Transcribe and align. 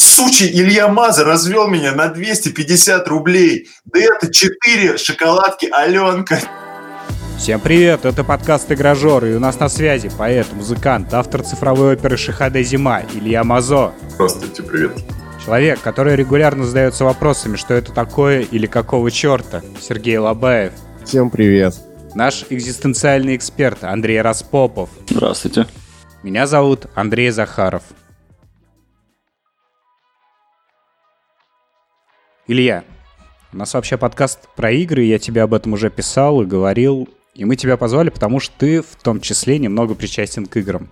Сучий 0.00 0.48
Илья 0.50 0.88
Маза 0.88 1.24
развел 1.24 1.68
меня 1.68 1.92
на 1.92 2.08
250 2.08 3.06
рублей. 3.08 3.68
Да 3.84 4.00
это 4.00 4.32
4 4.32 4.96
шоколадки 4.96 5.68
Аленка. 5.70 6.40
Всем 7.36 7.60
привет, 7.60 8.06
это 8.06 8.24
подкаст 8.24 8.72
«Игражор», 8.72 9.26
и 9.26 9.34
у 9.34 9.38
нас 9.38 9.60
на 9.60 9.68
связи 9.68 10.10
поэт, 10.16 10.46
музыкант, 10.54 11.12
автор 11.12 11.42
цифровой 11.42 11.92
оперы 11.92 12.16
«Шихаде 12.16 12.62
Зима» 12.62 13.02
Илья 13.12 13.44
Мазо. 13.44 13.92
Здравствуйте, 14.08 14.62
привет. 14.62 14.92
Человек, 15.44 15.82
который 15.82 16.16
регулярно 16.16 16.64
задается 16.64 17.04
вопросами, 17.04 17.56
что 17.56 17.74
это 17.74 17.92
такое 17.92 18.40
или 18.40 18.64
какого 18.64 19.10
черта, 19.10 19.60
Сергей 19.82 20.16
Лобаев. 20.16 20.72
Всем 21.04 21.28
привет. 21.28 21.74
Наш 22.14 22.46
экзистенциальный 22.48 23.36
эксперт 23.36 23.84
Андрей 23.84 24.22
Распопов. 24.22 24.88
Здравствуйте. 25.10 25.66
Меня 26.22 26.46
зовут 26.46 26.86
Андрей 26.94 27.28
Захаров. 27.28 27.82
Илья, 32.52 32.82
у 33.52 33.58
нас 33.58 33.74
вообще 33.74 33.96
подкаст 33.96 34.48
про 34.56 34.72
игры, 34.72 35.04
я 35.04 35.20
тебе 35.20 35.42
об 35.42 35.54
этом 35.54 35.74
уже 35.74 35.88
писал 35.88 36.42
и 36.42 36.46
говорил, 36.46 37.08
и 37.32 37.44
мы 37.44 37.54
тебя 37.54 37.76
позвали, 37.76 38.10
потому 38.10 38.40
что 38.40 38.52
ты 38.58 38.82
в 38.82 38.96
том 39.00 39.20
числе 39.20 39.60
немного 39.60 39.94
причастен 39.94 40.46
к 40.46 40.56
играм. 40.56 40.88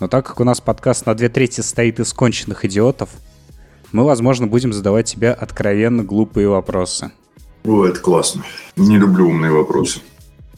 Но 0.00 0.08
так 0.08 0.26
как 0.26 0.40
у 0.40 0.44
нас 0.44 0.60
подкаст 0.60 1.06
на 1.06 1.14
две 1.14 1.28
трети 1.28 1.60
состоит 1.60 2.00
из 2.00 2.12
конченных 2.12 2.64
идиотов, 2.64 3.10
мы, 3.92 4.02
возможно, 4.02 4.48
будем 4.48 4.72
задавать 4.72 5.06
тебе 5.06 5.30
откровенно 5.30 6.02
глупые 6.02 6.48
вопросы. 6.48 7.12
О, 7.64 7.84
это 7.84 8.00
классно. 8.00 8.42
Не 8.74 8.98
люблю 8.98 9.28
умные 9.28 9.52
вопросы. 9.52 10.00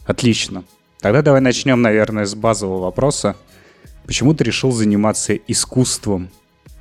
Отлично. 0.07 0.63
Тогда 1.01 1.21
давай 1.21 1.41
начнем, 1.41 1.83
наверное, 1.83 2.25
с 2.25 2.33
базового 2.33 2.81
вопроса. 2.81 3.35
Почему 4.07 4.33
ты 4.33 4.43
решил 4.43 4.71
заниматься 4.71 5.35
искусством? 5.35 6.31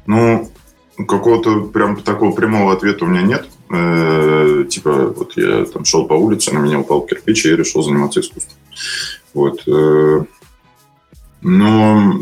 Ну, 0.07 0.51
Какого-то 0.97 1.63
прям 1.63 1.97
такого 1.97 2.33
прямого 2.33 2.73
ответа 2.73 3.05
у 3.05 3.09
меня 3.09 3.23
нет. 3.23 3.49
Э, 3.71 4.65
типа, 4.69 5.09
вот 5.09 5.37
я 5.37 5.65
там 5.65 5.85
шел 5.85 6.07
по 6.07 6.15
улице, 6.15 6.53
на 6.53 6.59
меня 6.59 6.79
упал 6.79 7.03
кирпич, 7.03 7.45
и 7.45 7.49
я 7.49 7.57
решил 7.57 7.83
заниматься 7.83 8.21
искусством. 8.21 8.57
Вот. 9.33 9.63
Э, 9.67 10.25
но 11.43 12.21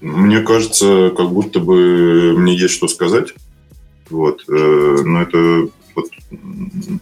мне 0.00 0.40
кажется, 0.40 1.12
как 1.16 1.30
будто 1.30 1.60
бы 1.60 2.34
мне 2.36 2.56
есть 2.56 2.74
что 2.74 2.88
сказать. 2.88 3.34
Вот. 4.10 4.42
Э, 4.48 4.96
но 5.04 5.22
это 5.22 5.68
вот, 5.94 6.06
не 6.30 7.00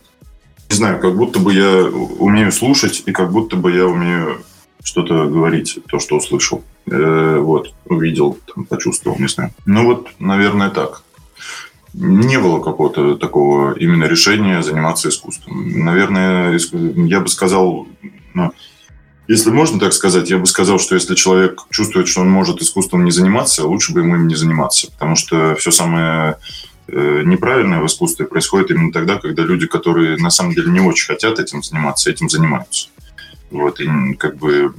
знаю, 0.68 1.00
как 1.00 1.16
будто 1.16 1.38
бы 1.38 1.54
я 1.54 1.84
умею 1.84 2.52
слушать, 2.52 3.02
и 3.06 3.12
как 3.12 3.32
будто 3.32 3.56
бы 3.56 3.72
я 3.72 3.86
умею 3.86 4.42
что-то 4.82 5.26
говорить, 5.26 5.78
то, 5.88 5.98
что 5.98 6.16
услышал. 6.16 6.62
Э, 6.86 7.38
вот, 7.38 7.74
увидел, 7.84 8.38
там, 8.52 8.64
почувствовал, 8.64 9.18
не 9.18 9.28
знаю. 9.28 9.52
Ну 9.66 9.84
вот, 9.84 10.08
наверное, 10.18 10.70
так. 10.70 11.02
Не 11.94 12.38
было 12.38 12.60
какого-то 12.60 13.16
такого 13.16 13.74
именно 13.74 14.04
решения 14.04 14.62
заниматься 14.62 15.08
искусством. 15.08 15.84
Наверное, 15.84 16.58
я 16.72 17.20
бы 17.20 17.28
сказал, 17.28 17.86
ну, 18.34 18.52
если 19.28 19.50
можно 19.50 19.78
так 19.78 19.92
сказать, 19.92 20.30
я 20.30 20.38
бы 20.38 20.46
сказал, 20.46 20.78
что 20.78 20.94
если 20.94 21.14
человек 21.14 21.60
чувствует, 21.70 22.08
что 22.08 22.22
он 22.22 22.30
может 22.30 22.60
искусством 22.60 23.04
не 23.04 23.10
заниматься, 23.10 23.66
лучше 23.66 23.92
бы 23.92 24.00
ему 24.00 24.16
им 24.16 24.26
не 24.26 24.34
заниматься. 24.34 24.90
Потому 24.90 25.14
что 25.14 25.54
все 25.54 25.70
самое 25.70 26.38
э, 26.88 27.22
неправильное 27.24 27.80
в 27.80 27.86
искусстве 27.86 28.26
происходит 28.26 28.70
именно 28.70 28.90
тогда, 28.90 29.18
когда 29.18 29.42
люди, 29.42 29.66
которые 29.66 30.16
на 30.16 30.30
самом 30.30 30.54
деле 30.54 30.72
не 30.72 30.80
очень 30.80 31.06
хотят 31.06 31.38
этим 31.38 31.62
заниматься, 31.62 32.10
этим 32.10 32.28
занимаются. 32.28 32.88
Вот, 33.50 33.80
и 33.80 34.14
как 34.14 34.38
бы 34.38 34.74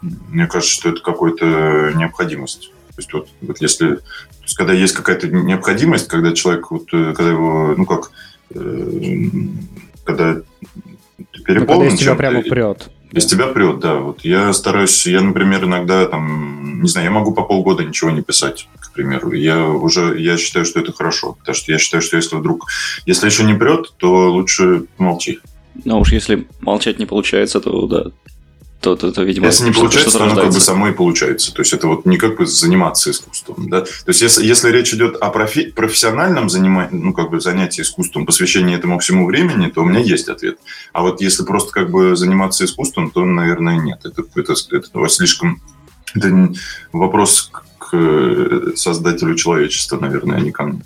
мне 0.00 0.46
кажется, 0.46 0.74
что 0.74 0.88
это 0.90 1.00
какая-то 1.00 1.92
необходимость. 1.94 2.72
То 2.90 2.94
есть 2.96 3.12
вот, 3.12 3.28
вот 3.40 3.60
если, 3.60 3.96
то 3.96 4.42
есть 4.42 4.56
когда 4.56 4.72
есть 4.72 4.94
какая-то 4.94 5.28
необходимость, 5.28 6.08
когда 6.08 6.32
человек, 6.32 6.70
вот, 6.70 6.88
э, 6.92 7.12
когда 7.14 7.30
его, 7.30 7.74
ну 7.76 7.86
как, 7.86 8.10
э, 8.50 9.30
когда 10.04 10.40
ты 11.32 11.42
переполнен... 11.44 11.84
Ну, 11.84 11.90
когда 11.90 11.94
из 11.94 11.98
тебя 12.00 12.14
прямо 12.14 12.42
прет. 12.42 12.90
Из 13.12 13.26
тебя 13.26 13.46
прет, 13.48 13.80
да. 13.80 13.96
Вот 13.96 14.24
я 14.24 14.52
стараюсь, 14.52 15.06
я, 15.06 15.20
например, 15.20 15.64
иногда 15.64 16.06
там, 16.06 16.80
не 16.82 16.88
знаю, 16.88 17.06
я 17.06 17.10
могу 17.10 17.32
по 17.32 17.42
полгода 17.42 17.84
ничего 17.84 18.10
не 18.10 18.22
писать, 18.22 18.68
к 18.78 18.92
примеру. 18.92 19.32
Я 19.32 19.66
уже, 19.66 20.20
я 20.20 20.36
считаю, 20.36 20.64
что 20.64 20.80
это 20.80 20.92
хорошо. 20.92 21.32
Потому 21.32 21.54
что 21.56 21.72
я 21.72 21.78
считаю, 21.78 22.02
что 22.02 22.16
если 22.16 22.36
вдруг, 22.36 22.66
если 23.06 23.26
еще 23.26 23.42
не 23.42 23.54
прет, 23.54 23.92
то 23.96 24.30
лучше 24.30 24.84
молчи. 24.96 25.40
Ну 25.84 25.98
уж 26.00 26.12
если 26.12 26.46
молчать 26.60 26.98
не 26.98 27.06
получается, 27.06 27.60
то 27.60 27.86
да, 27.86 28.04
то, 28.80 28.96
то, 28.96 29.12
то 29.12 29.22
видимо, 29.22 29.46
если 29.46 29.64
не 29.64 29.72
получается, 29.72 30.18
то 30.18 30.24
оно 30.24 30.34
как 30.34 30.52
бы 30.52 30.60
само 30.60 30.88
и 30.88 30.92
получается. 30.92 31.52
То 31.52 31.60
есть 31.60 31.72
это 31.74 31.86
вот 31.86 32.06
не 32.06 32.16
как 32.16 32.38
бы 32.38 32.46
заниматься 32.46 33.10
искусством, 33.10 33.68
да. 33.68 33.82
То 33.82 34.08
есть 34.08 34.22
если, 34.22 34.44
если 34.44 34.70
речь 34.70 34.94
идет 34.94 35.16
о 35.16 35.30
профи- 35.30 35.70
профессиональном 35.70 36.48
занимании, 36.48 36.96
ну 36.98 37.12
как 37.12 37.30
бы 37.30 37.40
занятии 37.40 37.82
искусством, 37.82 38.24
посвящении 38.24 38.74
этому 38.74 38.98
всему 38.98 39.26
времени, 39.26 39.68
то 39.68 39.82
у 39.82 39.84
меня 39.84 40.00
есть 40.00 40.28
ответ. 40.28 40.58
А 40.94 41.02
вот 41.02 41.20
если 41.20 41.44
просто 41.44 41.72
как 41.72 41.90
бы 41.90 42.16
заниматься 42.16 42.64
искусством, 42.64 43.10
то, 43.10 43.24
наверное, 43.24 43.76
нет. 43.76 44.00
Это, 44.04 44.22
это, 44.34 44.52
это, 44.52 44.76
это 44.78 45.08
слишком 45.08 45.60
это 46.14 46.52
вопрос 46.92 47.50
к 47.78 48.72
создателю 48.76 49.34
человечества, 49.34 49.98
наверное, 50.00 50.38
а 50.38 50.40
не 50.40 50.52
ко 50.52 50.64
мне. 50.64 50.82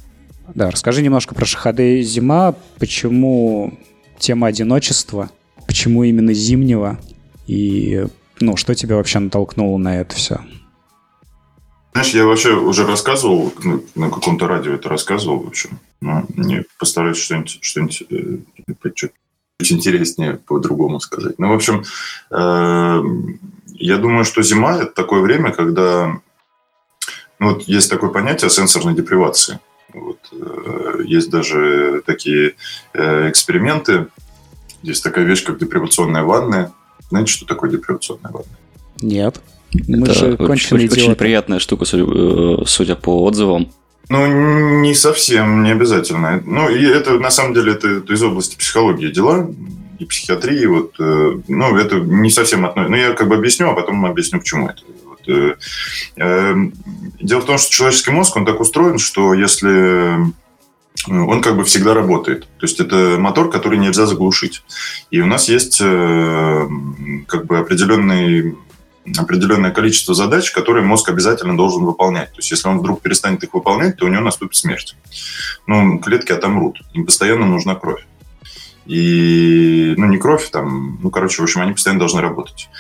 Да, 0.54 0.70
расскажи 0.70 1.00
немножко 1.00 1.34
про 1.34 1.44
Шахады 1.44 2.02
Зима, 2.02 2.54
почему 2.78 3.78
тема 4.18 4.48
одиночества, 4.48 5.30
почему 5.66 6.04
именно 6.04 6.34
зимнего, 6.34 6.98
и 7.46 8.06
ну, 8.40 8.56
что 8.56 8.74
тебя 8.74 8.96
вообще 8.96 9.18
натолкнуло 9.18 9.78
на 9.78 10.00
это 10.00 10.14
все? 10.14 10.40
Знаешь, 11.94 12.10
я 12.10 12.26
вообще 12.26 12.54
уже 12.54 12.84
рассказывал, 12.84 13.52
ну, 13.62 13.84
на 13.94 14.10
каком-то 14.10 14.48
радио 14.48 14.74
это 14.74 14.88
рассказывал, 14.88 15.44
в 15.44 15.46
общем. 15.46 15.78
Но 16.00 16.24
не 16.34 16.64
постараюсь 16.76 17.18
что-нибудь, 17.18 17.58
что-нибудь 17.60 18.02
э, 18.10 18.90
чуть 18.94 19.12
интереснее 19.60 20.40
по-другому 20.44 20.98
сказать. 20.98 21.38
Ну, 21.38 21.50
в 21.50 21.54
общем, 21.54 21.84
э, 22.32 23.02
я 23.74 23.98
думаю, 23.98 24.24
что 24.24 24.42
зима– 24.42 24.78
это 24.82 24.92
такое 24.92 25.20
время, 25.20 25.52
когда 25.52 26.18
ну, 27.38 27.52
вот 27.54 27.62
есть 27.62 27.90
такое 27.90 28.10
понятие 28.10 28.50
сенсорной 28.50 28.94
депривации. 28.94 29.60
Вот, 29.92 30.18
э, 30.32 31.02
есть 31.04 31.30
даже 31.30 32.02
такие 32.04 32.56
эксперименты. 32.92 34.08
Есть 34.82 35.04
такая 35.04 35.24
вещь, 35.24 35.44
как 35.44 35.60
депривационная 35.60 36.24
ванная. 36.24 36.72
Знаете, 37.14 37.32
что 37.32 37.46
такое 37.46 37.70
депривационная 37.70 38.32
ванная? 38.32 38.58
Нет. 39.00 39.40
Мы 39.86 40.04
это 40.04 40.14
же 40.14 40.34
очень, 40.34 40.76
очень, 40.76 40.88
очень 40.90 41.14
приятная 41.14 41.60
штука, 41.60 41.84
э, 41.92 42.56
судя 42.66 42.96
по 42.96 43.22
отзывам. 43.22 43.70
Ну, 44.08 44.80
не 44.80 44.96
совсем, 44.96 45.62
не 45.62 45.70
обязательно. 45.70 46.42
Ну, 46.44 46.68
и 46.68 46.84
это, 46.84 47.20
на 47.20 47.30
самом 47.30 47.54
деле, 47.54 47.74
это, 47.74 47.86
это 47.88 48.12
из 48.12 48.20
области 48.20 48.56
психологии 48.56 49.12
дела 49.12 49.48
и 50.00 50.04
психиатрии. 50.04 50.66
Вот, 50.66 50.94
ну, 50.98 51.76
это 51.76 52.00
не 52.00 52.30
совсем 52.30 52.66
относится. 52.66 52.90
Ну, 52.90 52.96
я 52.96 53.12
как 53.12 53.28
бы 53.28 53.36
объясню, 53.36 53.70
а 53.70 53.74
потом 53.74 54.04
объясню, 54.04 54.40
почему 54.40 54.68
это. 54.68 54.82
Вот, 55.06 55.28
э, 55.28 56.54
дело 57.20 57.40
в 57.40 57.44
том, 57.44 57.58
что 57.58 57.70
человеческий 57.70 58.10
мозг, 58.10 58.36
он 58.36 58.44
так 58.44 58.58
устроен, 58.58 58.98
что 58.98 59.34
если 59.34 60.18
он 61.08 61.42
как 61.42 61.56
бы 61.56 61.64
всегда 61.64 61.94
работает. 61.94 62.42
То 62.58 62.66
есть 62.66 62.80
это 62.80 63.16
мотор, 63.18 63.50
который 63.50 63.78
нельзя 63.78 64.06
заглушить. 64.06 64.62
И 65.10 65.20
у 65.20 65.26
нас 65.26 65.48
есть 65.48 65.80
э, 65.82 66.68
как 67.26 67.46
бы 67.46 67.58
определенный 67.58 68.56
определенное 69.18 69.70
количество 69.70 70.14
задач, 70.14 70.50
которые 70.50 70.84
мозг 70.84 71.08
обязательно 71.10 71.56
должен 71.56 71.84
выполнять. 71.84 72.30
То 72.30 72.38
есть, 72.38 72.50
если 72.50 72.68
он 72.68 72.78
вдруг 72.78 73.02
перестанет 73.02 73.42
их 73.44 73.52
выполнять, 73.52 73.96
то 73.96 74.06
у 74.06 74.08
него 74.08 74.22
наступит 74.22 74.56
смерть. 74.56 74.96
Ну, 75.66 75.98
клетки 75.98 76.32
отомрут. 76.32 76.80
Им 76.94 77.04
постоянно 77.04 77.44
нужна 77.44 77.74
кровь. 77.74 78.06
И, 78.86 79.94
ну, 79.98 80.06
не 80.06 80.16
кровь, 80.16 80.48
там, 80.50 80.98
ну, 81.02 81.10
короче, 81.10 81.42
в 81.42 81.44
общем, 81.44 81.60
они 81.60 81.72
постоянно 81.72 82.00
должны 82.00 82.22
работать. 82.22 82.70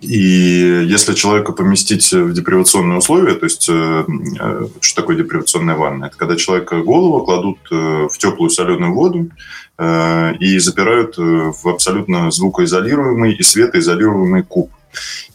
И 0.00 0.86
если 0.86 1.14
человека 1.14 1.52
поместить 1.52 2.12
в 2.12 2.32
депривационные 2.32 2.98
условия, 2.98 3.34
то 3.34 3.44
есть 3.44 3.68
э, 3.68 4.04
э, 4.40 4.66
что 4.80 5.00
такое 5.00 5.16
депривационная 5.16 5.74
ванна? 5.74 6.06
Это 6.06 6.16
когда 6.16 6.36
человека 6.36 6.82
голову 6.82 7.24
кладут 7.24 7.58
э, 7.70 8.08
в 8.10 8.16
теплую 8.18 8.50
соленую 8.50 8.94
воду 8.94 9.30
и 9.80 10.58
запирают 10.58 11.16
в 11.18 11.68
абсолютно 11.68 12.32
звукоизолируемый 12.32 13.32
и 13.32 13.42
светоизолируемый 13.44 14.42
куб. 14.42 14.72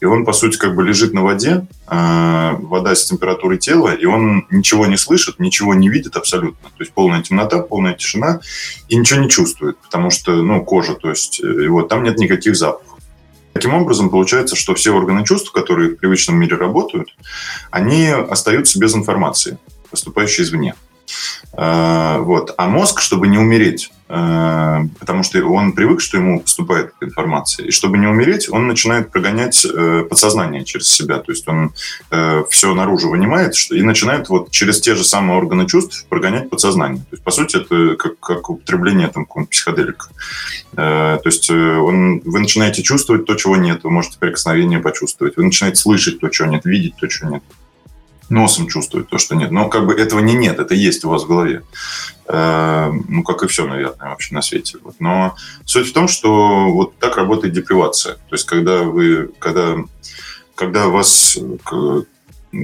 И 0.02 0.06
он, 0.06 0.26
по 0.26 0.34
сути, 0.34 0.58
как 0.58 0.76
бы 0.76 0.84
лежит 0.84 1.14
на 1.14 1.24
воде, 1.24 1.66
вода 1.88 2.94
с 2.94 3.06
температурой 3.06 3.58
тела, 3.58 3.94
и 3.94 4.04
он 4.04 4.46
ничего 4.52 4.86
не 4.86 4.98
слышит, 4.98 5.40
ничего 5.40 5.74
не 5.76 5.88
видит 5.88 6.18
абсолютно. 6.18 6.68
То 6.72 6.84
есть 6.84 6.92
полная 6.92 7.22
темнота, 7.22 7.60
полная 7.60 7.94
тишина, 7.94 8.42
и 8.90 8.98
ничего 8.98 9.22
не 9.22 9.30
чувствует, 9.30 9.78
потому 9.78 10.10
что, 10.10 10.34
ну, 10.34 10.62
кожа, 10.66 10.96
то 10.96 11.08
есть, 11.10 11.42
вот, 11.70 11.88
там 11.88 12.04
нет 12.04 12.18
никаких 12.18 12.58
запахов. 12.58 12.93
Таким 13.54 13.76
образом, 13.76 14.10
получается, 14.10 14.56
что 14.56 14.74
все 14.74 14.92
органы 14.92 15.24
чувств, 15.26 15.52
которые 15.52 15.92
в 15.92 15.98
привычном 15.98 16.38
мире 16.38 16.58
работают, 16.58 17.16
они 17.70 18.08
остаются 18.08 18.80
без 18.80 18.96
информации, 18.96 19.60
поступающей 19.90 20.44
извне. 20.44 20.76
Э, 21.56 22.18
вот. 22.20 22.54
А 22.58 22.68
мозг, 22.68 23.00
чтобы 23.00 23.28
не 23.28 23.38
умереть, 23.38 23.92
э, 24.10 24.80
потому 25.00 25.24
что 25.24 25.44
он 25.46 25.74
привык, 25.74 26.02
что 26.02 26.18
ему 26.18 26.42
поступает 26.42 26.94
информация, 27.02 27.68
и 27.68 27.72
чтобы 27.72 27.98
не 27.98 28.08
умереть, 28.08 28.50
он 28.50 28.68
начинает 28.68 29.12
прогонять 29.12 29.64
э, 29.66 30.04
подсознание 30.10 30.66
через 30.66 30.88
себя, 30.88 31.20
то 31.20 31.32
есть 31.32 31.48
он 31.48 31.74
все 32.50 32.74
наружу 32.74 33.10
вынимает 33.10 33.54
и 33.72 33.82
начинает 33.82 34.30
вот 34.30 34.52
через 34.52 34.80
те 34.82 34.96
же 34.96 35.04
самые 35.04 35.38
органы 35.38 35.68
чувств 35.68 36.06
прогонять 36.10 36.50
подсознание. 36.50 37.02
То 37.02 37.14
есть, 37.14 37.24
по 37.24 37.32
сути, 37.32 37.58
это 37.58 37.96
как, 37.96 38.20
как 38.20 38.50
употребление 38.50 39.08
там, 39.08 39.26
психоделика. 39.26 40.08
То 40.76 41.22
есть 41.26 41.50
он, 41.50 42.22
вы 42.24 42.40
начинаете 42.40 42.84
чувствовать 42.84 43.26
то, 43.26 43.36
чего 43.36 43.58
нет, 43.58 43.84
вы 43.84 43.90
можете 43.90 44.18
прикосновение 44.20 44.80
почувствовать, 44.80 45.38
вы 45.38 45.44
начинаете 45.44 45.78
слышать 45.78 46.20
то, 46.20 46.30
чего 46.30 46.48
нет, 46.48 46.66
видеть 46.66 46.96
то, 46.98 47.08
чего 47.08 47.32
нет 47.32 47.44
носом 48.34 48.68
чувствует 48.68 49.10
то, 49.10 49.18
что 49.18 49.36
нет. 49.36 49.52
Но 49.52 49.70
как 49.70 49.86
бы 49.86 49.94
этого 49.94 50.20
не 50.20 50.34
нет, 50.34 50.60
это 50.60 50.74
есть 50.74 51.06
у 51.06 51.10
вас 51.10 51.24
в 51.24 51.28
голове. 51.28 51.64
Э, 52.28 52.92
ну, 53.08 53.24
как 53.24 53.44
и 53.44 53.48
все, 53.48 53.68
наверное, 53.68 54.10
вообще 54.10 54.34
на 54.34 54.42
свете. 54.42 54.80
Но 55.00 55.36
суть 55.66 55.90
в 55.90 55.94
том, 55.94 56.08
что 56.08 56.70
вот 56.70 56.98
так 56.98 57.18
работает 57.18 57.54
депривация. 57.54 58.16
То 58.16 58.36
есть, 58.36 58.46
когда 58.46 58.84
вы, 58.84 59.30
когда, 59.40 59.78
когда 60.56 60.88
вас 60.88 61.38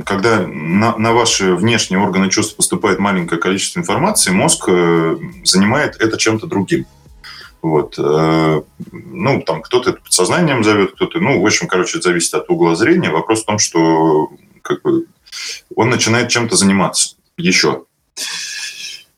когда 0.05 0.45
на, 0.45 0.95
на 0.97 1.13
ваши 1.13 1.55
внешние 1.55 1.99
органы 1.99 2.29
чувств 2.29 2.55
поступает 2.55 2.99
маленькое 2.99 3.41
количество 3.41 3.79
информации, 3.79 4.31
мозг 4.31 4.65
э, 4.67 5.17
занимает 5.43 5.95
это 5.99 6.17
чем-то 6.17 6.45
другим. 6.45 6.85
Вот. 7.61 7.95
Э, 7.97 8.61
ну, 8.91 9.41
там 9.41 9.61
кто-то 9.61 9.89
это 9.89 10.01
подсознанием 10.01 10.63
зовет, 10.63 10.93
кто-то... 10.93 11.19
Ну, 11.19 11.41
в 11.41 11.45
общем, 11.45 11.67
короче, 11.67 11.97
это 11.97 12.09
зависит 12.09 12.33
от 12.35 12.49
угла 12.49 12.75
зрения. 12.75 13.09
Вопрос 13.09 13.41
в 13.41 13.45
том, 13.45 13.57
что 13.57 14.29
как 14.61 14.83
бы, 14.83 15.05
он 15.75 15.89
начинает 15.89 16.29
чем-то 16.29 16.55
заниматься 16.55 17.15
еще. 17.37 17.85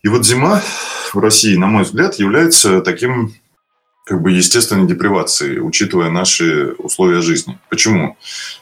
И 0.03 0.07
вот 0.07 0.25
зима 0.25 0.61
в 1.13 1.19
России, 1.19 1.55
на 1.55 1.67
мой 1.67 1.83
взгляд, 1.83 2.15
является 2.15 2.81
таким 2.81 3.33
как 4.03 4.21
бы 4.21 4.31
естественной 4.31 4.87
депривацией, 4.87 5.59
учитывая 5.59 6.09
наши 6.09 6.73
условия 6.77 7.21
жизни. 7.21 7.59
Почему? 7.69 8.17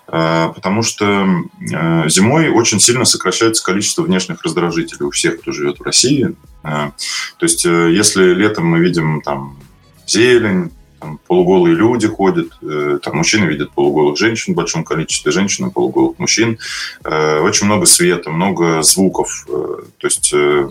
А, 0.08 0.50
потому 0.50 0.84
что 0.84 1.26
а, 1.74 2.10
зимой 2.10 2.50
очень 2.50 2.80
сильно 2.80 3.06
сокращается 3.06 3.64
количество 3.64 4.04
внешних 4.04 4.44
раздражителей 4.44 5.06
у 5.06 5.12
всех, 5.12 5.42
кто 5.42 5.52
живет 5.52 5.80
в 5.80 5.84
России. 5.84 6.36
А, 6.62 6.92
то 7.38 7.46
есть, 7.46 7.66
э, 7.66 7.92
если 7.92 8.34
летом 8.34 8.66
мы 8.66 8.80
видим 8.80 9.22
там 9.22 9.58
зелень, 10.06 10.72
там, 11.00 11.20
полуголые 11.28 11.76
люди 11.76 12.08
ходят, 12.08 12.48
э, 12.62 13.00
там 13.02 13.18
мужчины 13.18 13.46
видят 13.46 13.72
полуголых 13.72 14.18
женщин 14.18 14.54
в 14.54 14.56
большом 14.56 14.84
количестве, 14.84 15.32
женщины 15.32 15.72
полуголых 15.72 16.20
мужчин. 16.20 16.60
Э, 17.04 17.40
очень 17.40 17.66
много 17.66 17.86
света, 17.86 18.30
много 18.30 18.82
звуков. 18.84 19.46
Э, 19.48 19.78
то 19.98 20.08
есть, 20.08 20.32
э, 20.34 20.70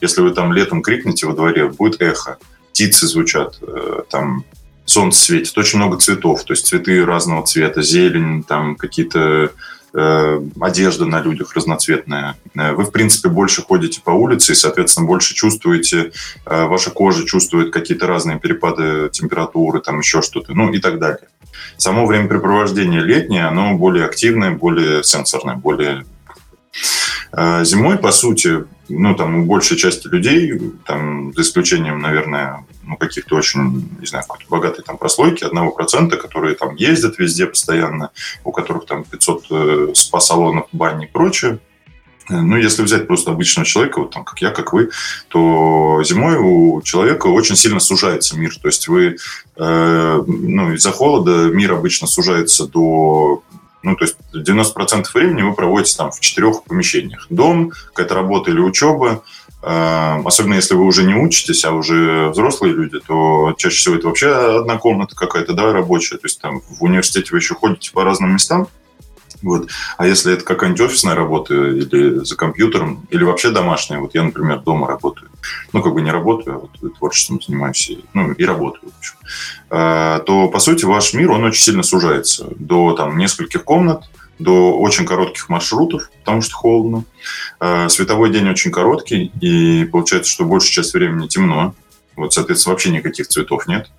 если 0.00 0.20
вы 0.22 0.30
там 0.30 0.52
летом 0.52 0.82
крикнете 0.82 1.26
во 1.26 1.34
дворе, 1.34 1.68
будет 1.68 2.00
эхо, 2.02 2.38
птицы 2.70 3.06
звучат, 3.06 3.58
э, 3.62 4.02
там 4.10 4.44
солнце 4.84 5.24
светит, 5.24 5.56
очень 5.56 5.78
много 5.78 5.98
цветов, 5.98 6.44
то 6.44 6.52
есть 6.52 6.66
цветы 6.66 7.04
разного 7.04 7.46
цвета, 7.46 7.82
зелень, 7.82 8.42
там 8.42 8.74
какие-то 8.76 9.52
одежда 9.92 11.06
на 11.06 11.20
людях 11.20 11.54
разноцветная. 11.54 12.36
Э, 12.54 12.72
вы, 12.72 12.84
в 12.84 12.92
принципе, 12.92 13.28
больше 13.28 13.62
ходите 13.62 14.00
по 14.00 14.10
улице 14.10 14.52
и, 14.52 14.54
соответственно, 14.54 15.06
больше 15.06 15.34
чувствуете, 15.34 16.12
э, 16.46 16.64
ваша 16.66 16.90
кожа 16.90 17.26
чувствует 17.26 17.72
какие-то 17.72 18.06
разные 18.06 18.38
перепады 18.38 19.10
температуры, 19.10 19.80
там 19.80 19.98
еще 19.98 20.22
что-то, 20.22 20.54
ну 20.54 20.72
и 20.72 20.78
так 20.78 20.98
далее. 20.98 21.28
Само 21.76 22.06
времяпрепровождение 22.06 23.00
летнее, 23.00 23.46
оно 23.46 23.74
более 23.74 24.04
активное, 24.04 24.52
более 24.52 25.02
сенсорное, 25.02 25.56
более 25.56 26.04
Зимой, 27.32 27.98
по 27.98 28.10
сути, 28.10 28.64
ну, 28.88 29.14
там, 29.14 29.36
у 29.36 29.46
большей 29.46 29.76
части 29.76 30.08
людей, 30.08 30.52
там, 30.84 31.32
за 31.34 31.42
исключением, 31.42 32.00
наверное, 32.00 32.64
ну, 32.82 32.96
каких-то 32.96 33.36
очень, 33.36 33.88
не 34.00 34.06
знаю, 34.06 34.24
какой-то 34.24 34.46
богатой 34.48 34.84
там 34.84 34.98
прослойки, 34.98 35.44
одного 35.44 35.70
процента, 35.70 36.16
которые 36.16 36.56
там 36.56 36.74
ездят 36.74 37.18
везде 37.18 37.46
постоянно, 37.46 38.10
у 38.44 38.50
которых 38.50 38.86
там 38.86 39.04
500 39.04 39.46
э, 39.50 39.88
спа-салонов, 39.94 40.66
бань 40.72 41.02
и 41.02 41.06
прочее, 41.06 41.60
ну, 42.30 42.56
если 42.56 42.82
взять 42.82 43.06
просто 43.06 43.32
обычного 43.32 43.66
человека, 43.66 44.00
вот 44.00 44.12
там, 44.12 44.24
как 44.24 44.40
я, 44.40 44.50
как 44.50 44.72
вы, 44.72 44.90
то 45.28 46.00
зимой 46.04 46.36
у 46.36 46.80
человека 46.82 47.26
очень 47.26 47.56
сильно 47.56 47.80
сужается 47.80 48.38
мир. 48.38 48.56
То 48.56 48.68
есть 48.68 48.86
вы, 48.86 49.16
э, 49.56 50.22
ну, 50.26 50.72
из-за 50.74 50.92
холода 50.92 51.46
мир 51.46 51.72
обычно 51.72 52.06
сужается 52.06 52.66
до 52.66 53.42
ну, 53.82 53.96
то 53.96 54.04
есть 54.04 54.16
90% 54.34 55.06
времени 55.14 55.42
вы 55.42 55.54
проводите 55.54 55.96
там 55.96 56.10
в 56.10 56.20
четырех 56.20 56.64
помещениях. 56.64 57.26
Дом, 57.30 57.70
какая-то 57.70 58.14
работа 58.14 58.50
или 58.50 58.60
учеба. 58.60 59.22
Э, 59.62 60.20
особенно 60.24 60.54
если 60.54 60.74
вы 60.74 60.84
уже 60.84 61.02
не 61.04 61.14
учитесь, 61.14 61.64
а 61.64 61.72
уже 61.72 62.28
взрослые 62.30 62.74
люди, 62.74 62.98
то 63.00 63.54
чаще 63.56 63.76
всего 63.76 63.94
это 63.96 64.08
вообще 64.08 64.58
одна 64.60 64.78
комната 64.78 65.14
какая-то, 65.14 65.52
да, 65.54 65.72
рабочая. 65.72 66.16
То 66.16 66.26
есть 66.26 66.40
там 66.40 66.60
в 66.60 66.82
университете 66.82 67.28
вы 67.32 67.38
еще 67.38 67.54
ходите 67.54 67.90
по 67.92 68.04
разным 68.04 68.32
местам. 68.32 68.68
Вот. 69.42 69.70
А 69.96 70.06
если 70.06 70.34
это 70.34 70.44
какая-нибудь 70.44 70.82
офисная 70.82 71.14
работа 71.14 71.54
или 71.54 72.24
за 72.24 72.36
компьютером, 72.36 73.06
или 73.10 73.24
вообще 73.24 73.50
домашняя, 73.50 73.98
вот 73.98 74.14
я, 74.14 74.22
например, 74.22 74.60
дома 74.60 74.86
работаю, 74.86 75.30
ну, 75.72 75.82
как 75.82 75.94
бы 75.94 76.02
не 76.02 76.10
работаю, 76.10 76.56
а 76.56 76.58
вот 76.60 76.98
творчеством 76.98 77.40
занимаюсь, 77.40 77.90
и, 77.90 78.04
ну, 78.12 78.32
и 78.32 78.44
работаю, 78.44 78.92
в 78.92 78.98
общем, 78.98 79.14
а, 79.70 80.18
то, 80.20 80.48
по 80.48 80.58
сути, 80.58 80.84
ваш 80.84 81.14
мир, 81.14 81.30
он 81.30 81.44
очень 81.44 81.62
сильно 81.62 81.82
сужается 81.82 82.48
до 82.56 82.92
там 82.92 83.16
нескольких 83.16 83.64
комнат, 83.64 84.04
до 84.38 84.78
очень 84.78 85.06
коротких 85.06 85.48
маршрутов, 85.48 86.10
потому 86.20 86.40
что 86.40 86.54
холодно. 86.54 87.04
А, 87.60 87.88
световой 87.88 88.30
день 88.30 88.48
очень 88.48 88.70
короткий, 88.70 89.30
и 89.40 89.84
получается, 89.84 90.30
что 90.30 90.44
большую 90.44 90.72
часть 90.72 90.94
времени 90.94 91.28
темно. 91.28 91.74
Вот, 92.16 92.32
соответственно, 92.32 92.74
вообще 92.74 92.90
никаких 92.90 93.28
цветов 93.28 93.66
нет. 93.66 93.90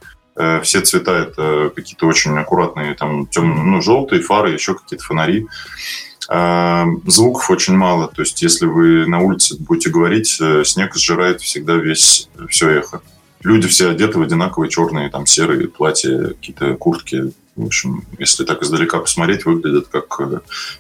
Э, 0.42 0.60
все 0.62 0.82
цвета 0.82 1.12
это 1.20 1.72
какие-то 1.76 2.08
очень 2.08 2.36
аккуратные, 2.38 2.96
там 2.96 3.28
темные, 3.28 3.64
ну, 3.64 3.80
желтые 3.80 4.24
фары, 4.24 4.52
еще 4.52 4.74
какие-то 4.74 5.06
фонари. 5.06 5.46
А, 6.30 6.86
звуков 7.06 7.50
очень 7.52 7.76
мало, 7.76 8.08
то 8.08 8.22
есть 8.22 8.42
если 8.42 8.66
вы 8.66 9.06
на 9.06 9.20
улице 9.20 9.58
будете 9.60 9.92
говорить, 9.92 10.38
э, 10.42 10.64
снег 10.66 10.96
сжирает 10.96 11.42
всегда 11.42 11.76
весь, 11.76 12.28
все 12.50 12.70
эхо. 12.70 13.02
Люди 13.44 13.68
все 13.68 13.90
одеты 13.90 14.18
в 14.18 14.22
одинаковые 14.22 14.70
черные, 14.70 15.10
там 15.10 15.28
серые 15.28 15.68
платья, 15.68 16.30
какие-то 16.30 16.76
куртки. 16.76 17.34
В 17.56 17.66
общем, 17.66 18.06
если 18.18 18.44
так 18.44 18.64
издалека 18.64 19.00
посмотреть, 19.00 19.46
выглядят 19.46 19.90
как 19.90 20.20
э, 20.22 20.40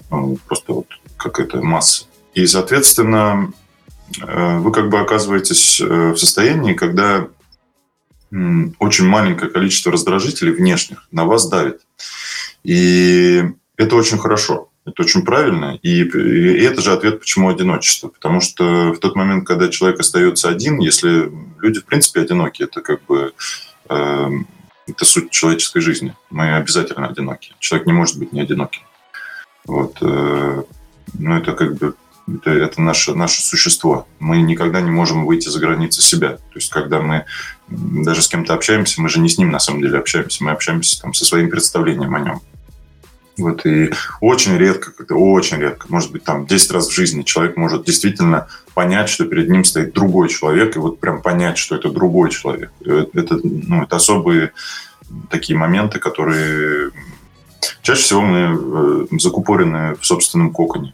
ну, 0.09 0.39
просто 0.47 0.73
вот 0.73 0.87
какая-то 1.17 1.61
масса. 1.61 2.05
И, 2.33 2.47
соответственно, 2.47 3.51
вы 4.19 4.71
как 4.71 4.89
бы 4.89 4.99
оказываетесь 4.99 5.79
в 5.79 6.17
состоянии, 6.17 6.73
когда 6.73 7.27
очень 8.79 9.05
маленькое 9.05 9.51
количество 9.51 9.91
раздражителей 9.91 10.53
внешних 10.53 11.07
на 11.11 11.25
вас 11.25 11.49
давит. 11.49 11.81
И 12.63 13.43
это 13.77 13.95
очень 13.95 14.17
хорошо. 14.17 14.69
Это 14.85 15.03
очень 15.03 15.23
правильно. 15.23 15.77
И, 15.83 16.03
и 16.03 16.63
это 16.63 16.81
же 16.81 16.91
ответ, 16.91 17.19
почему 17.19 17.49
одиночество. 17.49 18.07
Потому 18.07 18.41
что 18.41 18.93
в 18.93 18.99
тот 18.99 19.15
момент, 19.15 19.45
когда 19.45 19.67
человек 19.69 19.99
остается 19.99 20.49
один, 20.49 20.79
если 20.79 21.31
люди, 21.59 21.79
в 21.79 21.85
принципе, 21.85 22.21
одиноки, 22.21 22.63
это 22.63 22.81
как 22.81 23.03
бы 23.05 23.33
э, 23.89 24.29
это 24.87 25.05
суть 25.05 25.29
человеческой 25.29 25.81
жизни. 25.81 26.15
Мы 26.29 26.55
обязательно 26.55 27.07
одиноки. 27.07 27.53
Человек 27.59 27.87
не 27.87 27.93
может 27.93 28.17
быть 28.17 28.33
не 28.33 28.41
одиноким. 28.41 28.81
Вот. 29.65 29.97
Э, 30.01 30.63
ну, 31.13 31.37
это 31.37 31.51
как 31.53 31.75
бы 31.77 31.95
это, 32.27 32.49
это 32.51 32.81
наше, 32.81 33.13
наше 33.13 33.41
существо. 33.41 34.07
Мы 34.19 34.41
никогда 34.41 34.81
не 34.81 34.91
можем 34.91 35.25
выйти 35.25 35.49
за 35.49 35.59
границы 35.59 36.01
себя. 36.01 36.37
То 36.37 36.55
есть, 36.55 36.71
когда 36.71 37.01
мы 37.01 37.25
даже 37.71 38.21
с 38.21 38.27
кем-то 38.27 38.53
общаемся, 38.53 39.01
мы 39.01 39.09
же 39.09 39.19
не 39.19 39.29
с 39.29 39.37
ним 39.37 39.51
на 39.51 39.59
самом 39.59 39.81
деле 39.81 39.97
общаемся, 39.97 40.43
мы 40.43 40.51
общаемся 40.51 41.01
там, 41.01 41.13
со 41.13 41.25
своим 41.25 41.49
представлением 41.49 42.13
о 42.15 42.19
нем. 42.19 42.41
Вот, 43.37 43.65
и 43.65 43.91
очень 44.19 44.57
редко, 44.57 44.91
очень 45.13 45.57
редко, 45.57 45.87
может 45.89 46.11
быть, 46.11 46.23
там 46.23 46.45
10 46.45 46.71
раз 46.71 46.89
в 46.89 46.93
жизни 46.93 47.23
человек 47.23 47.57
может 47.57 47.85
действительно 47.85 48.47
понять, 48.73 49.09
что 49.09 49.25
перед 49.25 49.49
ним 49.49 49.63
стоит 49.63 49.93
другой 49.93 50.29
человек, 50.29 50.75
и 50.75 50.79
вот 50.79 50.99
прям 50.99 51.21
понять, 51.21 51.57
что 51.57 51.75
это 51.75 51.89
другой 51.89 52.29
человек. 52.29 52.71
Это, 52.81 53.39
ну, 53.41 53.83
это 53.83 53.95
особые 53.95 54.51
такие 55.29 55.57
моменты, 55.57 55.99
которые 55.99 56.91
чаще 57.81 58.01
всего 58.01 58.21
мы 58.21 59.07
э, 59.11 59.17
закупорены 59.17 59.95
в 59.95 60.05
собственном 60.05 60.51
коконе. 60.51 60.93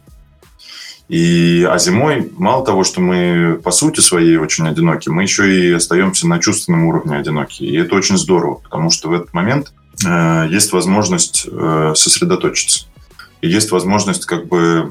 И, 1.08 1.66
а 1.68 1.78
зимой 1.78 2.30
мало 2.36 2.64
того, 2.64 2.84
что 2.84 3.00
мы 3.00 3.58
по 3.62 3.70
сути 3.70 4.00
своей 4.00 4.36
очень 4.36 4.68
одиноки, 4.68 5.08
мы 5.08 5.22
еще 5.22 5.50
и 5.50 5.72
остаемся 5.72 6.28
на 6.28 6.38
чувственном 6.38 6.84
уровне 6.84 7.16
одиноки. 7.16 7.62
И 7.62 7.76
это 7.76 7.94
очень 7.94 8.18
здорово, 8.18 8.56
потому 8.56 8.90
что 8.90 9.08
в 9.08 9.14
этот 9.14 9.32
момент 9.32 9.72
э, 10.06 10.46
есть 10.50 10.72
возможность 10.72 11.48
э, 11.50 11.92
сосредоточиться. 11.96 12.86
И 13.40 13.48
есть 13.48 13.70
возможность 13.70 14.26
как 14.26 14.46
бы... 14.48 14.90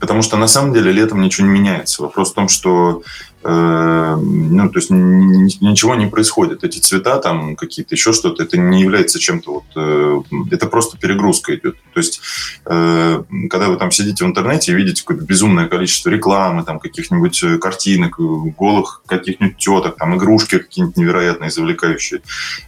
Потому 0.00 0.22
что 0.22 0.36
на 0.36 0.48
самом 0.48 0.72
деле 0.72 0.90
летом 0.90 1.20
ничего 1.20 1.46
не 1.46 1.52
меняется. 1.52 2.02
Вопрос 2.02 2.32
в 2.32 2.34
том, 2.34 2.48
что 2.48 3.02
ну, 3.46 4.70
то 4.70 4.78
есть 4.78 4.90
ничего 4.90 5.94
не 5.94 6.06
происходит. 6.06 6.64
Эти 6.64 6.78
цвета 6.78 7.18
там 7.18 7.56
какие-то, 7.56 7.94
еще 7.94 8.12
что-то, 8.14 8.42
это 8.42 8.56
не 8.56 8.80
является 8.80 9.18
чем-то 9.18 9.52
вот... 9.52 9.64
Э, 9.76 10.22
это 10.50 10.66
просто 10.66 10.96
перегрузка 10.96 11.54
идет. 11.54 11.76
То 11.92 12.00
есть, 12.00 12.20
э, 12.64 13.22
когда 13.50 13.68
вы 13.68 13.76
там 13.76 13.90
сидите 13.90 14.24
в 14.24 14.28
интернете 14.28 14.72
и 14.72 14.74
видите 14.74 15.02
какое-то 15.02 15.24
безумное 15.24 15.66
количество 15.66 16.08
рекламы, 16.08 16.64
там 16.64 16.78
каких-нибудь 16.78 17.60
картинок, 17.60 18.18
голых 18.18 19.02
каких-нибудь 19.06 19.58
теток, 19.58 19.96
там 19.96 20.16
игрушки 20.16 20.58
какие-нибудь 20.58 20.96
невероятные, 20.96 21.50
завлекающие. 21.50 22.22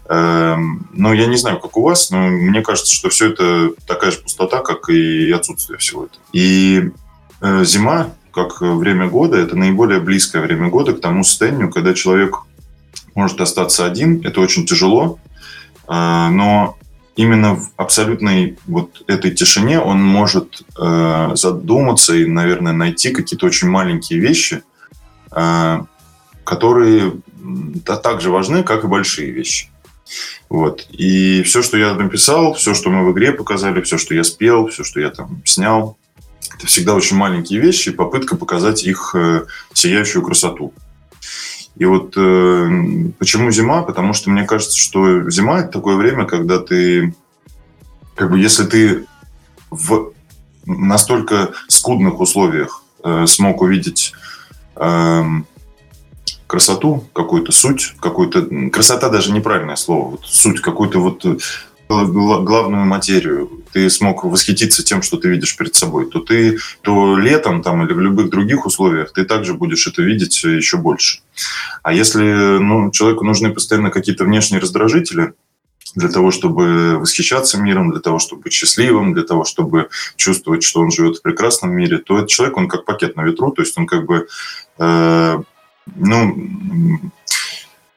Но 0.09 1.15
я 1.15 1.27
не 1.27 1.37
знаю, 1.37 1.59
как 1.59 1.77
у 1.77 1.83
вас, 1.83 2.11
но 2.11 2.29
мне 2.29 2.63
кажется, 2.63 2.95
что 2.95 3.09
все 3.09 3.31
это 3.31 3.71
такая 3.87 4.11
же 4.11 4.19
пустота, 4.19 4.61
как 4.61 4.91
и 4.91 5.31
отсутствие 5.33 5.79
всего 5.79 6.05
этого. 6.05 6.23
И 6.33 6.91
зима 7.65 8.11
как 8.37 8.61
время 8.61 9.09
года, 9.09 9.39
это 9.39 9.57
наиболее 9.57 9.99
близкое 9.99 10.43
время 10.43 10.69
года 10.69 10.93
к 10.93 11.01
тому 11.01 11.25
состоянию, 11.25 11.71
когда 11.71 11.95
человек 11.95 12.43
может 13.15 13.41
остаться 13.41 13.87
один. 13.87 14.21
Это 14.25 14.43
очень 14.43 14.67
тяжело, 14.67 15.19
а, 15.87 16.29
но 16.29 16.77
именно 17.17 17.57
в 17.57 17.71
абсолютной 17.79 18.59
вот 18.67 19.03
этой 19.07 19.31
тишине 19.31 19.81
он 19.81 20.05
может 20.05 20.63
а, 20.79 21.35
задуматься 21.35 22.15
и, 22.15 22.27
наверное, 22.27 22.75
найти 22.75 23.09
какие-то 23.11 23.47
очень 23.47 23.71
маленькие 23.71 24.21
вещи, 24.21 24.63
а, 25.31 25.87
которые 26.45 27.15
так 27.87 28.21
же 28.21 28.31
важны, 28.31 28.63
как 28.65 28.85
и 28.85 28.89
большие 28.89 29.31
вещи. 29.31 29.71
Вот. 30.51 30.87
И 30.91 31.43
все, 31.43 31.63
что 31.63 31.79
я 31.79 31.95
написал, 31.95 32.53
все, 32.53 32.75
что 32.75 32.91
мы 32.91 33.09
в 33.09 33.13
игре 33.13 33.33
показали, 33.33 33.81
все, 33.81 33.97
что 33.97 34.15
я 34.15 34.25
спел, 34.25 34.69
все, 34.69 34.85
что 34.85 35.01
я 35.01 35.09
там 35.09 35.41
снял, 35.47 35.97
это 36.57 36.67
всегда 36.67 36.95
очень 36.95 37.17
маленькие 37.17 37.61
вещи, 37.61 37.91
попытка 37.91 38.37
показать 38.37 38.85
их 38.85 39.15
э, 39.15 39.47
сияющую 39.73 40.23
красоту. 40.23 40.73
И 41.77 41.85
вот 41.85 42.15
э, 42.17 43.11
почему 43.19 43.51
зима? 43.51 43.83
Потому 43.83 44.15
что 44.15 44.31
мне 44.31 44.45
кажется, 44.45 44.79
что 44.79 45.29
зима 45.31 45.61
это 45.61 45.73
такое 45.73 45.97
время, 45.97 46.25
когда 46.25 46.59
ты, 46.59 47.15
как 48.15 48.31
бы, 48.31 48.39
если 48.39 48.65
ты 48.65 49.07
в 49.71 50.13
настолько 50.65 51.53
скудных 51.69 52.19
условиях 52.21 52.83
э, 53.05 53.27
смог 53.27 53.61
увидеть 53.61 54.15
э, 54.77 55.23
красоту, 56.47 57.05
какую-то 57.13 57.53
суть, 57.53 57.95
какую-то 58.01 58.71
красота 58.71 59.11
даже 59.11 59.33
неправильное 59.33 59.77
слово, 59.77 60.13
вот 60.13 60.27
суть, 60.27 60.63
какую-то 60.63 61.01
вот 61.01 61.27
главную 61.89 62.85
материю, 62.85 63.65
ты 63.73 63.89
смог 63.91 64.25
восхититься 64.25 64.83
тем, 64.83 65.03
что 65.03 65.17
ты 65.17 65.29
видишь 65.29 65.57
перед 65.57 65.75
собой, 65.75 66.11
то 66.11 66.21
ты 66.21 66.59
то 66.83 67.17
летом 67.17 67.63
там 67.63 67.85
или 67.85 67.93
в 67.93 68.01
любых 68.01 68.31
других 68.31 68.67
условиях 68.67 69.13
ты 69.13 69.25
также 69.25 69.55
будешь 69.55 69.87
это 69.87 70.03
видеть 70.03 70.43
еще 70.43 70.77
больше. 70.77 71.21
А 71.83 71.93
если 71.93 72.59
ну, 72.59 72.91
человеку 72.91 73.25
нужны 73.25 73.53
постоянно 73.53 73.91
какие-то 73.91 74.25
внешние 74.25 74.61
раздражители, 74.61 75.35
для 75.95 76.09
того, 76.11 76.31
чтобы 76.31 76.99
восхищаться 76.99 77.59
миром, 77.59 77.91
для 77.91 78.01
того, 78.01 78.19
чтобы 78.19 78.43
быть 78.43 78.53
счастливым, 78.53 79.15
для 79.15 79.23
того, 79.23 79.45
чтобы 79.45 79.89
чувствовать, 80.17 80.63
что 80.63 80.81
он 80.81 80.91
живет 80.91 81.17
в 81.17 81.23
прекрасном 81.23 81.73
мире, 81.73 81.99
то 81.99 82.19
этот 82.19 82.29
человек, 82.29 82.59
он 82.59 82.69
как 82.69 82.85
пакет 82.85 83.17
на 83.17 83.23
ветру, 83.23 83.51
то 83.51 83.63
есть 83.63 83.77
он 83.79 83.87
как 83.87 84.05
бы, 84.05 84.27
э, 84.79 85.39
ну, 85.95 87.01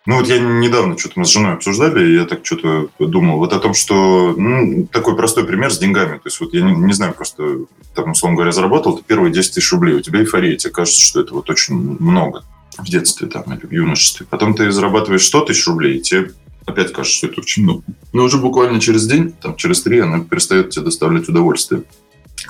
ну 0.09 0.15
вот 0.15 0.27
я 0.27 0.39
недавно 0.39 0.97
что-то 0.97 1.19
мы 1.19 1.25
с 1.25 1.29
женой 1.29 1.53
обсуждали, 1.53 2.03
и 2.03 2.15
я 2.15 2.25
так 2.25 2.43
что-то 2.43 2.89
думал 2.97 3.37
вот 3.37 3.53
о 3.53 3.59
том, 3.59 3.75
что 3.75 4.33
ну, 4.35 4.87
такой 4.91 5.15
простой 5.15 5.45
пример 5.45 5.71
с 5.71 5.77
деньгами. 5.77 6.15
То 6.15 6.23
есть 6.25 6.39
вот 6.39 6.51
я 6.51 6.61
не, 6.61 6.73
не 6.73 6.93
знаю, 6.93 7.13
просто 7.13 7.59
там, 7.93 8.09
условно 8.13 8.35
говоря, 8.35 8.51
заработал 8.51 8.97
ты 8.97 9.03
первые 9.03 9.31
10 9.31 9.53
тысяч 9.53 9.71
рублей, 9.71 9.93
у 9.93 9.99
тебя 9.99 10.21
эйфория, 10.21 10.57
тебе 10.57 10.73
кажется, 10.73 10.99
что 10.99 11.21
это 11.21 11.35
вот 11.35 11.47
очень 11.51 11.75
много 11.75 12.43
в 12.75 12.85
детстве 12.85 13.27
там 13.27 13.43
или 13.53 13.67
в 13.67 13.71
юношестве. 13.71 14.25
Потом 14.27 14.55
ты 14.55 14.71
зарабатываешь 14.71 15.27
100 15.27 15.41
тысяч 15.41 15.67
рублей, 15.67 15.97
и 15.97 16.01
тебе 16.01 16.31
опять 16.65 16.91
кажется, 16.91 17.15
что 17.15 17.27
это 17.27 17.41
очень 17.41 17.61
много. 17.61 17.83
Но 18.11 18.23
уже 18.23 18.39
буквально 18.39 18.79
через 18.79 19.05
день, 19.05 19.31
там, 19.39 19.57
через 19.57 19.83
три, 19.83 19.99
она 19.99 20.21
перестает 20.21 20.71
тебе 20.71 20.85
доставлять 20.85 21.29
удовольствие. 21.29 21.83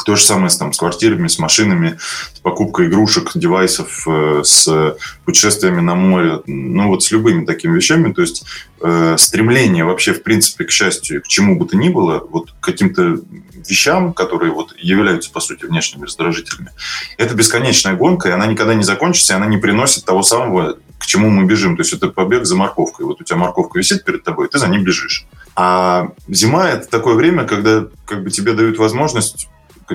То 0.05 0.15
же 0.15 0.23
самое 0.23 0.49
с, 0.49 0.57
там, 0.57 0.73
с 0.73 0.77
квартирами, 0.77 1.27
с 1.27 1.39
машинами, 1.39 1.97
с 2.33 2.39
покупкой 2.39 2.87
игрушек, 2.87 3.31
девайсов, 3.35 4.07
э, 4.07 4.41
с 4.43 4.95
путешествиями 5.25 5.81
на 5.81 5.95
море, 5.95 6.41
ну 6.45 6.87
вот 6.87 7.03
с 7.03 7.11
любыми 7.11 7.45
такими 7.45 7.75
вещами. 7.75 8.13
То 8.13 8.21
есть 8.21 8.43
э, 8.81 9.15
стремление 9.17 9.85
вообще, 9.85 10.13
в 10.13 10.23
принципе, 10.23 10.65
к 10.65 10.71
счастью, 10.71 11.21
к 11.21 11.27
чему 11.27 11.57
бы 11.57 11.65
то 11.65 11.77
ни 11.77 11.89
было, 11.89 12.25
вот 12.29 12.51
к 12.51 12.63
каким-то 12.63 13.19
вещам, 13.67 14.13
которые 14.13 14.51
вот 14.51 14.73
являются, 14.77 15.31
по 15.31 15.39
сути, 15.39 15.65
внешними 15.65 16.05
раздражителями, 16.05 16.71
это 17.17 17.35
бесконечная 17.35 17.95
гонка, 17.95 18.29
и 18.29 18.31
она 18.31 18.45
никогда 18.47 18.73
не 18.73 18.83
закончится, 18.83 19.33
и 19.33 19.35
она 19.35 19.45
не 19.45 19.57
приносит 19.57 20.05
того 20.05 20.23
самого, 20.23 20.77
к 20.97 21.05
чему 21.05 21.29
мы 21.29 21.45
бежим. 21.45 21.77
То 21.77 21.81
есть 21.81 21.93
это 21.93 22.09
побег 22.09 22.45
за 22.45 22.55
морковкой. 22.55 23.05
Вот 23.05 23.21
у 23.21 23.23
тебя 23.23 23.37
морковка 23.37 23.79
висит 23.79 24.03
перед 24.03 24.23
тобой, 24.23 24.47
и 24.47 24.49
ты 24.49 24.59
за 24.59 24.67
ней 24.67 24.79
бежишь. 24.79 25.25
А 25.55 26.09
зима– 26.27 26.69
это 26.71 26.87
такое 26.89 27.15
время, 27.15 27.45
когда 27.45 27.87
как 28.05 28.23
бы 28.23 28.29
тебе 28.29 28.53
дают 28.53 28.77
возможность 28.77 29.47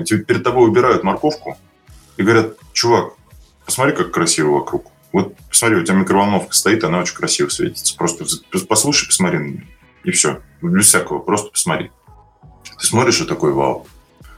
перед 0.03 0.43
тобой 0.43 0.67
убирают 0.67 1.03
морковку 1.03 1.57
и 2.17 2.23
говорят, 2.23 2.57
чувак, 2.73 3.13
посмотри, 3.65 3.95
как 3.95 4.11
красиво 4.11 4.51
вокруг. 4.51 4.87
Вот 5.11 5.35
посмотри, 5.49 5.77
у 5.77 5.83
тебя 5.83 5.95
микроволновка 5.95 6.53
стоит, 6.53 6.83
она 6.83 6.99
очень 6.99 7.15
красиво 7.15 7.49
светится. 7.49 7.95
Просто 7.95 8.25
послушай, 8.67 9.07
посмотри 9.07 9.39
на 9.39 9.43
нее. 9.43 9.67
И 10.03 10.11
все. 10.11 10.41
Без 10.61 10.87
всякого. 10.87 11.19
Просто 11.19 11.51
посмотри. 11.51 11.91
Ты 12.79 12.85
смотришь 12.85 13.21
и 13.21 13.25
такой, 13.25 13.53
вау, 13.53 13.87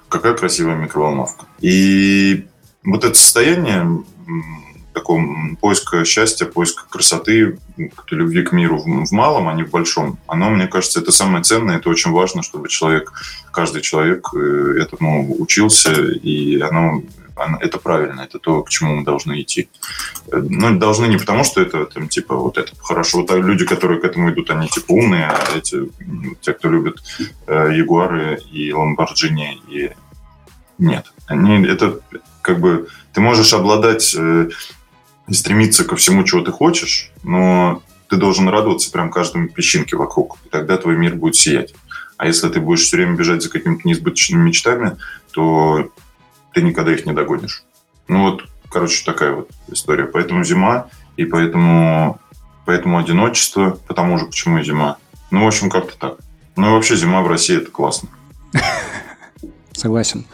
какая 0.09 0.33
красивая 0.33 0.75
микроволновка. 0.75 1.45
И 1.59 2.47
вот 2.83 3.03
это 3.03 3.15
состояние 3.15 4.03
такого 4.97 5.23
поиска 5.61 6.03
счастья, 6.05 6.45
поиска 6.45 6.83
красоты, 6.89 7.59
любви 8.09 8.41
к 8.43 8.51
миру 8.51 8.79
в 8.79 9.11
малом, 9.11 9.47
а 9.47 9.53
не 9.53 9.63
в 9.63 9.69
большом, 9.69 10.17
оно, 10.27 10.49
мне 10.49 10.67
кажется, 10.67 10.99
это 10.99 11.11
самое 11.11 11.43
ценное, 11.43 11.77
это 11.77 11.89
очень 11.89 12.11
важно, 12.11 12.41
чтобы 12.41 12.67
человек, 12.67 13.13
каждый 13.51 13.81
человек 13.81 14.29
э, 14.33 14.81
этому 14.81 15.39
учился, 15.39 15.93
и 15.93 16.59
оно 16.59 17.03
это 17.59 17.77
правильно, 17.77 18.21
это 18.21 18.39
то, 18.39 18.63
к 18.63 18.69
чему 18.69 18.95
мы 18.95 19.03
должны 19.03 19.39
идти. 19.41 19.69
Э, 20.31 20.37
ну, 20.37 20.79
должны 20.79 21.05
не 21.05 21.17
потому, 21.17 21.43
что 21.43 21.61
это 21.61 21.85
там, 21.85 22.07
типа, 22.07 22.35
вот 22.35 22.57
это 22.57 22.71
хорошо. 22.81 23.19
Вот 23.19 23.31
люди, 23.31 23.65
которые 23.65 24.01
к 24.01 24.05
этому 24.05 24.31
идут, 24.31 24.49
они 24.49 24.67
типа 24.67 24.91
умные, 24.91 25.27
а 25.27 25.57
эти, 25.57 25.91
те, 26.41 26.53
кто 26.53 26.69
любит 26.69 27.03
э, 27.45 27.73
Ягуары 27.77 28.39
и 28.51 28.73
Ламборджини, 28.73 29.61
и 29.69 29.91
нет. 30.79 31.05
Они, 31.27 31.67
это 31.67 31.99
как 32.41 32.59
бы 32.59 32.87
ты 33.13 33.21
можешь 33.21 33.53
обладать 33.53 34.15
э, 34.17 34.49
и 35.27 35.33
стремиться 35.33 35.83
ко 35.83 35.95
всему, 35.95 36.23
чего 36.23 36.41
ты 36.41 36.51
хочешь, 36.51 37.11
но 37.23 37.81
ты 38.09 38.15
должен 38.15 38.47
радоваться 38.47 38.91
прям 38.91 39.11
каждому 39.11 39.49
песчинке 39.49 39.95
вокруг, 39.97 40.37
и 40.45 40.49
тогда 40.49 40.77
твой 40.77 40.95
мир 40.97 41.15
будет 41.15 41.35
сиять. 41.35 41.73
А 42.17 42.25
если 42.25 42.49
ты 42.49 42.59
будешь 42.59 42.81
все 42.81 42.97
время 42.97 43.15
бежать 43.15 43.43
за 43.43 43.49
какими-то 43.49 43.87
неизбыточными 43.87 44.43
мечтами, 44.43 44.97
то 45.31 45.91
ты 46.53 46.61
никогда 46.61 46.93
их 46.93 47.05
не 47.05 47.13
догонишь. 47.13 47.63
Ну 48.07 48.23
вот, 48.23 48.45
короче, 48.69 49.05
такая 49.05 49.33
вот 49.33 49.51
история. 49.67 50.05
Поэтому 50.05 50.43
зима, 50.43 50.87
и 51.15 51.25
поэтому, 51.25 52.19
поэтому 52.65 52.97
одиночество, 52.97 53.77
потому 53.87 54.17
же, 54.17 54.25
почему 54.25 54.63
зима. 54.63 54.97
Ну, 55.29 55.43
в 55.43 55.47
общем, 55.47 55.69
как-то 55.69 55.97
так. 55.97 56.17
Ну 56.55 56.69
и 56.69 56.71
вообще 56.71 56.95
зима 56.95 57.21
в 57.21 57.27
России– 57.27 57.57
это 57.57 57.69
классно. 57.69 58.09
Согласен. 59.73 60.25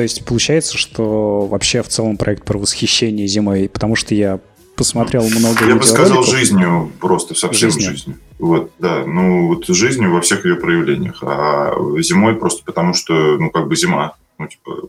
То 0.00 0.04
есть 0.04 0.24
получается, 0.24 0.78
что 0.78 1.40
вообще 1.42 1.82
в 1.82 1.88
целом 1.88 2.16
проект 2.16 2.46
про 2.46 2.56
восхищение 2.56 3.26
зимой, 3.26 3.68
потому 3.68 3.96
что 3.96 4.14
я 4.14 4.40
посмотрел 4.74 5.28
много 5.28 5.66
Я 5.66 5.76
бы 5.76 5.82
сказал 5.82 6.22
жизнью, 6.22 6.90
просто 6.98 7.34
совсем 7.34 7.70
жизнью. 7.70 7.90
жизнью. 7.90 8.18
Вот, 8.38 8.70
да, 8.78 9.04
ну 9.04 9.48
вот 9.48 9.66
жизнью 9.66 10.14
во 10.14 10.22
всех 10.22 10.46
ее 10.46 10.56
проявлениях. 10.56 11.22
А 11.22 11.74
зимой 11.98 12.36
просто 12.36 12.64
потому, 12.64 12.94
что, 12.94 13.12
ну, 13.12 13.50
как 13.50 13.68
бы 13.68 13.76
зима. 13.76 14.16
Ну, 14.38 14.48
типа... 14.48 14.88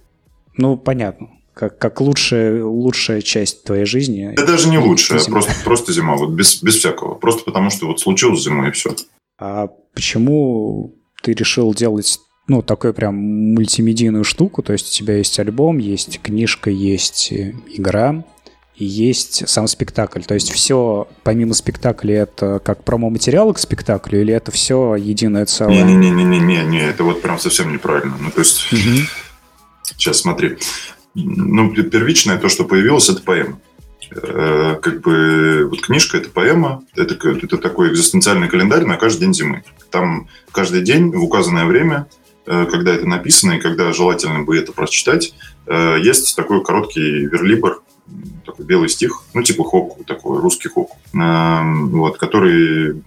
ну 0.56 0.78
понятно. 0.78 1.28
Как, 1.54 1.78
как 1.78 2.00
лучшая, 2.00 2.64
лучшая 2.64 3.22
часть 3.22 3.66
твоей 3.66 3.84
жизни. 3.84 4.32
Это 4.32 4.48
даже 4.48 4.70
не 4.70 4.78
лучшая, 4.78 5.20
а 5.20 5.30
просто, 5.30 5.52
просто 5.66 5.92
зима, 5.92 6.16
вот 6.16 6.30
без, 6.30 6.64
без 6.64 6.78
всякого. 6.78 7.16
Просто 7.16 7.44
потому, 7.44 7.70
что 7.70 7.88
вот 7.88 8.00
случилось 8.00 8.44
зимой 8.44 8.70
и 8.70 8.72
все. 8.72 8.96
А 9.38 9.68
почему 9.94 10.96
ты 11.22 11.34
решил 11.34 11.74
делать 11.74 12.18
ну, 12.52 12.62
такую 12.62 12.94
прям 12.94 13.16
мультимедийную 13.16 14.26
штуку, 14.26 14.62
то 14.62 14.74
есть 14.74 14.90
у 14.90 14.92
тебя 14.92 15.16
есть 15.16 15.40
альбом, 15.40 15.78
есть 15.78 16.20
книжка, 16.22 16.70
есть 16.70 17.32
э, 17.32 17.54
игра, 17.70 18.26
и 18.76 18.84
есть 18.84 19.48
сам 19.48 19.68
спектакль. 19.68 20.20
То 20.20 20.34
есть 20.34 20.52
все, 20.52 21.08
помимо 21.24 21.54
спектакля, 21.54 22.24
это 22.24 22.60
как 22.60 22.84
промо-материалы 22.84 23.54
к 23.54 23.58
спектаклю, 23.58 24.20
или 24.20 24.34
это 24.34 24.52
все 24.52 24.96
единое 24.96 25.46
целое? 25.46 25.82
Не-не-не-не, 25.82 26.66
не, 26.66 26.82
это 26.82 27.06
вот 27.06 27.22
прям 27.22 27.40
совсем 27.40 27.72
неправильно. 27.72 28.18
Ну, 28.20 28.32
то 28.32 28.40
есть, 28.40 28.74
угу. 28.74 29.08
сейчас 29.84 30.20
смотри. 30.20 30.58
Ну, 31.16 31.74
первичное, 31.74 32.38
то, 32.38 32.50
что 32.50 32.66
появилось, 32.66 33.08
это 33.08 33.22
поэма. 33.22 33.62
Э, 34.14 34.76
как 34.82 35.00
бы 35.00 35.70
вот 35.70 35.82
книжка 35.84 36.18
это 36.18 36.30
поэма, 36.30 36.84
это, 36.98 37.16
это 37.30 37.58
такой 37.58 37.94
экзистенциальный 37.94 38.50
календарь 38.50 38.84
на 38.84 38.98
каждый 38.98 39.22
день 39.22 39.34
зимы. 39.34 39.64
Там 39.90 40.28
каждый 40.52 40.82
день 40.82 41.12
в 41.12 41.24
указанное 41.24 41.64
время 41.64 42.08
когда 42.46 42.94
это 42.94 43.08
написано 43.08 43.54
и 43.54 43.62
когда 43.62 43.94
желательно 43.94 44.44
бы 44.44 44.58
это 44.58 44.72
прочитать, 44.74 45.34
э, 45.68 45.98
есть 46.02 46.36
такой 46.36 46.64
короткий 46.64 47.26
верлибр, 47.28 47.82
такой 48.46 48.66
белый 48.66 48.90
стих, 48.90 49.24
ну, 49.34 49.44
типа 49.44 49.64
хоку, 49.64 50.04
такой 50.04 50.40
русский 50.40 50.70
хоку, 50.70 50.98
вот, 51.14 52.18
который 52.18 53.02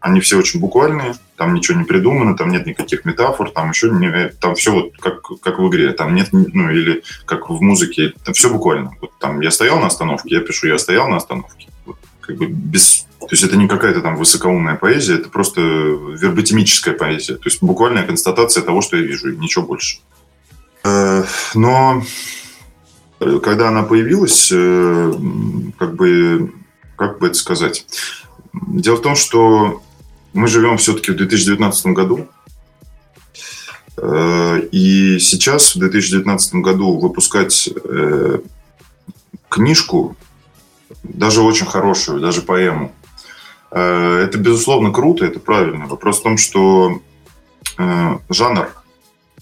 они 0.00 0.20
все 0.20 0.38
очень 0.38 0.60
буквальные, 0.60 1.14
там 1.36 1.54
ничего 1.54 1.78
не 1.78 1.84
придумано, 1.84 2.36
там 2.36 2.50
нет 2.50 2.66
никаких 2.66 3.04
метафор, 3.04 3.50
там 3.50 3.70
еще 3.70 3.90
не, 3.90 4.28
там 4.40 4.54
все 4.54 4.72
вот 4.72 4.92
как, 4.98 5.22
как 5.40 5.58
в 5.58 5.68
игре, 5.68 5.92
там 5.92 6.14
нет, 6.14 6.28
ну 6.32 6.70
или 6.70 7.02
как 7.26 7.50
в 7.50 7.60
музыке, 7.60 8.14
там 8.24 8.34
все 8.34 8.50
буквально. 8.50 8.94
Вот 9.00 9.10
там 9.18 9.40
я 9.40 9.50
стоял 9.50 9.78
на 9.78 9.88
остановке, 9.88 10.34
я 10.36 10.40
пишу, 10.40 10.68
я 10.68 10.78
стоял 10.78 11.08
на 11.08 11.16
остановке. 11.16 11.68
Вот, 11.84 11.96
как 12.20 12.36
бы 12.36 12.46
без, 12.46 12.99
то 13.20 13.28
есть 13.30 13.44
это 13.44 13.56
не 13.56 13.68
какая-то 13.68 14.00
там 14.00 14.16
высокоумная 14.16 14.76
поэзия, 14.76 15.16
это 15.16 15.28
просто 15.28 15.60
верботимическая 15.60 16.94
поэзия, 16.94 17.34
то 17.34 17.48
есть 17.48 17.62
буквальная 17.62 18.04
констатация 18.04 18.62
того, 18.62 18.80
что 18.80 18.96
я 18.96 19.02
вижу, 19.02 19.32
и 19.32 19.36
ничего 19.36 19.66
больше. 19.66 19.98
Э, 20.84 21.24
но 21.54 22.02
когда 23.18 23.68
она 23.68 23.82
появилась, 23.82 24.50
э, 24.52 25.12
как 25.78 25.94
бы, 25.96 26.52
как 26.96 27.18
бы 27.18 27.26
это 27.26 27.36
сказать, 27.36 27.86
Дело 28.52 28.96
в 28.96 29.02
том, 29.02 29.14
что 29.14 29.80
мы 30.32 30.48
живем 30.48 30.76
все-таки 30.76 31.12
в 31.12 31.16
2019 31.16 31.86
году. 31.86 32.26
Э, 33.96 34.60
и 34.72 35.20
сейчас, 35.20 35.76
в 35.76 35.78
2019 35.78 36.54
году, 36.54 36.98
выпускать 36.98 37.68
книжку, 39.48 40.16
даже 41.02 41.42
очень 41.42 41.66
хорошую, 41.66 42.20
даже 42.20 42.42
поэму, 42.42 42.92
это, 43.70 44.38
безусловно, 44.38 44.92
круто, 44.92 45.24
это 45.24 45.40
правильно. 45.40 45.86
Вопрос 45.86 46.20
в 46.20 46.22
том, 46.22 46.36
что 46.36 47.00
жанр 48.28 48.68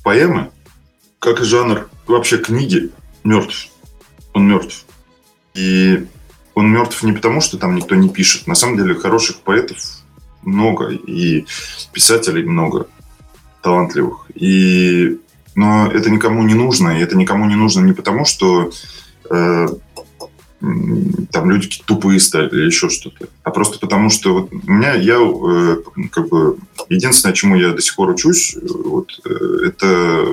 поэмы, 0.02 0.50
как 1.18 1.40
и 1.40 1.44
жанр 1.44 1.88
вообще 2.06 2.38
книги, 2.38 2.90
мертв. 3.25 3.70
Он 4.35 4.49
мертв. 4.49 4.85
И 5.54 6.06
он 6.54 6.70
мертв 6.70 7.02
не 7.02 7.12
потому, 7.12 7.40
что 7.40 7.58
там 7.58 7.75
никто 7.75 7.94
не 7.94 8.08
пишет. 8.08 8.47
На 8.47 8.54
самом 8.54 8.76
деле 8.76 8.94
хороших 8.94 9.38
поэтов 9.38 9.78
много, 10.42 10.90
и 10.90 11.47
писателей 11.92 12.44
много 12.44 12.87
талантливых. 13.62 14.30
И, 14.35 15.18
но 15.54 15.90
это 15.90 16.11
никому 16.11 16.42
не 16.42 16.54
нужно, 16.54 16.90
и 16.90 17.02
это 17.02 17.16
никому 17.16 17.47
не 17.47 17.56
нужно 17.56 17.85
не 17.85 17.92
потому, 17.92 18.25
что 18.25 18.70
э, 19.30 19.68
там 20.60 21.50
люди 21.50 21.68
тупые 21.84 22.18
стали 22.18 22.48
или 22.50 22.66
еще 22.66 22.88
что-то, 22.88 23.28
а 23.44 23.50
просто 23.50 23.78
потому, 23.78 24.10
что 24.10 24.34
вот 24.34 24.52
у 24.52 24.70
меня, 24.70 24.94
я 24.94 25.18
э, 25.18 25.76
как 26.10 26.28
бы, 26.28 26.58
единственное, 26.88 27.34
чему 27.34 27.56
я 27.56 27.70
до 27.70 27.80
сих 27.80 27.94
пор 27.94 28.10
учусь, 28.10 28.56
вот, 28.62 29.20
э, 29.24 29.66
это 29.66 30.24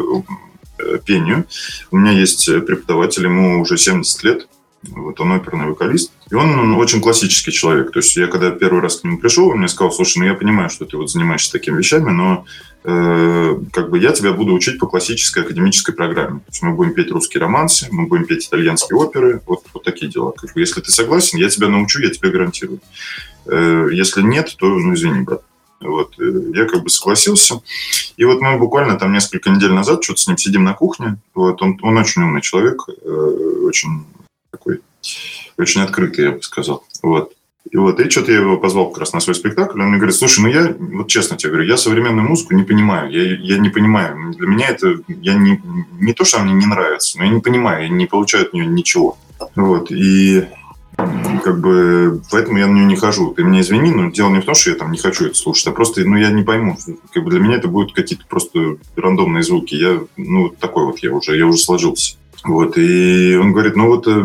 э, 0.80 1.00
пению. 1.06 1.46
У 1.92 1.98
меня 1.98 2.12
есть 2.12 2.46
преподаватель, 2.66 3.24
ему 3.24 3.62
уже 3.62 3.78
70 3.78 4.24
лет, 4.24 4.48
вот 4.90 5.20
он 5.20 5.32
оперный 5.32 5.68
вокалист. 5.68 6.12
И 6.30 6.36
он 6.36 6.74
очень 6.76 7.02
классический 7.02 7.52
человек. 7.52 7.92
То 7.92 8.00
есть 8.00 8.16
я 8.16 8.28
когда 8.28 8.52
первый 8.52 8.82
раз 8.82 8.98
к 8.98 9.04
нему 9.04 9.18
пришел, 9.18 9.50
он 9.50 9.60
мне 9.60 9.68
сказал, 9.68 9.92
слушай, 9.92 10.20
ну 10.20 10.26
я 10.26 10.34
понимаю, 10.34 10.70
что 10.70 10.86
ты 10.86 10.98
вот 10.98 11.10
занимаешься 11.10 11.52
такими 11.52 11.78
вещами, 11.78 12.10
но 12.10 12.46
э, 12.84 13.58
как 13.72 13.90
бы 13.90 14.00
я 14.00 14.12
тебя 14.12 14.34
буду 14.34 14.54
учить 14.54 14.80
по 14.80 14.88
классической 14.88 15.44
академической 15.44 15.94
программе. 15.94 16.40
То 16.40 16.50
есть 16.50 16.62
мы 16.62 16.74
будем 16.74 16.94
петь 16.94 17.12
русские 17.12 17.42
романсы, 17.42 17.88
мы 17.92 18.08
будем 18.08 18.26
петь 18.26 18.48
итальянские 18.48 18.98
оперы, 18.98 19.42
вот, 19.46 19.64
вот 19.74 19.84
такие 19.84 20.12
дела. 20.12 20.32
Как 20.32 20.54
бы, 20.54 20.60
если 20.60 20.82
ты 20.82 20.92
согласен, 20.92 21.38
я 21.38 21.50
тебя 21.50 21.68
научу, 21.68 22.02
я 22.02 22.10
тебе 22.10 22.32
гарантирую. 22.32 22.80
Э, 23.46 23.88
если 23.92 24.22
нет, 24.22 24.56
то, 24.58 24.68
ну 24.68 24.94
извини, 24.94 25.22
брат. 25.22 25.42
Вот, 25.82 26.16
э, 26.20 26.52
я 26.56 26.66
как 26.66 26.84
бы 26.84 26.90
согласился. 26.90 27.62
И 28.18 28.26
вот 28.26 28.42
мы 28.42 28.58
буквально 28.58 28.98
там 28.98 29.14
несколько 29.14 29.50
недель 29.50 29.72
назад 29.72 30.04
что-то 30.04 30.22
с 30.22 30.28
ним 30.28 30.38
сидим 30.38 30.64
на 30.64 30.74
кухне. 30.74 31.18
Вот, 31.34 31.62
он, 31.62 31.78
он 31.82 31.98
очень 31.98 32.24
умный 32.24 32.42
человек, 32.42 32.82
э, 32.88 33.10
очень 33.68 34.06
такой 34.56 34.82
очень 35.58 35.82
открытый, 35.82 36.26
я 36.26 36.32
бы 36.32 36.42
сказал. 36.42 36.84
Вот. 37.02 37.34
И 37.72 37.78
вот, 37.78 38.00
и 38.00 38.10
что-то 38.10 38.32
я 38.32 38.40
его 38.40 38.58
позвал 38.58 38.90
как 38.90 39.00
раз 39.00 39.14
на 39.14 39.20
свой 39.20 39.36
спектакль. 39.36 39.82
Он 39.82 39.90
мне 39.90 39.98
говорит, 39.98 40.16
слушай, 40.16 40.40
ну 40.40 40.48
я, 40.48 40.76
вот 40.78 41.08
честно 41.08 41.36
тебе 41.36 41.54
говорю, 41.54 41.68
я 41.68 41.78
современную 41.78 42.28
музыку 42.28 42.54
не 42.54 42.64
понимаю. 42.64 43.12
Я, 43.12 43.36
я 43.36 43.58
не 43.58 43.70
понимаю. 43.70 44.34
Для 44.34 44.48
меня 44.48 44.68
это, 44.68 45.00
я 45.08 45.34
не, 45.34 45.62
не 46.00 46.14
то, 46.14 46.26
что 46.26 46.40
мне 46.40 46.54
не 46.54 46.68
нравится, 46.68 47.18
но 47.18 47.26
я 47.26 47.32
не 47.32 47.42
понимаю, 47.42 47.84
я 47.84 47.90
не 47.90 48.06
получаю 48.06 48.46
от 48.46 48.54
нее 48.54 48.68
ничего. 48.68 49.18
Вот, 49.56 49.92
и 49.92 50.48
как 51.44 51.60
бы 51.60 52.22
поэтому 52.32 52.58
я 52.58 52.68
на 52.68 52.74
нее 52.74 52.86
не 52.86 52.96
хожу. 52.96 53.34
Ты 53.34 53.44
меня 53.44 53.62
извини, 53.62 53.92
но 53.92 54.12
дело 54.12 54.30
не 54.30 54.42
в 54.42 54.46
том, 54.46 54.56
что 54.56 54.70
я 54.70 54.78
там 54.78 54.92
не 54.92 54.98
хочу 54.98 55.26
это 55.26 55.36
слушать, 55.36 55.68
а 55.68 55.72
просто, 55.72 56.06
ну, 56.06 56.16
я 56.16 56.30
не 56.30 56.44
пойму. 56.44 56.78
Как 57.14 57.24
бы 57.24 57.32
для 57.32 57.40
меня 57.40 57.56
это 57.56 57.68
будут 57.68 57.94
какие-то 57.94 58.26
просто 58.28 58.78
рандомные 58.96 59.44
звуки. 59.44 59.76
Я, 59.76 60.02
ну, 60.16 60.50
такой 60.50 60.86
вот 60.86 61.00
я 61.00 61.12
уже, 61.12 61.36
я 61.36 61.46
уже 61.46 61.58
сложился. 61.58 62.16
Вот, 62.46 62.78
и 62.78 63.36
он 63.36 63.54
говорит, 63.54 63.76
ну 63.76 63.88
вот, 63.88 64.08
э, 64.08 64.24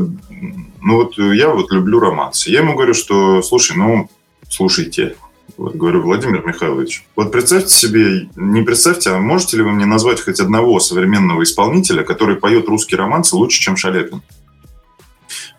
ну 0.82 0.94
вот 0.96 1.16
я 1.16 1.48
вот 1.48 1.72
люблю 1.72 2.00
романсы. 2.00 2.50
Я 2.50 2.60
ему 2.60 2.74
говорю, 2.74 2.92
что, 2.92 3.40
слушай, 3.42 3.76
ну, 3.76 4.10
слушайте, 4.48 5.16
вот, 5.56 5.74
говорю, 5.74 6.02
Владимир 6.02 6.46
Михайлович, 6.46 7.04
вот 7.16 7.32
представьте 7.32 7.74
себе, 7.74 8.28
не 8.36 8.62
представьте, 8.62 9.10
а 9.10 9.18
можете 9.18 9.56
ли 9.56 9.62
вы 9.62 9.72
мне 9.72 9.86
назвать 9.86 10.20
хоть 10.20 10.38
одного 10.38 10.80
современного 10.80 11.42
исполнителя, 11.42 12.02
который 12.02 12.36
поет 12.36 12.68
русский 12.68 12.96
романсы 12.96 13.36
лучше, 13.36 13.60
чем 13.60 13.76
Шаляпин? 13.76 14.22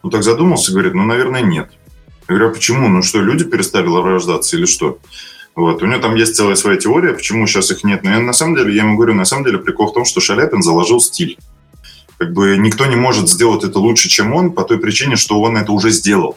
Ну, 0.04 0.10
так 0.10 0.24
задумался, 0.24 0.72
говорит, 0.72 0.94
ну, 0.94 1.04
наверное, 1.04 1.42
нет. 1.42 1.72
Я 2.28 2.36
говорю, 2.36 2.50
а 2.50 2.54
почему? 2.54 2.90
Ну 2.90 3.02
что, 3.02 3.22
люди 3.22 3.44
перестали 3.44 3.88
рождаться 3.88 4.56
или 4.56 4.66
что? 4.66 5.00
Вот. 5.56 5.84
У 5.84 5.86
него 5.86 6.00
там 6.00 6.16
есть 6.16 6.36
целая 6.36 6.56
своя 6.56 6.78
теория, 6.78 7.14
почему 7.14 7.46
сейчас 7.46 7.72
их 7.72 7.84
нет. 7.84 8.04
Но 8.04 8.12
я, 8.12 8.20
на 8.20 8.34
самом 8.34 8.56
деле, 8.56 8.74
я 8.74 8.84
ему 8.84 8.96
говорю, 8.96 9.14
на 9.14 9.26
самом 9.26 9.46
деле 9.46 9.58
прикол 9.58 9.92
в 9.92 9.94
том, 9.94 10.06
что 10.06 10.22
Шаляпин 10.22 10.62
заложил 10.62 11.00
стиль 11.00 11.38
как 12.22 12.34
бы 12.34 12.56
никто 12.56 12.86
не 12.86 12.96
может 12.96 13.28
сделать 13.30 13.64
это 13.64 13.80
лучше, 13.80 14.08
чем 14.08 14.32
он, 14.36 14.52
по 14.52 14.64
той 14.64 14.78
причине, 14.78 15.16
что 15.16 15.42
он 15.42 15.58
это 15.58 15.72
уже 15.72 15.90
сделал. 15.90 16.34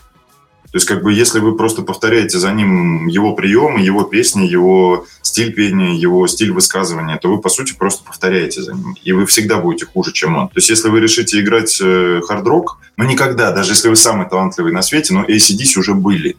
То 0.73 0.79
есть, 0.79 0.87
как 0.87 1.03
бы, 1.03 1.13
если 1.13 1.41
вы 1.41 1.59
просто 1.59 1.83
повторяете 1.83 2.39
за 2.39 2.53
ним 2.53 3.07
его 3.07 3.35
приемы, 3.35 3.81
его 3.81 4.05
песни, 4.05 4.47
его 4.47 5.05
стиль 5.21 5.53
пения, 5.53 5.95
его 5.95 6.27
стиль 6.27 6.53
высказывания, 6.53 7.19
то 7.19 7.29
вы, 7.29 7.39
по 7.39 7.51
сути, 7.51 7.75
просто 7.79 8.03
повторяете 8.03 8.63
за 8.63 8.73
ним. 8.73 8.97
И 9.05 9.13
вы 9.13 9.27
всегда 9.27 9.59
будете 9.59 9.85
хуже, 9.85 10.13
чем 10.13 10.37
он. 10.37 10.49
То 10.49 10.57
есть, 10.57 10.71
если 10.71 10.89
вы 10.89 11.01
решите 11.01 11.39
играть 11.39 11.79
э, 11.83 12.23
хард-рок, 12.27 12.79
ну, 12.97 13.05
никогда, 13.05 13.53
даже 13.53 13.73
если 13.73 13.91
вы 13.91 13.97
самый 13.97 14.27
талантливый 14.27 14.73
на 14.73 14.81
свете, 14.81 15.13
но 15.13 15.23
ACDC 15.23 15.79
уже 15.79 15.93
были. 15.93 16.39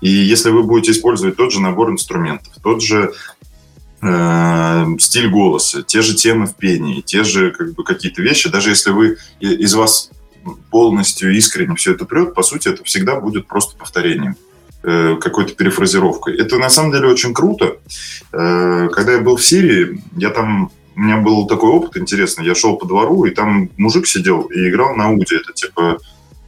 И 0.00 0.08
если 0.08 0.48
вы 0.48 0.62
будете 0.62 0.92
использовать 0.92 1.36
тот 1.36 1.52
же 1.52 1.60
набор 1.60 1.90
инструментов, 1.90 2.54
тот 2.62 2.82
же 2.82 3.12
Э, 4.00 4.86
стиль 5.00 5.28
голоса, 5.28 5.82
те 5.82 6.02
же 6.02 6.14
темы 6.14 6.46
в 6.46 6.54
пении, 6.54 7.00
те 7.00 7.24
же 7.24 7.50
как 7.50 7.74
бы 7.74 7.82
какие-то 7.82 8.22
вещи, 8.22 8.48
даже 8.48 8.70
если 8.70 8.90
вы 8.90 9.18
из 9.40 9.74
вас 9.74 10.10
полностью 10.70 11.34
искренне 11.36 11.74
все 11.74 11.94
это 11.94 12.04
прет, 12.04 12.32
по 12.32 12.44
сути, 12.44 12.68
это 12.68 12.84
всегда 12.84 13.18
будет 13.18 13.48
просто 13.48 13.76
повторением 13.76 14.36
э, 14.84 15.16
какой-то 15.20 15.54
перефразировкой. 15.54 16.36
Это 16.36 16.58
на 16.58 16.70
самом 16.70 16.92
деле 16.92 17.08
очень 17.08 17.34
круто. 17.34 17.78
Э, 18.32 18.88
когда 18.92 19.14
я 19.14 19.18
был 19.18 19.36
в 19.36 19.44
Сирии, 19.44 20.00
я 20.16 20.30
там 20.30 20.70
у 20.94 21.00
меня 21.00 21.16
был 21.16 21.48
такой 21.48 21.70
опыт 21.70 21.96
интересный. 21.96 22.46
Я 22.46 22.54
шел 22.54 22.76
по 22.76 22.86
двору, 22.86 23.24
и 23.24 23.30
там 23.30 23.68
мужик 23.76 24.06
сидел 24.06 24.42
и 24.42 24.68
играл 24.68 24.94
на 24.94 25.10
уде. 25.10 25.36
Это 25.36 25.52
типа, 25.52 25.98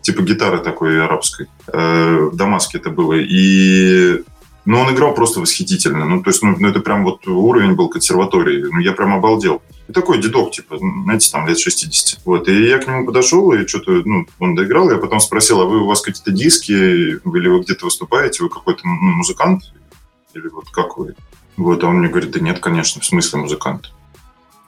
типа 0.03 0.23
гитары 0.23 0.59
такой 0.59 1.05
арабской. 1.05 1.47
В 1.67 2.35
Дамаске 2.35 2.79
это 2.79 2.91
было. 2.91 3.15
И 3.15 4.23
но 4.65 4.81
он 4.81 4.95
играл 4.95 5.15
просто 5.15 5.41
восхитительно. 5.41 6.05
Ну, 6.05 6.23
то 6.23 6.31
есть, 6.31 6.43
ну, 6.43 6.55
ну, 6.59 6.69
это 6.69 6.81
прям 6.81 7.05
вот 7.05 7.27
уровень 7.27 7.75
был 7.75 7.89
консерватории. 7.89 8.67
Ну, 8.71 8.79
я 8.81 8.93
прям 8.93 9.15
обалдел. 9.15 9.63
И 9.89 9.93
такой 9.93 10.21
дедок, 10.21 10.53
типа, 10.53 10.79
знаете, 10.79 11.31
там 11.33 11.47
лет 11.47 11.59
60. 11.59 12.21
Вот, 12.25 12.49
и 12.49 12.69
я 12.69 12.79
к 12.79 12.87
нему 12.87 13.07
подошел, 13.07 13.53
и 13.53 13.67
что-то, 13.67 14.03
ну, 14.05 14.27
он 14.39 14.55
доиграл. 14.55 14.91
Я 14.91 14.99
потом 14.99 15.21
спросил, 15.21 15.61
а 15.61 15.65
вы, 15.65 15.81
у 15.81 15.87
вас 15.87 16.03
какие-то 16.03 16.31
диски, 16.31 16.73
или 16.73 17.49
вы 17.49 17.61
где-то 17.61 17.87
выступаете, 17.87 18.43
вы 18.43 18.51
какой-то 18.51 18.83
ну, 18.85 18.93
музыкант? 18.93 19.63
Или 20.35 20.49
вот 20.49 20.71
как 20.71 20.99
вы? 20.99 21.15
Вот, 21.57 21.83
а 21.83 21.89
он 21.89 21.99
мне 21.99 22.09
говорит, 22.09 22.31
да 22.31 22.41
нет, 22.41 22.61
конечно, 22.61 23.01
в 23.01 23.05
смысле 23.05 23.41
музыкант? 23.41 23.93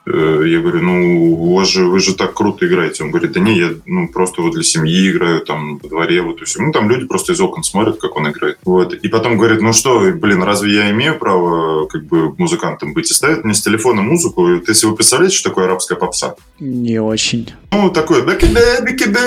Э, 0.04 0.42
я 0.46 0.60
говорю, 0.60 0.82
ну, 0.82 1.32
у 1.32 1.54
вас 1.54 1.68
же, 1.68 1.84
вы 1.84 2.00
же 2.00 2.14
так 2.14 2.34
круто 2.34 2.66
играете. 2.66 3.04
Он 3.04 3.10
говорит, 3.10 3.32
да 3.32 3.40
не, 3.40 3.56
я 3.56 3.70
ну, 3.86 4.08
просто 4.08 4.42
вот 4.42 4.52
для 4.52 4.64
семьи 4.64 5.10
играю, 5.10 5.42
там, 5.42 5.78
во 5.78 5.88
дворе, 5.88 6.22
вот, 6.22 6.42
и 6.42 6.44
все. 6.44 6.60
Ну, 6.60 6.72
там 6.72 6.90
люди 6.90 7.06
просто 7.06 7.32
из 7.32 7.40
окон 7.40 7.62
смотрят, 7.62 8.00
как 8.00 8.16
он 8.16 8.28
играет. 8.28 8.58
Вот. 8.64 8.94
И 8.94 9.08
потом 9.08 9.36
говорит, 9.36 9.60
ну 9.60 9.72
что, 9.72 10.00
блин, 10.00 10.42
разве 10.42 10.74
я 10.74 10.90
имею 10.90 11.18
право, 11.18 11.86
как 11.86 12.04
бы, 12.04 12.34
музыкантом 12.36 12.94
быть? 12.94 13.10
И 13.10 13.14
ставит 13.14 13.44
мне 13.44 13.54
с 13.54 13.60
телефона 13.60 14.02
музыку. 14.02 14.48
И, 14.48 14.60
если 14.66 14.86
вы 14.86 14.96
представляете, 14.96 15.36
что 15.36 15.50
такое 15.50 15.66
арабская 15.66 15.96
попса? 15.96 16.34
Не 16.58 17.00
очень. 17.00 17.52
Ну, 17.70 17.90
такое, 17.90 18.22
бекиде, 18.22 18.60
бекиде, 18.82 19.20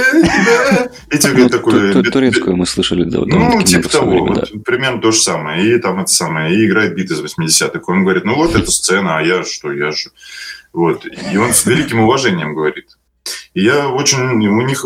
И 1.09 1.17
тебе 1.17 1.47
такое... 1.47 2.03
Турецкую 2.03 2.57
мы 2.57 2.65
слышали. 2.65 3.05
Ну, 3.05 3.61
типа 3.61 3.89
того, 3.89 4.43
примерно 4.65 4.99
то 4.99 5.11
же 5.11 5.19
самое. 5.19 5.75
И 5.75 5.79
там 5.79 6.01
это 6.01 6.11
самое, 6.11 6.53
и 6.53 6.65
играет 6.65 6.95
бит 6.95 7.11
из 7.11 7.21
80-х. 7.21 7.81
Он 7.87 8.03
говорит, 8.03 8.25
ну 8.25 8.35
вот 8.35 8.55
эта 8.55 8.69
сцена, 8.69 9.19
а 9.19 9.21
я 9.21 9.43
что, 9.45 9.71
я 9.71 9.91
же 9.91 10.09
вот. 10.75 11.05
И 11.31 11.37
он 11.37 11.53
с 11.53 11.65
великим 11.65 12.01
уважением 12.01 12.53
говорит. 12.53 12.97
И 13.53 13.63
я 13.63 13.89
очень... 13.89 14.47
У 14.47 14.61
них 14.61 14.85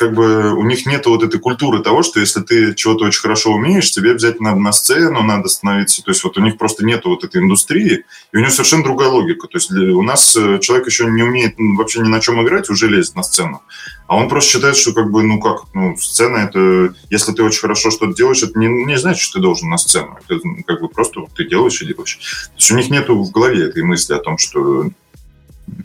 как 0.00 0.14
бы 0.14 0.54
у 0.54 0.64
них 0.64 0.86
нет 0.86 1.04
вот 1.04 1.22
этой 1.22 1.38
культуры 1.38 1.82
того, 1.82 2.02
что 2.02 2.20
если 2.20 2.40
ты 2.40 2.74
чего-то 2.74 3.04
очень 3.04 3.20
хорошо 3.20 3.52
умеешь, 3.52 3.90
тебе 3.90 4.12
обязательно 4.12 4.50
надо 4.50 4.60
на 4.62 4.72
сцену, 4.72 5.22
надо 5.22 5.48
становиться. 5.48 6.02
То 6.02 6.10
есть 6.10 6.24
вот 6.24 6.38
у 6.38 6.40
них 6.40 6.56
просто 6.56 6.86
нет 6.86 7.04
вот 7.04 7.22
этой 7.22 7.42
индустрии, 7.42 8.06
и 8.32 8.36
у 8.36 8.40
них 8.40 8.50
совершенно 8.50 8.82
другая 8.82 9.10
логика. 9.10 9.46
То 9.46 9.58
есть 9.58 9.70
у 9.70 10.00
нас 10.00 10.34
э, 10.38 10.58
человек 10.60 10.86
еще 10.86 11.04
не 11.04 11.22
умеет 11.22 11.56
вообще 11.58 12.00
ни 12.00 12.08
на 12.08 12.20
чем 12.20 12.42
играть, 12.42 12.70
уже 12.70 12.88
лезет 12.88 13.14
на 13.14 13.22
сцену. 13.22 13.60
А 14.06 14.16
он 14.16 14.30
просто 14.30 14.52
считает, 14.52 14.76
что 14.78 14.94
как 14.94 15.10
бы, 15.10 15.22
ну 15.22 15.38
как, 15.38 15.64
ну, 15.74 15.94
сцена 15.98 16.38
это, 16.38 16.94
если 17.10 17.32
ты 17.32 17.42
очень 17.42 17.60
хорошо 17.60 17.90
что-то 17.90 18.14
делаешь, 18.14 18.42
это 18.42 18.58
не, 18.58 18.68
не 18.68 18.96
значит, 18.96 19.20
что 19.20 19.34
ты 19.34 19.42
должен 19.42 19.68
на 19.68 19.76
сцену. 19.76 20.16
Это 20.26 20.40
ну, 20.42 20.64
как 20.66 20.80
бы 20.80 20.88
просто 20.88 21.20
ты 21.36 21.44
делаешь 21.44 21.82
и 21.82 21.86
делаешь. 21.86 22.18
То 22.46 22.56
есть 22.56 22.70
у 22.70 22.76
них 22.76 22.88
нету 22.88 23.22
в 23.22 23.30
голове 23.30 23.66
этой 23.66 23.82
мысли 23.82 24.14
о 24.14 24.18
том, 24.18 24.38
что 24.38 24.86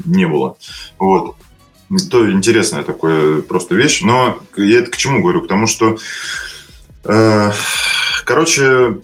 не 0.05 0.27
было. 0.27 0.57
Вот. 0.97 1.35
То 2.09 2.31
интересная 2.31 2.83
такая 2.83 3.41
просто 3.41 3.75
вещь. 3.75 4.01
Но 4.01 4.39
я 4.57 4.79
это 4.79 4.91
к 4.91 4.97
чему 4.97 5.21
говорю? 5.21 5.41
К 5.41 5.47
тому, 5.47 5.67
что, 5.67 5.97
э, 7.03 7.51
короче, 8.25 8.97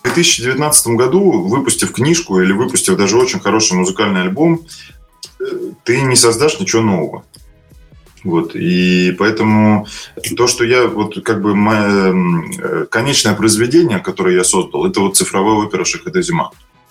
в 0.00 0.02
2019 0.04 0.96
году, 0.96 1.42
выпустив 1.42 1.92
книжку 1.92 2.40
или 2.40 2.52
выпустив 2.52 2.96
даже 2.96 3.18
очень 3.18 3.40
хороший 3.40 3.76
музыкальный 3.76 4.22
альбом, 4.22 4.66
э, 5.38 5.44
ты 5.84 6.00
не 6.00 6.16
создашь 6.16 6.58
ничего 6.58 6.82
нового. 6.82 7.24
Вот, 8.22 8.54
и 8.54 9.12
поэтому 9.18 9.86
то, 10.36 10.46
что 10.46 10.64
я, 10.64 10.86
вот 10.86 11.22
как 11.24 11.40
бы 11.40 11.54
мое 11.54 12.12
э, 12.58 12.86
конечное 12.90 13.34
произведение, 13.34 13.98
которое 13.98 14.36
я 14.36 14.44
создал, 14.44 14.86
это 14.86 15.00
вот 15.00 15.16
цифровая 15.16 15.54
опера 15.54 15.84
«Шахада 15.84 16.20
зима». 16.20 16.50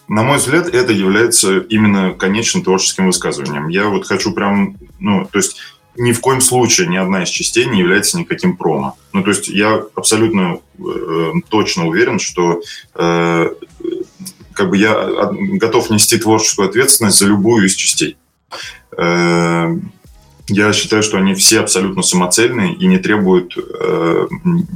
На 0.09 0.23
мой 0.23 0.37
взгляд, 0.37 0.67
это 0.67 0.91
является 0.91 1.59
именно 1.59 2.13
конечным 2.13 2.63
творческим 2.63 3.05
высказыванием. 3.05 3.67
Я 3.67 3.89
вот 3.89 4.07
хочу 4.07 4.33
прям, 4.33 4.75
ну, 4.99 5.29
то 5.31 5.37
есть 5.37 5.57
ни 5.95 6.13
в 6.13 6.19
коем 6.19 6.41
случае 6.41 6.87
ни 6.87 6.97
одна 6.97 7.23
из 7.23 7.29
частей 7.29 7.65
не 7.65 7.79
является 7.79 8.17
никаким 8.17 8.57
промо. 8.57 8.97
Ну, 9.13 9.21
то 9.21 9.29
есть 9.29 9.49
я 9.49 9.83
абсолютно 9.93 10.61
э, 10.79 11.31
точно 11.49 11.87
уверен, 11.87 12.17
что 12.17 12.59
э, 12.95 13.49
как 14.53 14.69
бы 14.71 14.77
я 14.77 15.31
готов 15.31 15.91
нести 15.91 16.17
творческую 16.17 16.69
ответственность 16.69 17.19
за 17.19 17.27
любую 17.27 17.67
из 17.67 17.75
частей. 17.75 18.17
Э, 18.97 19.75
я 20.47 20.73
считаю, 20.73 21.03
что 21.03 21.19
они 21.19 21.35
все 21.35 21.59
абсолютно 21.59 22.01
самоцельные 22.01 22.73
и 22.73 22.87
не 22.87 22.97
требуют 22.97 23.55
э, 23.55 24.27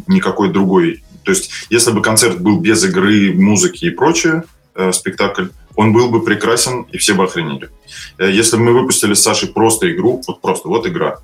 никакой 0.08 0.52
другой. 0.52 1.04
То 1.24 1.32
есть, 1.32 1.50
если 1.72 1.89
бы 1.89 2.04
концерт 2.04 2.39
был 2.39 2.60
без 2.60 2.86
игры, 2.86 3.34
музыки 3.34 3.86
и 3.86 3.89
прочее, 3.89 4.43
э, 4.75 4.91
спектакль, 4.91 5.47
он 5.75 5.93
был 5.93 6.09
бы 6.09 6.23
прекрасен, 6.23 6.83
и 6.91 6.97
все 6.97 7.13
бы 7.13 7.23
охренели. 7.23 7.69
Э, 8.17 8.29
если 8.29 8.57
бы 8.57 8.63
мы 8.63 8.73
выпустили 8.73 9.13
с 9.13 9.21
Сашей 9.21 9.49
просто 9.49 9.91
игру, 9.93 10.21
вот 10.27 10.41
просто, 10.41 10.67
вот 10.67 10.88
игра, 10.88 11.19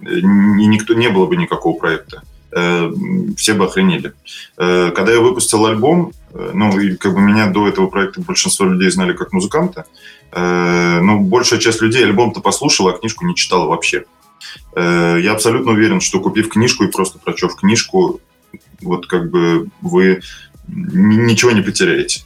э, 0.00 0.18
и 0.18 0.66
никто, 0.66 0.94
не 0.94 1.08
было 1.08 1.26
бы 1.26 1.36
никакого 1.36 1.78
проекта, 1.78 2.22
э, 2.52 2.92
все 3.36 3.54
бы 3.54 3.64
охренели. 3.64 4.12
Э, 4.56 4.90
когда 4.94 5.12
я 5.12 5.20
выпустил 5.20 5.64
альбом, 5.66 6.12
э, 6.32 6.50
ну, 6.54 6.78
и 6.78 6.96
как 6.96 7.14
бы 7.14 7.20
меня 7.20 7.46
до 7.48 7.68
этого 7.68 7.88
проекта 7.88 8.20
большинство 8.20 8.66
людей 8.66 8.90
знали 8.90 9.12
как 9.12 9.32
музыканта, 9.32 9.86
э, 10.32 11.00
ну, 11.00 11.20
большая 11.20 11.60
часть 11.60 11.82
людей 11.82 12.04
альбом-то 12.04 12.40
послушала, 12.40 12.92
а 12.92 12.98
книжку 12.98 13.26
не 13.26 13.34
читала 13.34 13.66
вообще. 13.66 14.04
Э, 14.74 15.18
я 15.20 15.32
абсолютно 15.32 15.72
уверен, 15.72 16.00
что 16.00 16.20
купив 16.20 16.48
книжку 16.48 16.84
и 16.84 16.90
просто 16.90 17.18
прочев 17.18 17.56
книжку, 17.56 18.20
вот 18.80 19.06
как 19.06 19.30
бы 19.30 19.68
вы 19.82 20.22
ничего 20.68 21.50
не 21.50 21.60
потеряете. 21.60 22.22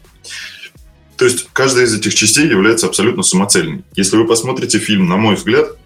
То 1.16 1.24
есть 1.24 1.48
каждая 1.53 1.85
из 1.85 1.94
этих 1.94 2.14
частей 2.14 2.48
является 2.48 2.87
абсолютно 2.87 3.22
самоцельной. 3.22 3.85
Если 3.94 4.16
вы 4.16 4.27
посмотрите 4.27 4.79
фильм, 4.79 5.09
на 5.09 5.16
мой 5.16 5.37
взгляд, 5.37 5.77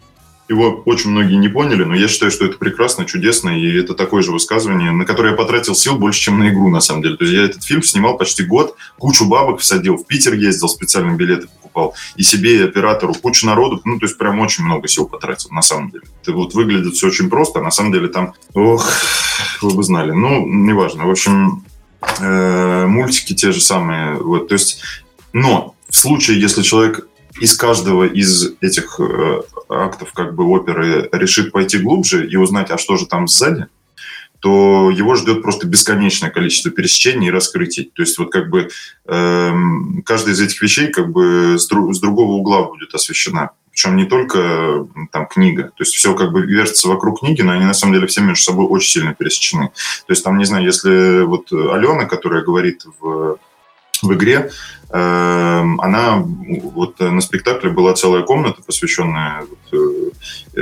его 0.49 0.83
очень 0.87 1.11
многие 1.11 1.37
не 1.37 1.49
поняли, 1.49 1.85
но 1.85 1.95
я 1.95 2.09
считаю, 2.09 2.31
что 2.31 2.47
это 2.47 2.57
прекрасно, 2.57 3.05
чудесно, 3.05 3.51
и 3.51 3.77
это 3.77 3.95
такое 3.95 4.23
же 4.23 4.33
высказывание, 4.33 4.93
на 4.93 5.05
которое 5.05 5.31
я 5.31 5.37
потратил 5.37 5.75
сил 5.75 5.97
больше, 5.97 6.21
чем 6.21 6.39
на 6.39 6.49
игру, 6.49 6.71
на 6.71 6.81
самом 6.81 7.03
деле. 7.03 7.17
То 7.17 7.25
есть 7.25 7.37
я 7.37 7.45
этот 7.45 7.65
фильм 7.65 7.83
снимал 7.83 8.17
почти 8.17 8.45
год, 8.45 8.75
кучу 8.99 9.27
бабок 9.27 9.61
всадил, 9.61 9.97
в 9.97 10.07
Питер 10.07 10.33
ездил, 10.33 10.69
специальные 10.69 11.17
билеты 11.17 11.49
покупал, 11.49 11.95
и 12.17 12.23
себе, 12.23 12.57
и 12.57 12.63
оператору, 12.63 13.13
кучу 13.15 13.47
народу, 13.47 13.83
ну, 13.85 13.99
то 13.99 14.07
есть 14.07 14.17
прям 14.17 14.41
очень 14.41 14.65
много 14.65 14.89
сил 14.89 15.07
потратил, 15.07 15.51
на 15.51 15.63
самом 15.63 15.91
деле. 15.91 16.05
Это 16.23 16.33
вот 16.33 16.55
выглядит 16.55 16.95
все 16.95 17.09
очень 17.09 17.29
просто, 17.29 17.61
а 17.61 17.63
на 17.63 17.71
самом 17.71 17.93
деле 17.93 18.09
там, 18.09 18.33
ох, 18.55 18.91
вы 19.61 19.75
бы 19.75 19.83
знали. 19.83 20.13
Ну, 20.13 20.47
неважно. 20.47 21.07
В 21.07 21.11
общем, 21.11 21.65
э, 22.21 22.87
мультики 22.87 23.35
те 23.35 23.53
же 23.53 23.61
самые. 23.61 24.15
Вот, 24.15 24.49
то 24.49 24.55
есть, 24.55 24.81
но 25.33 25.75
в 25.89 25.97
случае, 25.97 26.41
если 26.41 26.63
человек 26.63 27.07
из 27.41 27.57
каждого 27.57 28.05
из 28.05 28.53
этих 28.61 29.01
э, 29.01 29.43
актов 29.69 30.13
как 30.13 30.35
бы 30.35 30.45
оперы 30.45 31.09
решит 31.13 31.53
пойти 31.53 31.79
глубже 31.79 32.29
и 32.29 32.37
узнать, 32.37 32.71
а 32.71 32.79
что 32.79 32.97
же 32.97 33.07
там 33.07 33.29
сзади, 33.29 33.67
то 34.41 34.91
его 34.91 35.15
ждет 35.15 35.43
просто 35.43 35.67
бесконечное 35.67 36.31
количество 36.31 36.71
пересечений 36.71 37.29
и 37.29 37.31
раскрытий. 37.31 37.91
То 37.95 38.03
есть 38.03 38.19
вот 38.19 38.31
как 38.31 38.51
бы 38.51 38.69
э, 39.07 39.53
каждая 40.05 40.35
из 40.35 40.41
этих 40.41 40.61
вещей 40.63 40.89
как 40.89 41.11
бы 41.11 41.57
с, 41.59 41.67
друг, 41.67 41.95
с 41.95 42.01
другого 42.01 42.33
угла 42.33 42.65
будет 42.65 42.95
освещена. 42.95 43.51
Причем 43.71 43.97
не 43.97 44.07
только 44.07 44.87
там 45.13 45.27
книга. 45.27 45.65
То 45.65 45.83
есть 45.83 45.95
все 45.95 46.15
как 46.15 46.33
бы 46.33 46.43
вертится 46.43 46.89
вокруг 46.89 47.21
книги, 47.21 47.43
но 47.43 47.53
они 47.53 47.65
на 47.65 47.75
самом 47.75 47.95
деле 47.95 48.07
все 48.07 48.21
между 48.21 48.43
собой 48.43 48.67
очень 48.67 48.91
сильно 48.91 49.15
пересечены. 49.15 49.69
То 50.07 50.13
есть 50.13 50.25
там, 50.25 50.39
не 50.39 50.45
знаю, 50.45 50.65
если 50.65 51.23
вот 51.23 51.53
Алена, 51.53 52.07
которая 52.07 52.43
говорит 52.43 52.85
в 53.01 53.39
в 54.03 54.13
игре, 54.15 54.51
она 54.91 56.23
вот 56.25 56.99
на 57.01 57.21
спектакле 57.21 57.71
была 57.71 57.93
целая 57.95 58.23
комната, 58.23 58.63
посвященная 58.63 59.43
вот, 59.43 59.79
э, 59.79 60.11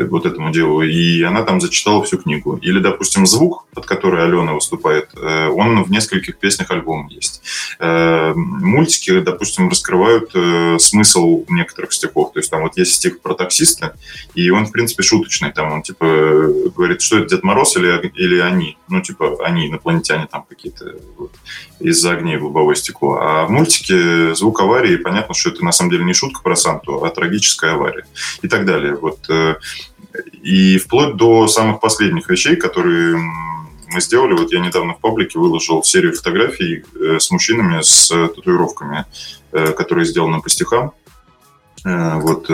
вот 0.04 0.26
этому 0.26 0.50
делу, 0.50 0.82
и 0.82 1.22
она 1.22 1.42
там 1.42 1.60
зачитала 1.60 2.02
всю 2.04 2.18
книгу. 2.18 2.56
Или, 2.62 2.78
допустим, 2.78 3.26
звук, 3.26 3.66
под 3.74 3.86
который 3.86 4.24
Алена 4.24 4.52
выступает, 4.52 5.10
э, 5.16 5.48
он 5.48 5.82
в 5.82 5.90
нескольких 5.90 6.38
песнях 6.38 6.70
альбома 6.70 7.08
есть. 7.10 7.42
Эм, 7.78 8.38
мультики, 8.62 9.20
допустим, 9.20 9.68
раскрывают 9.68 10.30
э, 10.34 10.78
смысл 10.78 11.44
некоторых 11.48 11.92
стихов. 11.92 12.32
То 12.32 12.40
есть 12.40 12.50
там 12.50 12.62
вот 12.62 12.76
есть 12.76 12.94
стих 12.94 13.20
про 13.20 13.34
таксиста, 13.34 13.96
и 14.34 14.50
он, 14.50 14.66
в 14.66 14.72
принципе, 14.72 15.02
шуточный. 15.02 15.52
Там 15.52 15.72
он, 15.72 15.82
типа, 15.82 16.06
говорит, 16.74 17.00
что 17.00 17.18
это 17.18 17.28
Дед 17.28 17.42
Мороз 17.42 17.76
или, 17.76 18.12
или 18.14 18.38
они. 18.38 18.78
Ну, 18.88 19.00
типа, 19.00 19.38
они, 19.44 19.68
инопланетяне 19.68 20.26
там 20.30 20.44
какие-то 20.48 20.96
вот, 21.16 21.32
из-за 21.80 22.12
огней 22.12 22.36
в 22.36 22.44
лобовое 22.44 22.74
стекло. 22.74 23.18
А 23.20 23.46
в 23.46 23.50
мультике 23.50 24.34
звук 24.34 24.60
аварии, 24.60 24.96
понятно, 24.96 25.34
что 25.34 25.50
это 25.50 25.64
на 25.64 25.72
самом 25.72 25.90
деле 25.90 26.04
не 26.04 26.12
шутка 26.12 26.42
про 26.42 26.56
Санту, 26.56 27.04
а 27.04 27.10
трагическая 27.10 27.72
авария 27.72 28.06
и 28.42 28.48
так 28.48 28.64
далее. 28.64 28.94
Вот. 28.94 29.18
Э, 30.16 30.22
и 30.42 30.78
вплоть 30.78 31.16
до 31.16 31.48
самых 31.48 31.80
последних 31.80 32.28
вещей, 32.28 32.56
которые 32.56 33.16
мы 33.88 34.00
сделали. 34.00 34.32
Вот 34.32 34.52
я 34.52 34.60
недавно 34.60 34.94
в 34.94 35.00
паблике 35.00 35.38
выложил 35.38 35.82
серию 35.82 36.12
фотографий 36.14 36.84
э, 36.94 37.18
с 37.18 37.30
мужчинами 37.30 37.82
с 37.82 38.08
татуировками, 38.08 39.04
э, 39.52 39.72
которые 39.72 40.06
сделаны 40.06 40.40
по 40.40 40.48
стихам. 40.48 40.92
Вот 41.84 42.50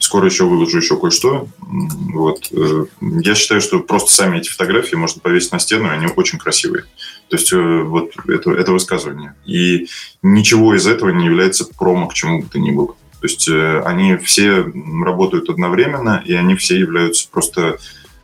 скоро 0.00 0.26
еще 0.26 0.42
выложу 0.42 0.78
еще 0.78 0.98
кое-что. 0.98 1.46
Вот 1.60 2.50
я 2.50 3.34
считаю, 3.36 3.60
что 3.60 3.78
просто 3.78 4.12
сами 4.12 4.38
эти 4.38 4.48
фотографии 4.48 4.96
можно 4.96 5.20
повесить 5.20 5.52
на 5.52 5.60
стену, 5.60 5.86
и 5.86 5.90
они 5.90 6.08
очень 6.08 6.40
красивые. 6.40 6.86
То 7.28 7.36
есть 7.36 7.52
э, 7.52 7.82
вот 7.84 8.10
это, 8.26 8.50
это 8.50 8.72
высказывание. 8.72 9.36
И 9.46 9.86
ничего 10.20 10.74
из 10.74 10.88
этого 10.88 11.10
не 11.10 11.26
является 11.26 11.64
промо 11.64 12.08
к 12.08 12.14
чему 12.14 12.42
бы 12.42 12.48
то 12.48 12.58
ни 12.58 12.72
было. 12.72 12.96
То 13.20 13.26
есть 13.26 13.48
э, 13.48 13.82
они 13.84 14.16
все 14.16 14.64
работают 15.04 15.48
одновременно, 15.50 16.22
и 16.24 16.32
они 16.32 16.54
все 16.56 16.78
являются 16.78 17.28
просто 17.28 17.78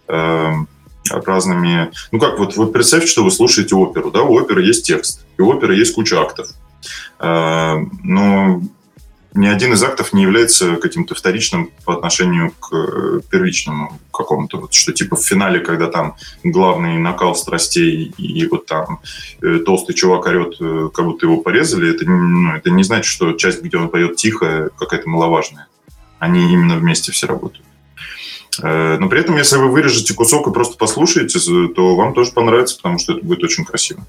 э, 0.08 0.52
разными... 1.10 1.90
Ну 2.12 2.18
как, 2.18 2.38
вот 2.38 2.56
вы 2.56 2.68
представьте, 2.68 3.08
что 3.08 3.24
вы 3.24 3.30
слушаете 3.30 3.74
оперу, 3.74 4.10
да, 4.10 4.22
у 4.22 4.34
оперы 4.34 4.64
есть 4.64 4.86
текст, 4.86 5.26
и 5.38 5.42
у 5.42 5.50
оперы 5.50 5.76
есть 5.76 5.94
куча 5.94 6.20
актов. 6.20 6.48
Э, 7.18 7.76
но 8.02 8.62
ни 9.36 9.46
один 9.46 9.72
из 9.74 9.82
актов 9.82 10.12
не 10.12 10.22
является 10.22 10.76
каким-то 10.76 11.14
вторичным 11.14 11.70
по 11.84 11.94
отношению 11.94 12.52
к 12.52 12.74
э, 12.74 13.20
первичному 13.30 14.00
какому-то. 14.12 14.58
Вот, 14.58 14.72
что 14.74 14.92
типа 14.92 15.16
в 15.16 15.22
финале, 15.22 15.60
когда 15.60 15.88
там 15.88 16.16
главный 16.42 16.98
накал 16.98 17.34
страстей 17.34 18.12
и 18.16 18.46
вот 18.48 18.66
там 18.66 19.00
э, 19.42 19.58
толстый 19.58 19.94
чувак 19.94 20.26
орет, 20.26 20.56
э, 20.60 20.88
как 20.92 21.04
будто 21.04 21.26
его 21.26 21.36
порезали, 21.38 21.94
это, 21.94 22.04
ну, 22.10 22.54
это 22.54 22.70
не 22.70 22.82
значит, 22.82 23.06
что 23.06 23.32
часть, 23.34 23.62
где 23.62 23.76
он 23.76 23.88
поет 23.88 24.16
тихо, 24.16 24.70
какая-то 24.76 25.08
маловажная. 25.08 25.68
Они 26.18 26.52
именно 26.52 26.76
вместе 26.76 27.12
все 27.12 27.26
работают. 27.26 27.64
Но 28.58 29.10
при 29.10 29.20
этом, 29.20 29.36
если 29.36 29.58
вы 29.58 29.70
вырежете 29.70 30.14
кусок 30.14 30.48
и 30.48 30.50
просто 30.50 30.78
послушаете, 30.78 31.38
то 31.74 31.94
вам 31.94 32.14
тоже 32.14 32.32
понравится, 32.32 32.78
потому 32.78 32.98
что 32.98 33.12
это 33.12 33.22
будет 33.22 33.44
очень 33.44 33.66
красиво. 33.66 34.06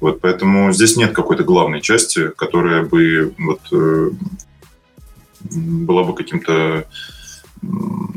Вот, 0.00 0.22
поэтому 0.22 0.72
здесь 0.72 0.96
нет 0.96 1.12
какой-то 1.12 1.44
главной 1.44 1.82
части, 1.82 2.28
которая 2.28 2.84
бы 2.84 3.34
вот, 3.36 3.60
была 5.50 6.04
бы 6.04 6.14
каким-то... 6.14 6.86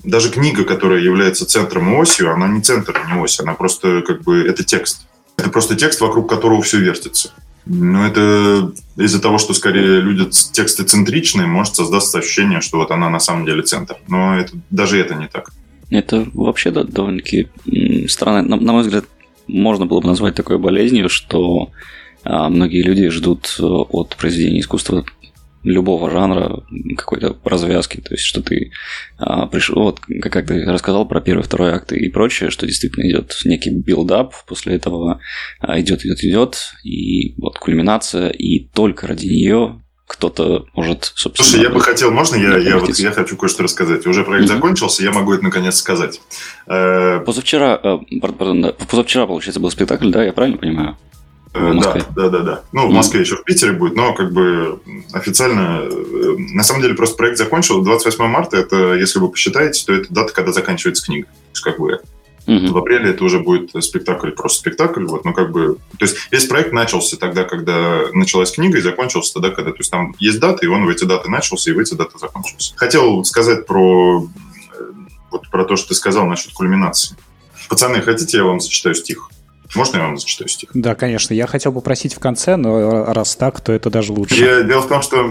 Даже 0.03 0.29
книга, 0.29 0.63
которая 0.63 1.01
является 1.01 1.45
центром 1.45 1.93
и 1.93 1.97
осью, 1.97 2.33
она 2.33 2.47
не 2.47 2.61
центр, 2.61 2.99
не 3.07 3.19
ось, 3.19 3.39
она 3.39 3.53
просто 3.53 4.01
как 4.01 4.23
бы... 4.23 4.41
Это 4.47 4.63
текст. 4.63 5.07
Это 5.37 5.49
просто 5.49 5.75
текст, 5.75 6.01
вокруг 6.01 6.29
которого 6.29 6.61
все 6.61 6.79
вертится. 6.79 7.31
Но 7.65 8.05
это 8.05 8.71
из-за 8.95 9.19
того, 9.19 9.37
что 9.37 9.53
скорее 9.53 9.99
люди 9.99 10.29
тексты 10.51 10.83
центричные, 10.83 11.47
может 11.47 11.75
создаться 11.75 12.19
ощущение, 12.19 12.61
что 12.61 12.77
вот 12.77 12.91
она 12.91 13.09
на 13.09 13.19
самом 13.19 13.45
деле 13.45 13.63
центр. 13.63 13.97
Но 14.07 14.37
это, 14.37 14.53
даже 14.69 14.99
это 14.99 15.15
не 15.15 15.27
так. 15.27 15.51
Это 15.89 16.27
вообще 16.33 16.71
да, 16.71 16.83
довольно-таки 16.83 17.47
странно. 18.07 18.43
На, 18.43 18.55
на 18.57 18.71
мой 18.71 18.83
взгляд, 18.83 19.05
можно 19.47 19.85
было 19.85 20.01
бы 20.01 20.07
назвать 20.07 20.35
такой 20.35 20.57
болезнью, 20.57 21.09
что 21.09 21.69
а, 22.23 22.49
многие 22.49 22.81
люди 22.81 23.09
ждут 23.09 23.55
э, 23.59 23.63
от 23.63 24.15
произведения 24.15 24.59
искусства 24.59 25.05
любого 25.65 26.09
жанра 26.09 26.63
какой-то 26.95 27.37
развязки, 27.43 27.99
то 27.99 28.13
есть 28.13 28.23
что 28.23 28.41
ты 28.41 28.71
а, 29.17 29.47
пришел, 29.47 29.83
вот 29.83 29.99
как 30.21 30.47
ты 30.47 30.63
рассказал 30.63 31.07
про 31.07 31.21
первый, 31.21 31.43
второй 31.43 31.71
акт 31.71 31.91
и 31.91 32.07
прочее, 32.09 32.49
что 32.49 32.67
действительно 32.67 33.09
идет 33.09 33.37
некий 33.45 33.71
build-up, 33.71 34.33
после 34.47 34.75
этого 34.75 35.19
а, 35.59 35.79
идет, 35.79 36.05
идет, 36.05 36.23
идет, 36.23 36.73
и 36.83 37.33
вот 37.37 37.57
кульминация, 37.57 38.29
и 38.29 38.59
только 38.59 39.07
ради 39.07 39.27
нее 39.27 39.81
кто-то 40.07 40.65
может, 40.75 41.11
собственно... 41.15 41.49
Слушай, 41.49 41.63
я 41.63 41.69
бы 41.71 41.81
хотел, 41.81 42.11
можно 42.11 42.35
я, 42.35 42.57
я, 42.57 42.77
вот, 42.77 42.95
я 42.99 43.11
хочу 43.11 43.35
кое-что 43.35 43.63
рассказать? 43.63 44.05
Уже 44.05 44.23
проект 44.23 44.45
mm-hmm. 44.45 44.53
закончился, 44.53 45.03
я 45.03 45.11
могу 45.11 45.33
это 45.33 45.43
наконец 45.43 45.77
сказать. 45.77 46.21
Э, 46.67 47.21
позавчера, 47.25 47.79
э, 47.81 47.97
пардон, 48.21 48.73
позавчера, 48.87 49.25
получается, 49.25 49.59
был 49.59 49.71
спектакль, 49.71 50.11
да, 50.11 50.23
я 50.23 50.31
правильно 50.31 50.59
понимаю? 50.59 50.97
Э, 51.55 51.73
да, 51.81 51.97
да, 52.15 52.29
да, 52.29 52.39
да. 52.39 52.61
Ну, 52.73 52.87
в 52.89 52.91
Москве 52.91 53.21
еще 53.21 53.37
в 53.37 53.43
Питере 53.43 53.71
будет, 53.71 53.95
но 53.95 54.13
как 54.13 54.33
бы 54.33 54.79
официально... 55.13 55.83
На 56.53 56.63
самом 56.63 56.81
деле 56.81 56.95
просто 56.95 57.15
проект 57.15 57.37
закончил. 57.37 57.81
28 57.81 58.25
марта, 58.25 58.57
это, 58.57 58.93
если 58.95 59.19
вы 59.19 59.29
посчитаете, 59.29 59.83
то 59.85 59.93
это 59.93 60.13
дата, 60.13 60.33
когда 60.33 60.51
заканчивается 60.51 61.05
книга. 61.05 61.27
То 61.27 61.51
есть 61.53 61.63
как 61.63 61.79
бы 61.79 62.01
Угу. 62.47 62.73
В 62.73 62.77
апреле 62.77 63.09
это 63.09 63.23
уже 63.23 63.39
будет 63.39 63.71
спектакль, 63.83 64.29
просто 64.29 64.59
спектакль. 64.59 65.03
Вот, 65.05 65.25
ну, 65.25 65.33
как 65.33 65.51
бы, 65.51 65.77
то 65.97 66.05
есть 66.05 66.15
весь 66.29 66.45
проект 66.45 66.73
начался 66.73 67.17
тогда, 67.17 67.43
когда 67.43 68.01
началась 68.13 68.51
книга, 68.51 68.77
и 68.77 68.81
закончился 68.81 69.33
тогда, 69.33 69.49
когда... 69.49 69.71
То 69.71 69.77
есть 69.79 69.89
там 69.89 70.13
есть 70.19 70.39
даты, 70.39 70.67
и 70.67 70.69
он 70.69 70.85
в 70.85 70.89
эти 70.89 71.05
даты 71.05 71.27
начался, 71.29 71.71
и 71.71 71.73
в 71.73 71.79
эти 71.79 71.95
даты 71.95 72.19
закончился. 72.19 72.73
Хотел 72.75 73.23
сказать 73.25 73.65
про, 73.65 74.27
вот, 75.31 75.49
про 75.49 75.65
то, 75.65 75.75
что 75.75 75.89
ты 75.89 75.95
сказал 75.95 76.27
насчет 76.27 76.53
кульминации. 76.53 77.15
Пацаны, 77.67 78.01
хотите, 78.01 78.37
я 78.37 78.43
вам 78.43 78.59
зачитаю 78.59 78.93
стих? 78.93 79.31
Можно 79.75 79.97
я 79.97 80.03
вам 80.03 80.17
зачитаю 80.17 80.47
стих? 80.47 80.69
Да, 80.73 80.95
конечно. 80.95 81.33
Я 81.33 81.47
хотел 81.47 81.73
попросить 81.73 82.13
в 82.13 82.19
конце, 82.19 82.55
но 82.55 83.13
раз 83.13 83.35
так, 83.35 83.61
то 83.61 83.71
это 83.71 83.89
даже 83.89 84.13
лучше. 84.13 84.35
Я, 84.35 84.63
дело 84.63 84.81
в 84.81 84.87
том, 84.87 85.01
что 85.01 85.17
э, 85.17 85.29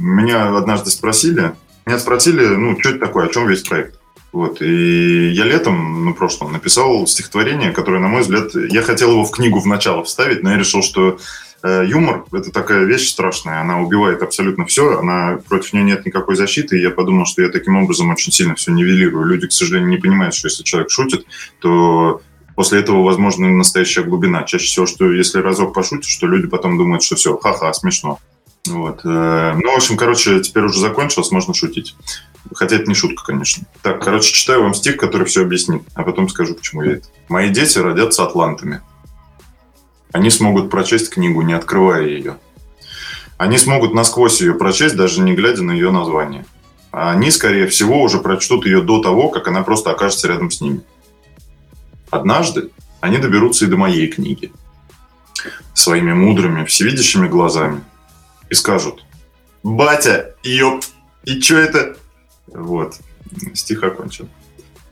меня 0.00 0.56
однажды 0.56 0.90
спросили, 0.90 1.52
меня 1.86 1.98
спросили, 1.98 2.46
ну, 2.46 2.78
что 2.80 2.90
это 2.90 2.98
такое, 2.98 3.26
о 3.26 3.28
чем 3.28 3.46
весь 3.46 3.62
проект? 3.62 3.98
Вот. 4.32 4.60
И 4.60 5.30
я 5.30 5.44
летом, 5.44 6.04
ну, 6.04 6.14
прошлом, 6.14 6.52
написал 6.52 7.06
стихотворение, 7.06 7.70
которое, 7.70 8.00
на 8.00 8.08
мой 8.08 8.22
взгляд, 8.22 8.54
я 8.54 8.82
хотел 8.82 9.12
его 9.12 9.24
в 9.24 9.30
книгу 9.30 9.60
в 9.60 9.66
начало 9.66 10.02
вставить, 10.02 10.42
но 10.42 10.50
я 10.50 10.58
решил, 10.58 10.82
что 10.82 11.18
э, 11.62 11.84
юмор– 11.86 12.24
это 12.32 12.50
такая 12.50 12.82
вещь 12.84 13.08
страшная, 13.08 13.60
она 13.60 13.80
убивает 13.80 14.22
абсолютно 14.22 14.66
все, 14.66 14.98
она, 14.98 15.38
против 15.48 15.72
нее 15.72 15.84
нет 15.84 16.04
никакой 16.04 16.34
защиты, 16.34 16.76
и 16.76 16.82
я 16.82 16.90
подумал, 16.90 17.26
что 17.26 17.42
я 17.42 17.48
таким 17.48 17.76
образом 17.76 18.10
очень 18.10 18.32
сильно 18.32 18.56
все 18.56 18.72
нивелирую. 18.72 19.24
Люди, 19.24 19.46
к 19.46 19.52
сожалению, 19.52 19.90
не 19.90 19.98
понимают, 19.98 20.34
что 20.34 20.48
если 20.48 20.64
человек 20.64 20.90
шутит, 20.90 21.26
то 21.60 22.20
после 22.54 22.80
этого 22.80 23.02
возможна 23.02 23.48
настоящая 23.48 24.02
глубина. 24.02 24.44
Чаще 24.44 24.66
всего, 24.66 24.86
что 24.86 25.10
если 25.12 25.40
разок 25.40 25.74
пошутишь, 25.74 26.12
что 26.12 26.26
люди 26.26 26.46
потом 26.46 26.78
думают, 26.78 27.02
что 27.02 27.16
все, 27.16 27.36
ха-ха, 27.36 27.72
смешно. 27.72 28.18
Вот. 28.66 29.00
Э, 29.04 29.54
ну, 29.54 29.72
в 29.72 29.76
общем, 29.76 29.96
короче, 29.96 30.40
теперь 30.40 30.64
уже 30.64 30.80
закончилось, 30.80 31.30
можно 31.30 31.52
шутить. 31.52 31.94
Хотя 32.54 32.76
это 32.76 32.86
не 32.86 32.94
шутка, 32.94 33.24
конечно. 33.24 33.64
Так, 33.82 34.02
короче, 34.02 34.32
читаю 34.32 34.62
вам 34.62 34.74
стих, 34.74 34.96
который 34.96 35.26
все 35.26 35.42
объяснит, 35.42 35.82
а 35.94 36.02
потом 36.02 36.28
скажу, 36.28 36.54
почему 36.54 36.82
я 36.82 36.92
это. 36.92 37.08
Мои 37.28 37.50
дети 37.50 37.78
родятся 37.78 38.24
атлантами. 38.24 38.80
Они 40.12 40.30
смогут 40.30 40.70
прочесть 40.70 41.10
книгу, 41.10 41.42
не 41.42 41.54
открывая 41.54 42.06
ее. 42.06 42.38
Они 43.36 43.58
смогут 43.58 43.94
насквозь 43.94 44.40
ее 44.40 44.54
прочесть, 44.54 44.96
даже 44.96 45.20
не 45.20 45.34
глядя 45.34 45.62
на 45.62 45.72
ее 45.72 45.90
название. 45.90 46.46
А 46.92 47.10
они, 47.10 47.30
скорее 47.32 47.66
всего, 47.66 48.00
уже 48.00 48.18
прочтут 48.18 48.66
ее 48.66 48.80
до 48.80 49.02
того, 49.02 49.28
как 49.28 49.48
она 49.48 49.62
просто 49.62 49.90
окажется 49.90 50.28
рядом 50.28 50.50
с 50.50 50.60
ними. 50.60 50.82
Однажды 52.14 52.70
они 53.00 53.18
доберутся 53.18 53.64
и 53.64 53.68
до 53.68 53.76
моей 53.76 54.06
книги. 54.06 54.52
Своими 55.74 56.12
мудрыми, 56.12 56.64
всевидящими 56.64 57.26
глазами. 57.26 57.80
И 58.50 58.54
скажут, 58.54 59.04
«Батя, 59.64 60.36
ёп, 60.44 60.84
и 61.24 61.40
чё 61.40 61.58
это?» 61.58 61.96
Вот, 62.46 63.00
стих 63.54 63.82
окончен. 63.82 64.28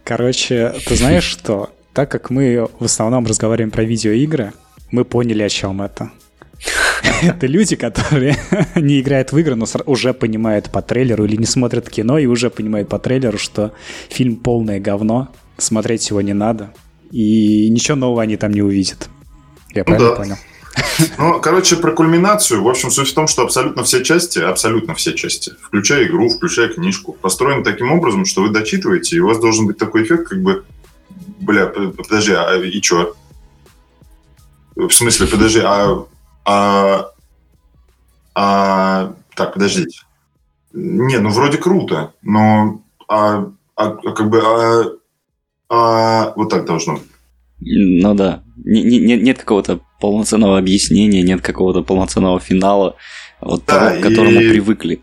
Короче, 0.03 0.75
ты 0.85 0.97
знаешь 0.97 1.23
что? 1.39 1.71
Так 1.93 2.11
как 2.11 2.31
мы 2.31 2.69
в 2.81 2.85
основном 2.85 3.25
разговариваем 3.25 3.71
про 3.71 3.85
видеоигры, 3.85 4.53
мы 4.91 5.05
поняли, 5.05 5.45
о 5.45 5.49
чем 5.49 5.81
это. 5.81 6.11
Это 7.23 7.47
люди, 7.47 7.77
которые 7.77 8.37
не 8.75 9.01
играют 9.01 9.31
в 9.31 9.39
игры, 9.39 9.55
но 9.55 9.67
уже 9.87 10.13
понимают 10.13 10.71
по 10.71 10.83
трейлеру 10.83 11.25
или 11.25 11.37
не 11.37 11.47
смотрят 11.47 11.89
кино 11.89 12.19
и 12.19 12.27
уже 12.27 12.51
понимают 12.51 12.89
по 12.89 12.99
трейлеру, 12.99 13.39
что 13.39 13.73
фильм 14.09 14.35
полное 14.35 14.81
говно, 14.81 15.29
смотреть 15.57 16.11
его 16.11 16.21
не 16.21 16.33
надо, 16.33 16.73
и 17.13 17.69
ничего 17.69 17.97
нового 17.97 18.23
они 18.23 18.37
там 18.37 18.53
не 18.53 18.63
увидят. 18.63 19.09
Я 19.75 19.85
правильно 19.85 20.09
ну, 20.09 20.15
да. 20.15 20.21
понял? 20.21 20.37
Ну, 21.19 21.41
короче, 21.41 21.77
про 21.77 21.93
кульминацию. 21.93 22.63
В 22.63 22.69
общем, 22.69 22.91
суть 22.91 23.11
в 23.11 23.15
том, 23.15 23.27
что 23.27 23.43
абсолютно 23.43 23.83
все 23.83 24.03
части, 24.03 24.39
абсолютно 24.39 24.95
все 24.95 25.13
части, 25.13 25.53
включая 25.61 26.07
игру, 26.07 26.29
включая 26.31 26.69
книжку, 26.69 27.13
построены 27.13 27.63
таким 27.63 27.93
образом, 27.93 28.25
что 28.25 28.43
вы 28.43 28.49
дочитываете, 28.49 29.17
и 29.17 29.21
у 29.21 29.29
вас 29.29 29.39
должен 29.39 29.67
быть 29.67 29.77
такой 29.77 30.05
эффект, 30.05 30.29
как 30.29 30.43
бы, 30.43 30.65
бля, 31.41 31.67
подожди, 31.67 32.33
а 32.33 32.57
и 32.57 32.81
чё? 32.81 33.15
В 34.75 34.91
смысле, 34.91 35.27
подожди, 35.27 35.61
а, 35.63 36.07
а, 36.45 37.11
а, 38.35 39.15
так, 39.35 39.53
подождите. 39.53 40.01
Не, 40.73 41.19
ну 41.19 41.29
вроде 41.31 41.59
круто, 41.59 42.15
но 42.23 42.83
а, 43.09 43.51
а 43.77 43.91
как 43.91 44.31
бы, 44.31 44.41
а, 44.43 44.85
а, 45.73 46.35
вот 46.37 46.51
так 46.51 46.67
должно. 46.67 47.01
Ну 47.61 48.15
да. 48.15 48.43
Не, 48.65 48.83
не, 48.83 49.17
нет 49.17 49.39
какого-то 49.39 49.81
полноценного 50.01 50.59
объяснения, 50.59 51.23
нет 51.23 51.41
какого-то 51.41 51.83
полноценного 51.83 52.41
финала, 52.41 52.97
вот 53.41 53.65
да, 53.67 53.89
того, 53.91 54.01
к 54.01 54.03
которому 54.03 54.41
и... 54.41 54.51
привыкли. 54.51 55.01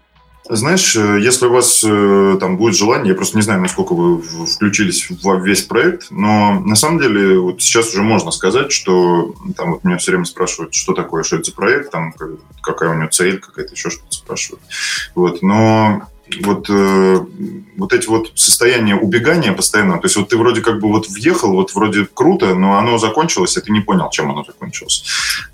Знаешь, 0.48 0.96
э, 0.96 1.20
если 1.22 1.46
у 1.46 1.52
вас 1.52 1.84
э, 1.88 2.38
там 2.40 2.58
будет 2.58 2.76
желание, 2.76 3.10
я 3.10 3.16
просто 3.16 3.38
не 3.38 3.44
знаю, 3.44 3.62
насколько 3.62 3.94
вы 3.94 4.20
включились 4.20 5.08
в 5.10 5.46
весь 5.46 5.62
проект, 5.62 6.12
но 6.12 6.60
на 6.60 6.76
самом 6.76 7.00
деле 7.00 7.40
вот 7.40 7.62
сейчас 7.62 7.90
уже 7.90 8.02
можно 8.02 8.32
сказать, 8.32 8.72
что 8.72 9.36
там 9.56 9.74
вот 9.74 9.84
меня 9.84 9.98
все 9.98 10.12
время 10.12 10.26
спрашивают, 10.26 10.74
что 10.74 10.94
такое, 10.94 11.24
что 11.24 11.38
это 11.38 11.46
за 11.46 11.56
проект, 11.56 11.92
там 11.92 12.14
какая 12.62 12.92
у 12.92 12.96
него 12.96 13.10
цель, 13.10 13.40
какая-то 13.40 13.74
еще 13.74 13.90
что-то 13.90 14.12
спрашивают. 14.12 14.62
Вот, 15.16 15.42
но 15.42 16.04
вот, 16.42 16.70
э, 16.70 17.20
вот 17.78 17.94
эти 17.94 18.08
вот 18.08 18.32
состояния 18.36 18.96
убегания 18.96 19.54
постоянно, 19.54 19.98
то 19.98 20.06
есть 20.06 20.16
вот 20.16 20.30
ты 20.30 20.38
вроде 20.38 20.62
как 20.62 20.80
бы 20.80 20.90
вот 20.90 21.10
въехал, 21.10 21.54
вот 21.54 21.74
вроде 21.74 22.08
круто, 22.14 22.56
но 22.56 22.78
оно 22.78 22.98
закончилось, 22.98 23.58
и 23.58 23.62
ты 23.62 23.72
не 23.72 23.82
понял, 23.82 24.10
чем 24.10 24.32
оно 24.32 24.44
закончилось. 24.44 25.06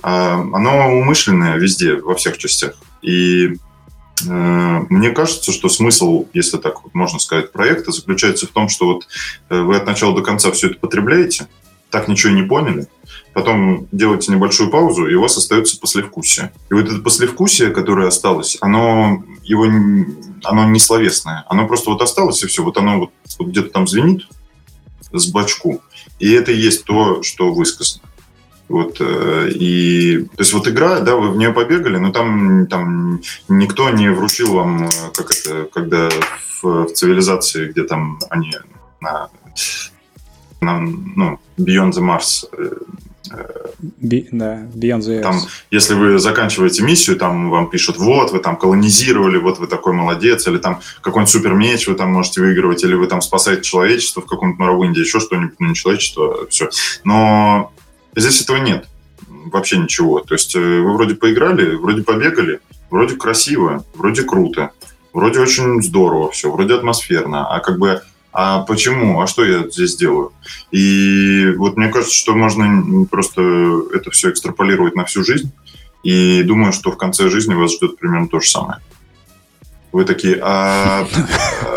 А, 0.01 0.33
оно 0.33 0.89
умышленное 0.99 1.57
везде, 1.57 1.95
во 1.95 2.15
всех 2.15 2.37
частях. 2.37 2.75
И 3.01 3.57
э, 4.27 4.81
мне 4.89 5.11
кажется, 5.11 5.51
что 5.51 5.69
смысл, 5.69 6.27
если 6.33 6.57
так 6.57 6.83
вот 6.83 6.93
можно 6.93 7.19
сказать, 7.19 7.51
проекта 7.51 7.91
заключается 7.91 8.47
в 8.47 8.51
том, 8.51 8.69
что 8.69 8.85
вот 8.87 9.07
э, 9.49 9.59
вы 9.59 9.77
от 9.77 9.85
начала 9.85 10.15
до 10.15 10.21
конца 10.21 10.51
все 10.51 10.67
это 10.67 10.79
потребляете, 10.79 11.47
так 11.89 12.07
ничего 12.07 12.33
и 12.33 12.35
не 12.35 12.43
поняли, 12.43 12.87
потом 13.35 13.87
делаете 13.91 14.31
небольшую 14.31 14.71
паузу, 14.71 15.07
и 15.07 15.13
у 15.13 15.21
вас 15.21 15.37
остается 15.37 15.77
послевкусие. 15.77 16.53
И 16.71 16.73
вот 16.73 16.85
это 16.85 16.99
послевкусие, 16.99 17.69
которое 17.69 18.07
осталось, 18.07 18.57
оно, 18.61 19.23
его, 19.43 19.65
оно 20.45 20.65
не 20.69 20.79
словесное. 20.79 21.43
Оно 21.49 21.67
просто 21.67 21.89
вот 21.89 22.01
осталось, 22.01 22.41
и 22.41 22.47
все. 22.47 22.63
Вот 22.63 22.77
оно 22.77 22.97
вот, 22.97 23.11
вот 23.37 23.49
где-то 23.49 23.69
там 23.69 23.87
звенит 23.87 24.25
с 25.11 25.27
бачку. 25.27 25.81
И 26.17 26.31
это 26.31 26.53
и 26.53 26.57
есть 26.57 26.85
то, 26.85 27.21
что 27.23 27.53
высказано. 27.53 28.03
Вот, 28.69 28.97
э, 29.01 29.49
и, 29.53 30.23
то 30.23 30.39
есть 30.39 30.53
вот 30.53 30.67
игра, 30.69 31.01
да, 31.01 31.17
вы 31.17 31.29
в 31.29 31.35
нее 31.35 31.51
побегали, 31.51 31.97
но 31.97 32.11
там, 32.11 32.65
там 32.67 33.21
никто 33.49 33.89
не 33.89 34.09
вручил 34.09 34.53
вам, 34.53 34.85
э, 34.85 34.89
как 35.13 35.31
это, 35.31 35.65
когда 35.65 36.09
в, 36.61 36.85
в 36.85 36.93
цивилизации, 36.93 37.67
где 37.67 37.83
там 37.83 38.17
они 38.29 38.53
на 39.01 39.29
нам, 40.61 41.13
ну, 41.15 41.39
Beyond 41.57 41.91
the 41.91 42.01
Mars. 42.01 42.45
Би, 43.99 44.27
да, 44.31 44.67
Beyond 44.73 44.99
the 44.99 45.21
Там, 45.21 45.39
если 45.71 45.93
вы 45.93 46.19
заканчиваете 46.19 46.83
миссию, 46.83 47.17
там 47.17 47.49
вам 47.49 47.69
пишут, 47.69 47.97
вот, 47.97 48.31
вы 48.31 48.39
там 48.39 48.57
колонизировали, 48.57 49.37
вот 49.37 49.59
вы 49.59 49.67
такой 49.67 49.93
молодец, 49.93 50.47
или 50.47 50.57
там 50.57 50.81
какой-нибудь 51.01 51.31
супермеч 51.31 51.87
вы 51.87 51.95
там 51.95 52.11
можете 52.11 52.41
выигрывать, 52.41 52.83
или 52.83 52.93
вы 52.93 53.07
там 53.07 53.21
спасаете 53.21 53.63
человечество 53.63 54.21
в 54.21 54.25
каком-то 54.25 54.61
Моровинде, 54.61 55.01
еще 55.01 55.19
что-нибудь, 55.19 55.55
ну, 55.59 55.67
не 55.69 55.75
человечество, 55.75 56.43
а 56.43 56.47
все. 56.47 56.69
Но 57.03 57.71
здесь 58.15 58.41
этого 58.41 58.57
нет 58.57 58.87
вообще 59.27 59.77
ничего. 59.77 60.19
То 60.19 60.33
есть 60.35 60.55
э, 60.55 60.59
вы 60.59 60.93
вроде 60.93 61.15
поиграли, 61.15 61.75
вроде 61.75 62.03
побегали, 62.03 62.59
вроде 62.89 63.15
красиво, 63.15 63.83
вроде 63.93 64.23
круто, 64.23 64.71
вроде 65.13 65.39
очень 65.39 65.81
здорово 65.81 66.31
все, 66.31 66.51
вроде 66.51 66.75
атмосферно, 66.75 67.47
а 67.47 67.59
как 67.59 67.79
бы 67.79 68.01
а 68.37 68.59
почему, 68.63 69.21
а 69.21 69.27
что 69.27 69.45
я 69.45 69.69
здесь 69.69 69.95
делаю? 69.95 70.33
И 70.69 71.53
вот 71.55 71.77
мне 71.77 71.87
кажется, 71.87 72.13
что 72.13 72.35
можно 72.35 73.05
просто 73.05 73.41
это 73.93 74.11
все 74.11 74.29
экстраполировать 74.29 74.93
на 74.93 75.05
всю 75.05 75.23
жизнь, 75.23 75.53
и 76.03 76.43
думаю, 76.43 76.73
что 76.73 76.91
в 76.91 76.97
конце 76.97 77.29
жизни 77.29 77.53
вас 77.53 77.73
ждет 77.73 77.97
примерно 77.97 78.27
то 78.27 78.41
же 78.41 78.49
самое. 78.49 78.81
Вы 79.93 80.03
такие, 80.03 80.37
а, 80.41 81.07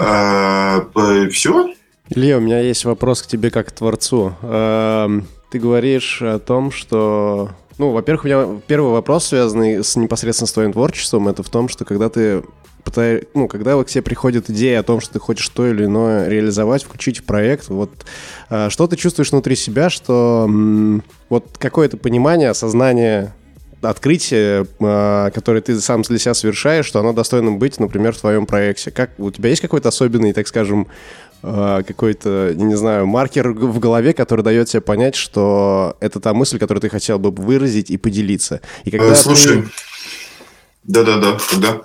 а, 0.01 0.81
и 1.25 1.29
все. 1.29 1.73
Илья, 2.09 2.39
у 2.39 2.41
меня 2.41 2.59
есть 2.59 2.85
вопрос 2.85 3.23
к 3.23 3.29
тебе 3.29 3.53
как 3.53 3.69
к 3.69 3.71
творцу. 3.71 4.35
Эм, 4.43 5.29
ты 5.51 5.61
говоришь 5.61 6.23
о 6.23 6.41
том, 6.41 6.73
что... 6.73 7.51
Ну, 7.79 7.93
во-первых, 7.93 8.25
у 8.25 8.29
меня 8.29 8.61
первый 8.67 8.91
вопрос, 8.91 9.27
связанный 9.27 9.85
с 9.85 9.95
непосредственно 9.95 10.49
с 10.49 10.53
твоим 10.53 10.73
творчеством, 10.73 11.29
это 11.29 11.45
в 11.45 11.49
том, 11.49 11.69
что 11.69 11.85
когда 11.85 12.09
ты 12.09 12.43
пытаешь, 12.83 13.23
ну, 13.35 13.47
когда 13.47 13.81
к 13.83 13.87
тебе 13.87 14.03
приходит 14.03 14.51
идея 14.51 14.81
о 14.81 14.83
том, 14.83 15.01
что 15.01 15.13
ты 15.13 15.21
хочешь 15.21 15.49
то 15.49 15.67
или 15.67 15.85
иное 15.85 16.29
реализовать, 16.29 16.83
включить 16.83 17.19
в 17.19 17.25
проект, 17.25 17.69
вот 17.69 17.91
э, 18.51 18.69
что 18.71 18.87
ты 18.89 18.97
чувствуешь 18.97 19.31
внутри 19.31 19.55
себя, 19.55 19.91
что 19.91 20.51
вот 21.29 21.57
какое-то 21.59 21.97
понимание, 21.97 22.51
осознание 22.51 23.33
открытие, 23.81 24.67
э, 24.81 25.31
которое 25.33 25.61
ты 25.61 25.81
сам 25.81 26.03
для 26.03 26.19
себя 26.19 26.35
совершаешь, 26.35 26.87
что 26.87 26.99
оно 26.99 27.13
достойно 27.13 27.53
быть, 27.53 27.79
например, 27.79 28.13
в 28.13 28.19
твоем 28.19 28.47
проекте. 28.47 28.91
Как 28.91 29.11
у 29.19 29.31
тебя 29.31 29.51
есть 29.51 29.63
какой-то 29.63 29.89
особенный, 29.89 30.33
так 30.33 30.49
скажем, 30.49 30.89
какой-то, 31.43 32.53
не 32.55 32.75
знаю, 32.75 33.07
маркер 33.07 33.51
в 33.53 33.79
голове, 33.79 34.13
который 34.13 34.43
дает 34.43 34.69
тебе 34.69 34.81
понять, 34.81 35.15
что 35.15 35.97
это 36.01 36.21
та 36.21 36.35
мысль, 36.35 36.59
которую 36.59 36.81
ты 36.81 36.89
хотел 36.89 37.19
бы 37.19 37.31
выразить 37.31 37.91
и 37.91 37.97
поделиться. 37.97 38.61
И 38.85 38.91
когда 38.91 39.15
Слушай, 39.15 39.63
ты... 39.63 39.69
Да-да-да, 40.89 41.37
когда? 41.51 41.83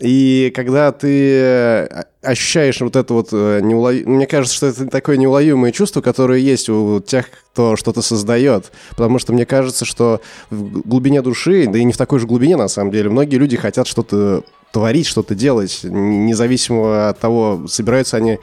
И 0.00 0.50
когда 0.54 0.90
ты 0.90 1.32
э, 1.38 2.04
ощущаешь 2.22 2.80
вот 2.80 2.96
это 2.96 3.12
вот 3.12 3.28
э, 3.32 3.60
неуловимое... 3.62 4.16
Мне 4.16 4.26
кажется, 4.26 4.56
что 4.56 4.66
это 4.68 4.86
такое 4.86 5.18
неуловимое 5.18 5.70
чувство, 5.70 6.00
которое 6.00 6.38
есть 6.38 6.70
у 6.70 6.98
тех, 7.00 7.26
кто 7.52 7.76
что-то 7.76 8.00
создает. 8.00 8.72
Потому 8.96 9.18
что 9.18 9.34
мне 9.34 9.44
кажется, 9.44 9.84
что 9.84 10.22
в 10.48 10.80
глубине 10.88 11.20
души, 11.20 11.66
да 11.66 11.78
и 11.78 11.84
не 11.84 11.92
в 11.92 11.98
такой 11.98 12.20
же 12.20 12.26
глубине, 12.26 12.56
на 12.56 12.68
самом 12.68 12.90
деле, 12.90 13.10
многие 13.10 13.36
люди 13.36 13.58
хотят 13.58 13.86
что-то 13.86 14.42
творить, 14.72 15.06
что-то 15.06 15.34
делать, 15.34 15.80
независимо 15.82 17.10
от 17.10 17.18
того, 17.18 17.66
собираются 17.68 18.16
они 18.16 18.32
Э, 18.32 18.40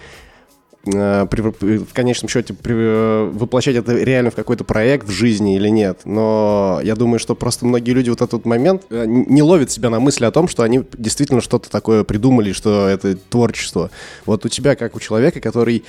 в 0.85 1.93
конечном 1.93 2.29
счете 2.29 2.55
э, 2.63 3.31
воплощать 3.33 3.75
это 3.75 3.95
реально 3.97 4.31
в 4.31 4.35
какой-то 4.35 4.63
проект 4.63 5.07
в 5.07 5.11
жизни 5.11 5.55
или 5.55 5.69
нет. 5.69 6.01
Но 6.05 6.79
я 6.83 6.95
думаю, 6.95 7.19
что 7.19 7.35
просто 7.35 7.65
многие 7.65 7.91
люди 7.91 8.09
вот 8.09 8.21
этот 8.21 8.45
момент 8.45 8.83
э, 8.89 9.05
не 9.07 9.41
ловят 9.41 9.71
себя 9.71 9.89
на 9.89 9.99
мысли 9.99 10.25
о 10.25 10.31
том, 10.31 10.47
что 10.47 10.63
они 10.63 10.83
действительно 10.97 11.41
что-то 11.41 11.69
такое 11.69 12.03
придумали, 12.03 12.51
что 12.51 12.87
это 12.87 13.15
творчество. 13.15 13.89
Вот 14.25 14.45
у 14.45 14.49
тебя, 14.49 14.75
как 14.75 14.95
у 14.95 14.99
человека, 14.99 15.41
который 15.41 15.83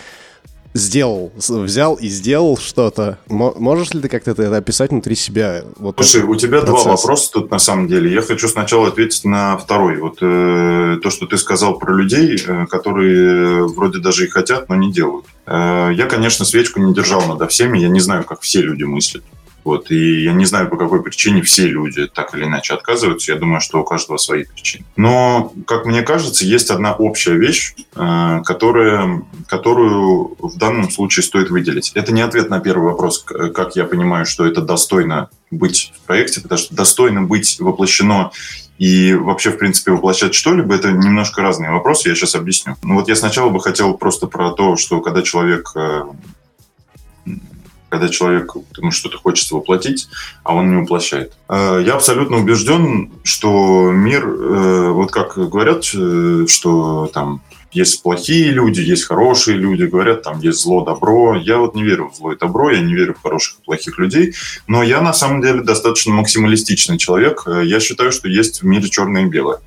сделал, 0.74 1.32
взял 1.36 1.94
и 1.94 2.08
сделал 2.08 2.56
что-то. 2.56 3.18
Можешь 3.28 3.92
ли 3.94 4.00
ты 4.00 4.08
как-то 4.08 4.32
это 4.32 4.56
описать 4.56 4.90
внутри 4.90 5.14
себя? 5.14 5.64
Вот 5.76 5.96
Слушай, 5.96 6.22
у 6.22 6.34
тебя 6.36 6.60
процесс. 6.60 6.84
два 6.84 6.92
вопроса 6.96 7.30
тут 7.32 7.50
на 7.50 7.58
самом 7.58 7.88
деле. 7.88 8.12
Я 8.12 8.22
хочу 8.22 8.48
сначала 8.48 8.88
ответить 8.88 9.24
на 9.24 9.56
второй. 9.56 9.98
Вот 9.98 10.18
э, 10.20 10.98
то, 11.02 11.10
что 11.10 11.26
ты 11.26 11.38
сказал 11.38 11.78
про 11.78 11.94
людей, 11.94 12.36
э, 12.46 12.66
которые 12.66 13.66
вроде 13.66 13.98
даже 13.98 14.24
и 14.24 14.28
хотят, 14.28 14.68
но 14.68 14.76
не 14.76 14.92
делают. 14.92 15.26
Э, 15.46 15.90
я, 15.94 16.06
конечно, 16.06 16.44
свечку 16.44 16.80
не 16.80 16.94
держал 16.94 17.22
над 17.26 17.50
всеми. 17.50 17.78
Я 17.78 17.88
не 17.88 18.00
знаю, 18.00 18.24
как 18.24 18.40
все 18.40 18.60
люди 18.60 18.84
мыслят. 18.84 19.24
Вот, 19.66 19.90
и 19.90 20.22
я 20.22 20.32
не 20.32 20.44
знаю, 20.44 20.68
по 20.68 20.76
какой 20.76 21.02
причине 21.02 21.42
все 21.42 21.66
люди 21.66 22.06
так 22.06 22.36
или 22.36 22.44
иначе 22.44 22.72
отказываются. 22.72 23.32
Я 23.32 23.38
думаю, 23.38 23.60
что 23.60 23.80
у 23.80 23.84
каждого 23.84 24.16
свои 24.16 24.44
причины. 24.44 24.84
Но, 24.94 25.52
как 25.66 25.86
мне 25.86 26.02
кажется, 26.02 26.44
есть 26.44 26.70
одна 26.70 26.94
общая 26.94 27.34
вещь, 27.34 27.74
э, 27.96 28.42
которая, 28.44 29.24
которую 29.48 30.36
в 30.38 30.56
данном 30.56 30.88
случае 30.88 31.24
стоит 31.24 31.50
выделить. 31.50 31.90
Это 31.96 32.12
не 32.12 32.22
ответ 32.22 32.48
на 32.48 32.60
первый 32.60 32.92
вопрос, 32.92 33.24
как 33.24 33.74
я 33.74 33.86
понимаю, 33.86 34.24
что 34.24 34.46
это 34.46 34.62
достойно 34.62 35.30
быть 35.50 35.92
в 35.96 36.06
проекте, 36.06 36.40
потому 36.40 36.60
что 36.60 36.72
достойно 36.72 37.22
быть 37.22 37.58
воплощено 37.58 38.30
и 38.78 39.14
вообще, 39.14 39.50
в 39.50 39.58
принципе, 39.58 39.90
воплощать 39.90 40.34
что-либо, 40.34 40.74
это 40.74 40.92
немножко 40.92 41.42
разные 41.42 41.70
вопросы, 41.70 42.08
я 42.08 42.14
сейчас 42.14 42.34
объясню. 42.34 42.76
Ну 42.82 42.94
вот 42.94 43.08
я 43.08 43.16
сначала 43.16 43.48
бы 43.48 43.60
хотел 43.60 43.94
просто 43.94 44.26
про 44.26 44.52
то, 44.52 44.76
что 44.76 45.00
когда 45.00 45.22
человек 45.22 45.72
э, 45.74 46.02
когда 47.88 48.08
человек 48.08 48.54
ему 48.76 48.90
что-то 48.90 49.18
хочется 49.18 49.54
воплотить, 49.54 50.08
а 50.42 50.54
он 50.54 50.70
не 50.70 50.80
воплощает. 50.80 51.32
Э, 51.48 51.82
я 51.84 51.94
абсолютно 51.94 52.38
убежден, 52.38 53.12
что 53.22 53.90
мир, 53.92 54.26
э, 54.26 54.90
вот 54.90 55.12
как 55.12 55.36
говорят, 55.36 55.84
э, 55.94 56.46
что 56.48 57.10
там 57.12 57.42
есть 57.72 58.02
плохие 58.02 58.50
люди, 58.50 58.80
есть 58.80 59.04
хорошие 59.04 59.56
люди, 59.56 59.84
говорят, 59.84 60.22
там 60.22 60.40
есть 60.40 60.60
зло, 60.60 60.84
добро. 60.84 61.36
Я 61.36 61.58
вот 61.58 61.74
не 61.74 61.84
верю 61.84 62.10
в 62.10 62.16
зло 62.16 62.32
и 62.32 62.38
добро, 62.38 62.70
я 62.70 62.80
не 62.80 62.94
верю 62.94 63.14
в 63.14 63.22
хороших 63.22 63.58
и 63.58 63.64
плохих 63.64 63.98
людей, 63.98 64.34
но 64.66 64.82
я 64.82 65.00
на 65.00 65.12
самом 65.12 65.42
деле 65.42 65.62
достаточно 65.62 66.12
максималистичный 66.12 66.98
человек. 66.98 67.44
Я 67.46 67.80
считаю, 67.80 68.12
что 68.12 68.28
есть 68.28 68.62
в 68.62 68.66
мире 68.66 68.88
черное 68.88 69.22
и 69.22 69.26
белое. 69.26 69.58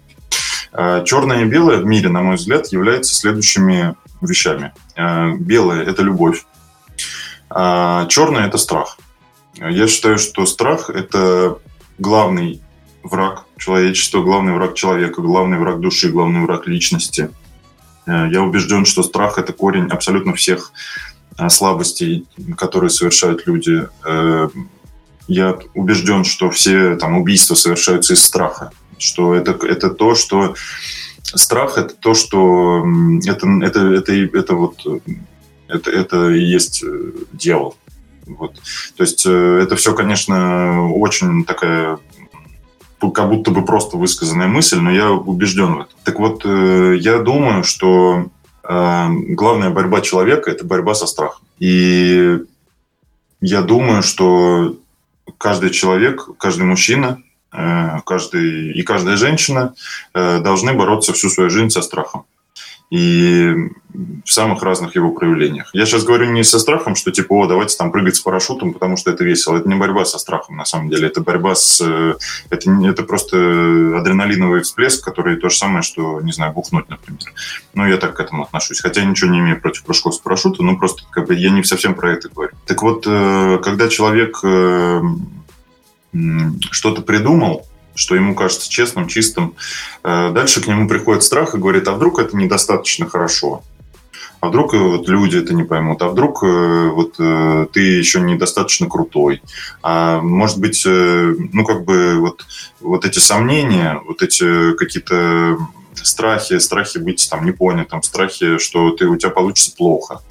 Черное 1.06 1.44
и 1.44 1.46
белое 1.46 1.78
в 1.78 1.86
мире, 1.86 2.10
на 2.10 2.22
мой 2.22 2.36
взгляд, 2.38 2.68
являются 2.72 3.14
следующими 3.14 3.96
вещами. 4.22 4.72
Белое– 5.40 5.84
это 5.86 6.02
любовь, 6.02 6.46
а 7.50 8.06
черное– 8.08 8.48
это 8.48 8.58
страх. 8.58 8.98
Я 9.56 9.88
считаю, 9.88 10.18
что 10.18 10.46
страх– 10.46 10.90
это 10.94 11.58
главный 11.98 12.62
враг 13.04 13.46
человечества, 13.58 14.22
главный 14.22 14.54
враг 14.54 14.76
человека, 14.76 15.22
главный 15.22 15.58
враг 15.58 15.80
души, 15.80 16.10
главный 16.10 16.42
враг 16.42 16.68
личности. 16.68 17.30
Э, 18.06 18.28
я 18.32 18.42
убежден, 18.42 18.86
что 18.86 19.04
страх– 19.04 19.38
это 19.38 19.54
корень 19.54 19.88
абсолютно 19.88 20.34
всех 20.34 20.72
э, 21.38 21.50
слабостей, 21.50 22.26
которые 22.58 22.90
совершают 22.90 23.48
люди. 23.48 23.88
Э, 24.06 24.50
я 25.28 25.58
убежден, 25.74 26.24
что 26.24 26.50
все 26.50 26.96
там, 26.96 27.18
убийства 27.18 27.56
совершаются 27.56 28.14
из 28.14 28.24
страха, 28.24 28.72
что 28.98 29.36
это, 29.36 29.52
это 29.66 29.90
то, 29.90 30.16
что 30.16 30.56
страх– 31.24 31.78
это 31.78 31.94
то, 31.96 32.14
что 32.14 32.86
это, 33.26 33.48
это, 33.62 33.80
это, 33.94 34.14
это 34.14 34.56
вот 34.56 34.86
это, 35.70 35.92
это 35.92 36.30
и 36.32 36.42
есть 36.42 36.84
э, 36.84 37.12
дьявол. 37.32 37.78
Вот. 38.26 38.56
То 38.98 39.04
есть 39.04 39.26
э, 39.26 39.60
это 39.64 39.76
все, 39.76 39.94
конечно, 39.94 40.92
очень 40.92 41.46
такая 41.46 42.00
как 43.14 43.30
будто 43.30 43.52
бы 43.52 43.64
просто 43.64 43.96
высказанная 43.96 44.48
мысль, 44.48 44.78
но 44.80 44.92
я 44.92 45.12
убежден 45.12 45.74
в 45.74 45.80
этом. 45.82 46.00
Так 46.04 46.20
вот, 46.20 46.42
э, 46.44 46.98
я 47.00 47.20
думаю, 47.20 47.64
что 47.64 48.30
главная 48.62 49.72
борьба 49.72 50.02
человека– 50.02 50.52
это 50.52 50.64
борьба 50.64 50.94
со 50.94 51.08
страхом. 51.08 51.42
И 51.58 52.38
я 53.42 53.62
думаю, 53.64 54.04
что 54.04 54.76
каждый 55.40 55.72
человек, 55.72 56.30
каждый 56.38 56.66
мужчина, 56.66 57.18
каждый, 57.50 58.74
и 58.74 58.84
каждая 58.84 59.18
женщина 59.18 59.74
должны 60.14 60.74
бороться 60.74 61.14
всю 61.14 61.30
свою 61.30 61.50
жизнь 61.50 61.72
со 61.72 61.82
страхом 61.82 62.26
и 62.90 63.54
в 63.94 64.32
самых 64.32 64.64
разных 64.64 64.96
его 64.96 65.12
проявлениях. 65.12 65.70
Я 65.74 65.86
сейчас 65.86 66.04
говорю 66.04 66.32
не 66.32 66.44
со 66.44 66.60
страхом, 66.60 66.96
что 66.96 67.12
типа, 67.12 67.34
о, 67.34 67.48
давайте 67.48 67.78
там 67.78 67.92
прыгать 67.92 68.16
с 68.16 68.20
парашютом, 68.20 68.74
потому 68.74 68.98
что 68.98 69.12
это 69.12 69.24
весело. 69.24 69.58
Это 69.58 69.70
не 69.70 69.76
борьба 69.76 70.06
со 70.06 70.18
страхом, 70.18 70.58
на 70.58 70.66
самом 70.66 70.90
деле. 70.90 71.08
Это 71.08 71.22
борьба 71.22 71.54
с... 71.54 71.82
Э, 71.82 72.16
это, 72.50 72.72
это 72.72 73.04
просто 73.04 73.38
адреналиновый 73.38 74.62
всплеск, 74.62 75.04
который 75.04 75.38
то 75.38 75.50
же 75.50 75.58
самое, 75.58 75.84
что, 75.84 76.22
не 76.22 76.32
знаю, 76.32 76.54
бухнуть, 76.54 76.90
например. 76.90 77.22
Ну, 77.76 77.88
я 77.88 77.98
так 77.98 78.16
к 78.16 78.20
этому 78.20 78.44
отношусь. 78.44 78.82
Хотя 78.82 79.02
я 79.02 79.08
ничего 79.08 79.32
не 79.32 79.40
имею 79.40 79.62
против 79.62 79.84
прыжков 79.84 80.16
с 80.16 80.20
парашютом, 80.20 80.66
но 80.66 80.78
просто 80.78 81.04
как 81.12 81.28
бы 81.28 81.36
я 81.36 81.52
не 81.52 81.64
совсем 81.64 81.94
про 81.94 82.14
это 82.14 82.30
говорю. 82.30 82.54
Так 82.66 82.82
вот, 82.82 83.06
э, 83.08 83.60
когда 83.64 83.88
человек 83.88 84.40
э, 84.44 85.02
что-то 86.72 87.02
придумал, 87.02 87.69
что 87.96 88.16
ему 88.16 88.36
кажется 88.36 88.70
честным, 88.70 89.08
чистым. 89.08 89.56
Э, 90.04 90.32
дальше 90.32 90.62
к 90.62 90.68
нему 90.68 90.88
приходит 90.88 91.24
страх 91.24 91.54
и 91.54 91.58
говорит, 91.58 91.88
а 91.88 91.94
вдруг 91.94 92.20
это 92.20 92.36
недостаточно 92.36 93.10
хорошо? 93.10 93.64
А 94.40 94.48
вдруг 94.48 94.74
э, 94.74 94.78
вот 94.78 95.08
люди 95.10 95.38
это 95.38 95.54
не 95.54 95.64
поймут? 95.64 96.02
А 96.02 96.08
вдруг 96.08 96.44
э, 96.44 96.90
вот 96.90 97.18
ты 97.74 97.80
еще 97.80 98.22
недостаточно 98.22 98.88
крутой? 98.88 99.42
А 99.84 100.22
может 100.22 100.60
быть, 100.60 100.84
ну 100.86 101.66
как 101.66 101.84
бы 101.84 102.20
вот, 102.20 102.46
вот 102.80 103.06
эти 103.06 103.20
сомнения, 103.20 104.02
вот 104.06 104.22
эти 104.22 104.74
какие-то 104.74 105.58
страхи, 105.96 106.58
страхи 106.60 107.00
быть 107.00 107.28
там 107.30 107.46
непонятым, 107.46 108.02
страхи, 108.02 108.58
что 108.60 108.92
ты, 108.92 109.08
у 109.08 109.18
тебя 109.18 109.32
получится 109.32 109.76
плохо 109.76 110.22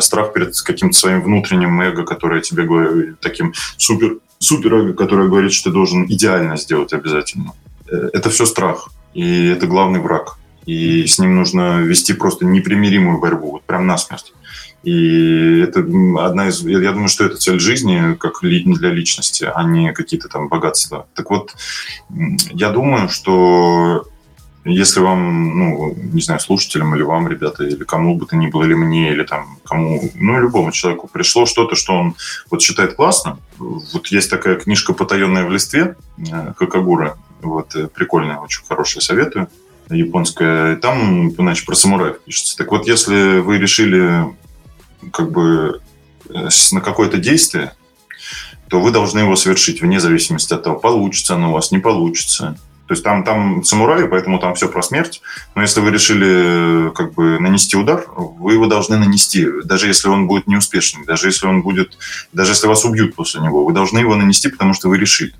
страх 0.00 0.34
перед 0.34 0.60
каким-то 0.60 0.94
своим 0.94 1.22
внутренним 1.22 1.80
эго, 1.80 2.04
которое 2.04 2.42
тебе 2.42 2.64
говорит 2.64 3.18
таким 3.20 3.54
супер 3.78 4.18
суперэго, 4.44 4.92
которое 4.94 5.28
говорит, 5.28 5.52
что 5.52 5.70
ты 5.70 5.74
должен 5.74 6.04
идеально 6.04 6.56
сделать 6.56 6.92
обязательно. 6.92 7.52
Э, 7.90 8.10
это 8.12 8.30
все 8.30 8.46
страх, 8.46 8.88
и 9.14 9.46
это 9.46 9.66
главный 9.66 10.00
враг. 10.00 10.38
И 10.66 11.06
с 11.06 11.18
ним 11.18 11.36
нужно 11.36 11.82
вести 11.82 12.14
просто 12.14 12.46
непримиримую 12.46 13.20
борьбу, 13.20 13.52
вот 13.52 13.64
прям 13.64 13.86
насмерть. 13.86 14.32
И 14.82 15.60
это 15.60 15.80
одна 15.80 16.48
из... 16.48 16.62
Я 16.62 16.92
думаю, 16.92 17.08
что 17.08 17.24
это 17.24 17.36
цель 17.36 17.58
жизни, 17.58 18.14
как 18.14 18.42
для 18.42 18.90
личности, 18.90 19.50
а 19.52 19.62
не 19.64 19.92
какие-то 19.92 20.28
там 20.28 20.48
богатства. 20.48 21.06
Так 21.14 21.30
вот, 21.30 21.54
я 22.50 22.70
думаю, 22.70 23.08
что 23.08 24.06
если 24.64 25.00
вам, 25.00 25.58
ну, 25.58 25.94
не 25.96 26.22
знаю, 26.22 26.40
слушателям 26.40 26.94
или 26.94 27.02
вам, 27.02 27.28
ребята, 27.28 27.64
или 27.64 27.84
кому 27.84 28.16
бы 28.16 28.26
то 28.26 28.36
ни 28.36 28.46
было, 28.46 28.64
или 28.64 28.74
мне, 28.74 29.12
или 29.12 29.22
там 29.22 29.58
кому, 29.64 30.10
ну, 30.14 30.40
любому 30.40 30.72
человеку 30.72 31.08
пришло 31.12 31.44
что-то, 31.44 31.74
что 31.74 31.92
он 31.92 32.14
вот 32.50 32.62
считает 32.62 32.94
классным. 32.94 33.38
Вот 33.58 34.06
есть 34.08 34.30
такая 34.30 34.56
книжка 34.56 34.94
«Потаенная 34.94 35.44
в 35.44 35.50
листве» 35.50 35.96
э, 36.18 36.54
Хакагура, 36.56 37.18
вот, 37.42 37.76
э, 37.76 37.88
прикольная, 37.88 38.38
очень 38.38 38.64
хорошая, 38.66 39.02
советую. 39.02 39.48
японская. 39.90 40.76
Там, 40.76 41.28
иначе, 41.28 41.66
про 41.66 41.74
самураев 41.74 42.20
пишется. 42.20 42.56
Так 42.56 42.70
вот, 42.70 42.86
если 42.86 43.40
вы 43.40 43.58
решили 43.58 44.24
как 45.12 45.30
бы 45.30 45.82
э, 46.30 46.48
на 46.72 46.80
какое-то 46.80 47.18
действие, 47.18 47.74
то 48.68 48.80
вы 48.80 48.90
должны 48.90 49.20
его 49.20 49.36
совершить 49.36 49.82
вне 49.82 50.00
зависимости 50.00 50.54
от 50.54 50.62
того, 50.62 50.78
получится 50.78 51.34
оно 51.34 51.50
у 51.50 51.52
вас, 51.52 51.70
не 51.70 51.78
получится. 51.78 52.58
То 52.86 52.92
есть 52.92 53.02
там, 53.02 53.24
там 53.24 53.64
самураи, 53.64 54.06
поэтому 54.06 54.38
там 54.38 54.54
все 54.54 54.68
про 54.68 54.82
смерть. 54.82 55.22
Но 55.54 55.62
если 55.62 55.80
вы 55.80 55.90
решили 55.90 56.90
как 56.94 57.14
бы 57.14 57.38
нанести 57.38 57.76
удар, 57.76 58.04
вы 58.14 58.52
его 58.52 58.66
должны 58.66 58.98
нанести, 58.98 59.46
даже 59.64 59.86
если 59.86 60.08
он 60.08 60.26
будет 60.26 60.46
неуспешный, 60.46 61.04
даже 61.06 61.28
если 61.28 61.46
он 61.46 61.62
будет, 61.62 61.96
даже 62.32 62.52
если 62.52 62.66
вас 62.66 62.84
убьют 62.84 63.14
после 63.14 63.40
него, 63.40 63.64
вы 63.64 63.72
должны 63.72 64.00
его 64.00 64.14
нанести, 64.16 64.48
потому 64.48 64.74
что 64.74 64.90
вы 64.90 64.98
решили. 64.98 65.34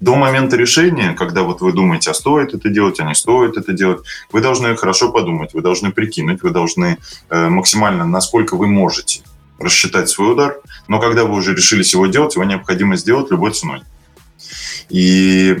До 0.00 0.16
момента 0.16 0.56
решения, 0.56 1.12
когда 1.12 1.42
вот 1.42 1.60
вы 1.60 1.72
думаете, 1.72 2.10
а 2.10 2.14
стоит 2.14 2.54
это 2.54 2.68
делать, 2.68 2.98
а 2.98 3.04
не 3.04 3.14
стоит 3.14 3.56
это 3.56 3.72
делать, 3.72 4.00
вы 4.32 4.40
должны 4.40 4.74
хорошо 4.76 5.12
подумать, 5.12 5.54
вы 5.54 5.60
должны 5.60 5.92
прикинуть, 5.92 6.42
вы 6.42 6.50
должны 6.50 6.98
э, 7.30 7.48
максимально, 7.48 8.06
насколько 8.06 8.56
вы 8.56 8.66
можете, 8.66 9.22
рассчитать 9.60 10.08
свой 10.08 10.32
удар. 10.32 10.56
Но 10.88 10.98
когда 10.98 11.24
вы 11.24 11.34
уже 11.34 11.54
решились 11.54 11.92
его 11.92 12.06
делать, 12.06 12.34
его 12.34 12.44
необходимо 12.44 12.96
сделать 12.96 13.30
любой 13.30 13.52
ценой. 13.52 13.82
И 14.88 15.58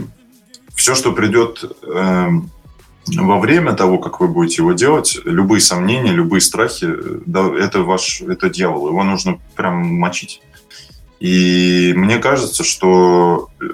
все, 0.78 0.94
что 0.94 1.12
придет 1.12 1.64
э, 1.82 2.28
во 3.06 3.40
время 3.40 3.72
того, 3.72 3.98
как 3.98 4.20
вы 4.20 4.28
будете 4.28 4.62
его 4.62 4.72
делать, 4.72 5.18
любые 5.24 5.60
сомнения, 5.60 6.12
любые 6.12 6.40
страхи, 6.40 6.88
да, 7.26 7.52
это 7.52 7.82
ваш, 7.82 8.20
это 8.20 8.48
дьявол, 8.48 8.88
его 8.88 9.02
нужно 9.02 9.40
прям 9.56 9.84
мочить. 9.98 10.40
И 11.18 11.92
мне 11.96 12.18
кажется, 12.18 12.62
что 12.62 13.48
э, 13.60 13.66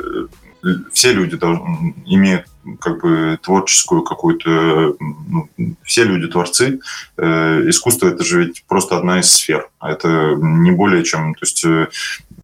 все 0.94 1.12
люди 1.12 1.36
должны, 1.36 1.94
имеют 2.06 2.46
как 2.80 3.02
бы 3.02 3.38
творческую 3.42 4.00
какую-то... 4.00 4.96
Ну, 4.98 5.50
все 5.82 6.04
люди 6.04 6.28
творцы. 6.28 6.80
Э, 7.18 7.68
искусство– 7.68 8.06
это 8.08 8.24
же 8.24 8.46
ведь 8.46 8.64
просто 8.64 8.96
одна 8.96 9.20
из 9.20 9.30
сфер. 9.30 9.68
А 9.78 9.92
это 9.92 10.36
не 10.38 10.70
более 10.70 11.04
чем... 11.04 11.34
То 11.34 11.40
есть 11.42 11.66
э, 11.66 11.88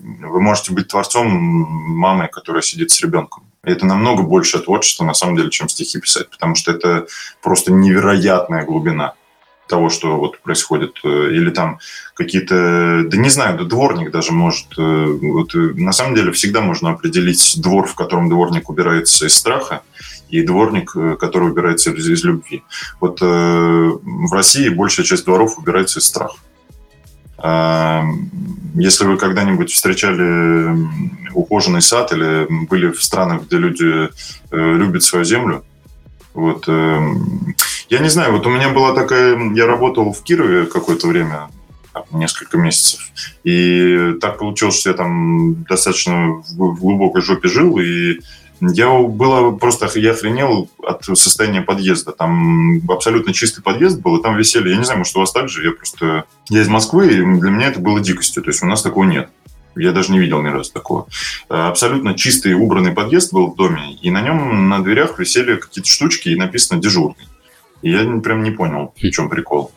вы 0.01 0.41
можете 0.43 0.75
быть 0.75 0.89
творцом 0.89 1.31
мамой, 1.31 2.29
которая 2.29 2.61
сидит 2.61 2.91
с 2.91 3.01
ребенком. 3.01 3.45
Это 3.63 3.85
намного 3.85 4.23
больше 4.23 4.59
творчества, 4.59 5.05
на 5.05 5.15
самом 5.15 5.37
деле, 5.37 5.51
чем 5.51 5.69
стихи 5.69 6.01
писать, 6.01 6.31
потому 6.31 6.55
что 6.55 6.73
это 6.73 7.07
просто 7.43 7.73
невероятная 7.73 8.65
глубина 8.65 9.15
того, 9.71 9.89
что 9.89 10.19
вот 10.19 10.41
происходит, 10.41 10.99
э, 11.05 11.09
или 11.09 11.51
там 11.51 11.79
какие-то, 12.15 13.05
да 13.07 13.17
не 13.17 13.31
знаю, 13.31 13.57
да 13.57 13.65
дворник 13.65 14.11
даже 14.11 14.33
может, 14.33 14.67
э, 14.77 15.07
вот 15.23 15.55
э, 15.55 15.59
на 15.77 15.93
самом 15.93 16.15
деле 16.17 16.33
всегда 16.33 16.61
можно 16.61 16.91
определить 16.91 17.55
двор, 17.59 17.87
в 17.87 17.95
котором 17.95 18.29
дворник 18.29 18.69
убирается 18.69 19.27
из 19.27 19.35
страха, 19.35 19.83
и 20.29 20.43
дворник, 20.43 20.93
который 21.19 21.51
убирается 21.51 21.91
из, 21.91 22.09
из 22.09 22.25
любви. 22.25 22.63
Вот 23.01 23.21
в 23.21 24.33
России 24.33 24.69
большая 24.69 25.05
часть 25.05 25.25
дворов 25.25 25.59
убирается 25.59 25.99
из 25.99 26.05
страха. 26.05 26.37
Если 27.43 29.05
вы 29.05 29.17
когда-нибудь 29.17 29.73
встречали 29.73 30.77
ухоженный 31.35 31.83
сад 31.83 32.13
или 32.13 32.47
были 32.67 32.91
в 32.91 33.03
странах, 33.03 33.45
где 33.45 33.57
люди 33.57 33.85
э, 34.05 34.09
любят 34.51 35.03
свою 35.03 35.25
землю, 35.25 35.65
вот, 36.35 36.65
эм, 36.69 37.57
я 37.89 37.99
не 37.99 38.09
знаю, 38.09 38.33
вот 38.33 38.47
у 38.47 38.51
меня 38.51 38.69
была 38.71 38.95
такая, 38.95 39.37
я 39.55 39.67
работал 39.67 40.13
в 40.13 40.23
Кирове 40.23 40.67
какое-то 40.67 41.09
время, 41.09 41.51
несколько 42.13 42.57
месяцев, 42.57 43.01
и 43.43 44.15
так 44.21 44.39
получилось, 44.39 44.79
что 44.79 44.91
я 44.91 44.97
там 44.97 45.65
достаточно 45.65 46.43
в 46.57 46.79
глубокой 46.79 47.23
жопе 47.23 47.49
жил, 47.49 47.79
и 47.79 48.21
я 48.61 48.91
было 48.91 49.53
просто, 49.53 49.91
я 49.99 50.13
охренел 50.13 50.71
от 50.83 51.05
состояния 51.05 51.63
подъезда. 51.63 52.13
Там 52.13 52.81
абсолютно 52.89 53.33
чистый 53.33 53.63
подъезд 53.63 54.01
был, 54.01 54.17
и 54.19 54.23
там 54.23 54.37
висели, 54.37 54.71
я 54.71 54.77
не 54.77 54.85
знаю, 54.85 54.99
может, 54.99 55.17
у 55.17 55.21
вас 55.21 55.33
так 55.33 55.49
же, 55.49 55.65
я 55.65 55.73
просто... 55.73 56.25
Я 56.49 56.63
из 56.63 56.69
Москвы, 56.69 57.07
и 57.07 57.17
для 57.17 57.51
меня 57.51 57.69
это 57.69 57.81
было 57.81 58.01
дикостью, 58.01 58.43
то 58.43 58.51
есть 58.51 58.63
у 58.63 58.67
нас 58.67 58.83
такого 58.83 59.05
нет. 59.05 59.31
Я 59.77 59.93
даже 59.93 60.13
не 60.13 60.19
видел 60.19 60.43
ни 60.43 60.49
разу 60.49 60.73
такого. 60.73 61.07
Абсолютно 61.49 62.15
чистый, 62.15 62.55
убранный 62.55 62.93
подъезд 62.93 63.33
был 63.33 63.53
в 63.53 63.57
доме, 63.57 63.95
и 63.95 64.11
на 64.11 64.21
нем 64.21 64.69
на 64.69 64.83
дверях 64.83 65.19
висели 65.19 65.57
какие-то 65.57 65.89
штучки, 65.89 66.29
и 66.29 66.37
написано 66.37 66.81
«дежурный». 66.81 67.29
И 67.83 67.91
я 67.91 68.05
прям 68.21 68.43
не 68.43 68.51
понял, 68.51 68.93
в 68.95 69.11
чем 69.11 69.31
прикол. 69.31 69.73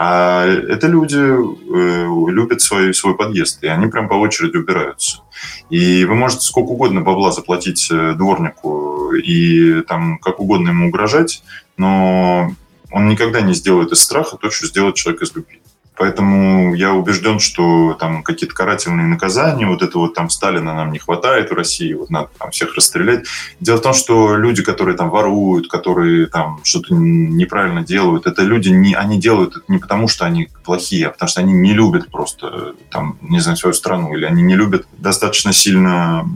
А 0.00 0.46
это 0.46 0.86
люди 0.86 1.16
э, 1.18 2.30
любят 2.30 2.60
свой, 2.60 2.94
свой 2.94 3.16
подъезд, 3.16 3.64
и 3.64 3.66
они 3.66 3.88
прям 3.88 4.08
по 4.08 4.14
очереди 4.14 4.56
убираются. 4.56 5.22
И 5.70 6.04
вы 6.04 6.14
можете 6.14 6.42
сколько 6.42 6.68
угодно 6.68 7.00
бабла 7.00 7.32
заплатить 7.32 7.88
э, 7.90 8.14
дворнику 8.14 9.12
и 9.14 9.82
там 9.82 10.18
как 10.18 10.38
угодно 10.38 10.68
ему 10.68 10.86
угрожать, 10.86 11.42
но 11.76 12.54
он 12.92 13.08
никогда 13.08 13.40
не 13.40 13.54
сделает 13.54 13.90
из 13.90 14.00
страха 14.00 14.36
то, 14.36 14.50
что 14.50 14.68
сделает 14.68 14.94
человек 14.94 15.22
из 15.22 15.34
любви. 15.34 15.60
Поэтому 15.98 16.74
я 16.74 16.92
убежден, 16.92 17.40
что 17.40 17.94
там 17.94 18.22
какие-то 18.22 18.54
карательные 18.54 19.06
наказания, 19.06 19.66
вот 19.66 19.82
это 19.82 19.98
вот 19.98 20.14
там 20.14 20.30
Сталина 20.30 20.74
нам 20.74 20.92
не 20.92 20.98
хватает 20.98 21.50
в 21.50 21.54
России, 21.54 21.92
вот 21.92 22.08
надо 22.08 22.28
там 22.38 22.50
всех 22.50 22.74
расстрелять. 22.74 23.26
Дело 23.58 23.78
в 23.78 23.82
том, 23.82 23.94
что 23.94 24.36
люди, 24.36 24.62
которые 24.62 24.96
там 24.96 25.10
воруют, 25.10 25.68
которые 25.68 26.26
там 26.26 26.60
что-то 26.62 26.94
неправильно 26.94 27.82
делают, 27.82 28.26
это 28.26 28.42
люди, 28.42 28.68
не, 28.68 28.94
они 28.94 29.18
делают 29.18 29.56
это 29.56 29.64
не 29.68 29.78
потому, 29.78 30.08
что 30.08 30.24
они 30.24 30.48
плохие, 30.64 31.08
а 31.08 31.10
потому 31.10 31.28
что 31.28 31.40
они 31.40 31.52
не 31.52 31.72
любят 31.72 32.10
просто 32.10 32.74
там, 32.90 33.18
не 33.20 33.40
знаю, 33.40 33.56
свою 33.56 33.74
страну, 33.74 34.14
или 34.14 34.24
они 34.24 34.42
не 34.42 34.54
любят 34.54 34.86
достаточно 34.98 35.52
сильно 35.52 36.28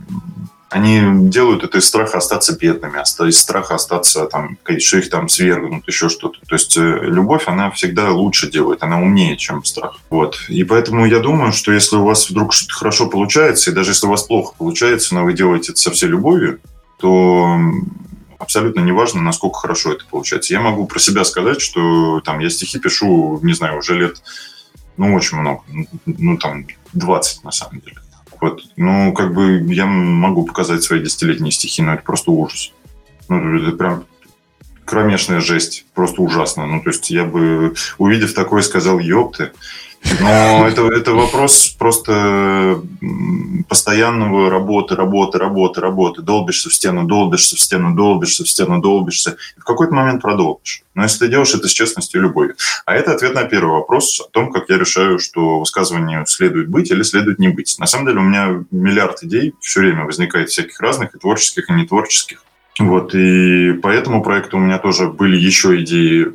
они 0.72 1.28
делают 1.28 1.64
это 1.64 1.78
из 1.78 1.86
страха 1.86 2.18
остаться 2.18 2.56
бедными, 2.56 2.98
из 3.28 3.38
страха 3.38 3.74
остаться, 3.74 4.26
там, 4.26 4.56
что 4.78 4.98
их 4.98 5.10
там 5.10 5.28
свергнут, 5.28 5.86
еще 5.86 6.08
что-то. 6.08 6.38
То 6.46 6.54
есть 6.54 6.76
э, 6.78 6.80
любовь, 6.80 7.44
она 7.46 7.70
всегда 7.70 8.10
лучше 8.10 8.50
делает, 8.50 8.82
она 8.82 8.98
умнее, 8.98 9.36
чем 9.36 9.64
страх. 9.64 9.98
Вот. 10.08 10.38
И 10.48 10.64
поэтому 10.64 11.04
я 11.06 11.18
думаю, 11.18 11.52
что 11.52 11.72
если 11.72 11.96
у 11.96 12.04
вас 12.04 12.30
вдруг 12.30 12.54
что-то 12.54 12.74
хорошо 12.74 13.06
получается, 13.08 13.70
и 13.70 13.74
даже 13.74 13.90
если 13.90 14.06
у 14.06 14.10
вас 14.10 14.22
плохо 14.22 14.54
получается, 14.56 15.14
но 15.14 15.24
вы 15.24 15.34
делаете 15.34 15.72
это 15.72 15.80
со 15.80 15.90
всей 15.90 16.08
любовью, 16.08 16.60
то 16.98 17.58
абсолютно 18.38 18.80
неважно, 18.80 19.20
насколько 19.20 19.58
хорошо 19.58 19.92
это 19.92 20.04
получается. 20.10 20.52
Я 20.52 20.60
могу 20.60 20.86
про 20.86 20.98
себя 20.98 21.24
сказать, 21.24 21.60
что 21.60 22.20
там 22.20 22.38
я 22.40 22.48
стихи 22.50 22.78
пишу, 22.78 23.38
не 23.42 23.52
знаю, 23.52 23.78
уже 23.78 23.98
лет, 23.98 24.22
ну, 24.96 25.14
очень 25.14 25.38
много, 25.38 25.62
ну, 26.06 26.38
там, 26.38 26.66
20 26.92 27.44
на 27.44 27.52
самом 27.52 27.80
деле. 27.80 28.01
Вот. 28.42 28.64
Ну, 28.76 29.12
как 29.12 29.32
бы 29.32 29.62
я 29.72 29.86
могу 29.86 30.44
показать 30.44 30.82
свои 30.82 30.98
десятилетние 30.98 31.52
стихи, 31.52 31.80
но 31.80 31.94
это 31.94 32.02
просто 32.02 32.32
ужас. 32.32 32.72
Ну, 33.28 33.56
это 33.56 33.70
прям 33.76 34.04
кромешная 34.84 35.38
жесть, 35.38 35.86
просто 35.94 36.22
ужасно. 36.22 36.66
Ну, 36.66 36.82
то 36.82 36.90
есть 36.90 37.08
я 37.10 37.24
бы, 37.24 37.74
увидев 37.98 38.34
такое, 38.34 38.62
сказал, 38.62 38.98
ёпты, 38.98 39.52
но 40.20 40.66
это, 40.68 40.86
это 40.88 41.12
вопрос 41.12 41.68
просто 41.78 42.82
постоянного 43.68 44.50
работы, 44.50 44.94
работы, 44.96 45.38
работы, 45.38 45.80
работы. 45.80 46.22
Долбишься 46.22 46.70
в 46.70 46.74
стену, 46.74 47.04
долбишься 47.04 47.56
в 47.56 47.60
стену, 47.60 47.94
долбишься 47.94 48.44
в 48.44 48.48
стену, 48.48 48.80
долбишься. 48.80 49.36
И 49.56 49.60
в 49.60 49.64
какой-то 49.64 49.94
момент 49.94 50.22
продолбишь. 50.22 50.82
Но 50.94 51.04
если 51.04 51.20
ты 51.20 51.28
делаешь 51.28 51.54
это 51.54 51.68
с 51.68 51.72
честностью 51.72 52.20
и 52.20 52.24
любовью. 52.24 52.56
А 52.84 52.94
это 52.94 53.12
ответ 53.12 53.34
на 53.34 53.44
первый 53.44 53.72
вопрос 53.72 54.20
о 54.20 54.30
том, 54.30 54.52
как 54.52 54.68
я 54.68 54.78
решаю, 54.78 55.18
что 55.18 55.60
высказыванию 55.60 56.26
следует 56.26 56.68
быть 56.68 56.90
или 56.90 57.02
следует 57.02 57.38
не 57.38 57.48
быть. 57.48 57.76
На 57.78 57.86
самом 57.86 58.06
деле 58.06 58.18
у 58.18 58.22
меня 58.22 58.64
миллиард 58.70 59.22
идей 59.22 59.54
все 59.60 59.80
время 59.80 60.04
возникает 60.04 60.50
всяких 60.50 60.80
разных, 60.80 61.14
и 61.14 61.18
творческих, 61.18 61.70
и 61.70 61.72
нетворческих. 61.72 62.44
Вот, 62.78 63.14
и 63.14 63.74
по 63.74 63.88
этому 63.88 64.22
проекту 64.22 64.56
у 64.56 64.60
меня 64.60 64.78
тоже 64.78 65.08
были 65.08 65.36
еще 65.36 65.80
идеи 65.82 66.26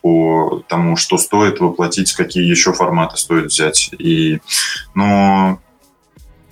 по 0.00 0.62
тому, 0.68 0.96
что 0.96 1.18
стоит 1.18 1.60
воплотить, 1.60 2.12
какие 2.12 2.48
еще 2.48 2.72
форматы 2.72 3.16
стоит 3.16 3.46
взять. 3.46 3.90
И, 3.98 4.40
но 4.94 5.60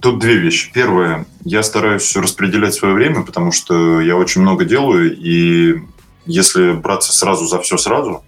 тут 0.01 0.19
две 0.19 0.37
вещи. 0.37 0.71
Первое, 0.73 1.27
я 1.45 1.63
стараюсь 1.63 2.15
распределять 2.17 2.75
свое 2.75 2.95
время, 2.95 3.23
потому 3.23 3.53
что 3.53 4.01
я 4.01 4.17
очень 4.17 4.41
много 4.41 4.65
делаю, 4.65 5.17
и 5.17 5.81
если 6.27 6.73
браться 6.73 7.13
сразу 7.13 7.47
за 7.47 7.61
все 7.61 7.77
сразу, 7.77 8.25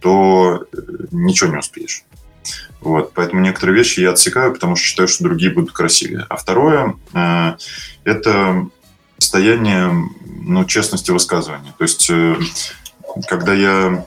то 0.00 0.64
э, 0.72 0.76
ничего 1.12 1.50
не 1.50 1.58
успеешь. 1.58 2.04
Вот, 2.80 3.12
поэтому 3.14 3.40
некоторые 3.40 3.76
вещи 3.76 4.00
я 4.00 4.10
отсекаю, 4.10 4.52
потому 4.52 4.74
что 4.74 4.84
считаю, 4.84 5.08
что 5.08 5.24
другие 5.24 5.52
будут 5.52 5.72
красивее. 5.72 6.26
А 6.28 6.36
второе, 6.36 6.96
э, 7.14 7.54
это 8.04 8.66
состояние 9.22 10.08
ну, 10.44 10.64
честности 10.64 11.10
высказывания. 11.10 11.72
То 11.78 11.84
есть, 11.84 12.10
э, 12.10 12.36
когда 13.28 13.54
я... 13.54 14.04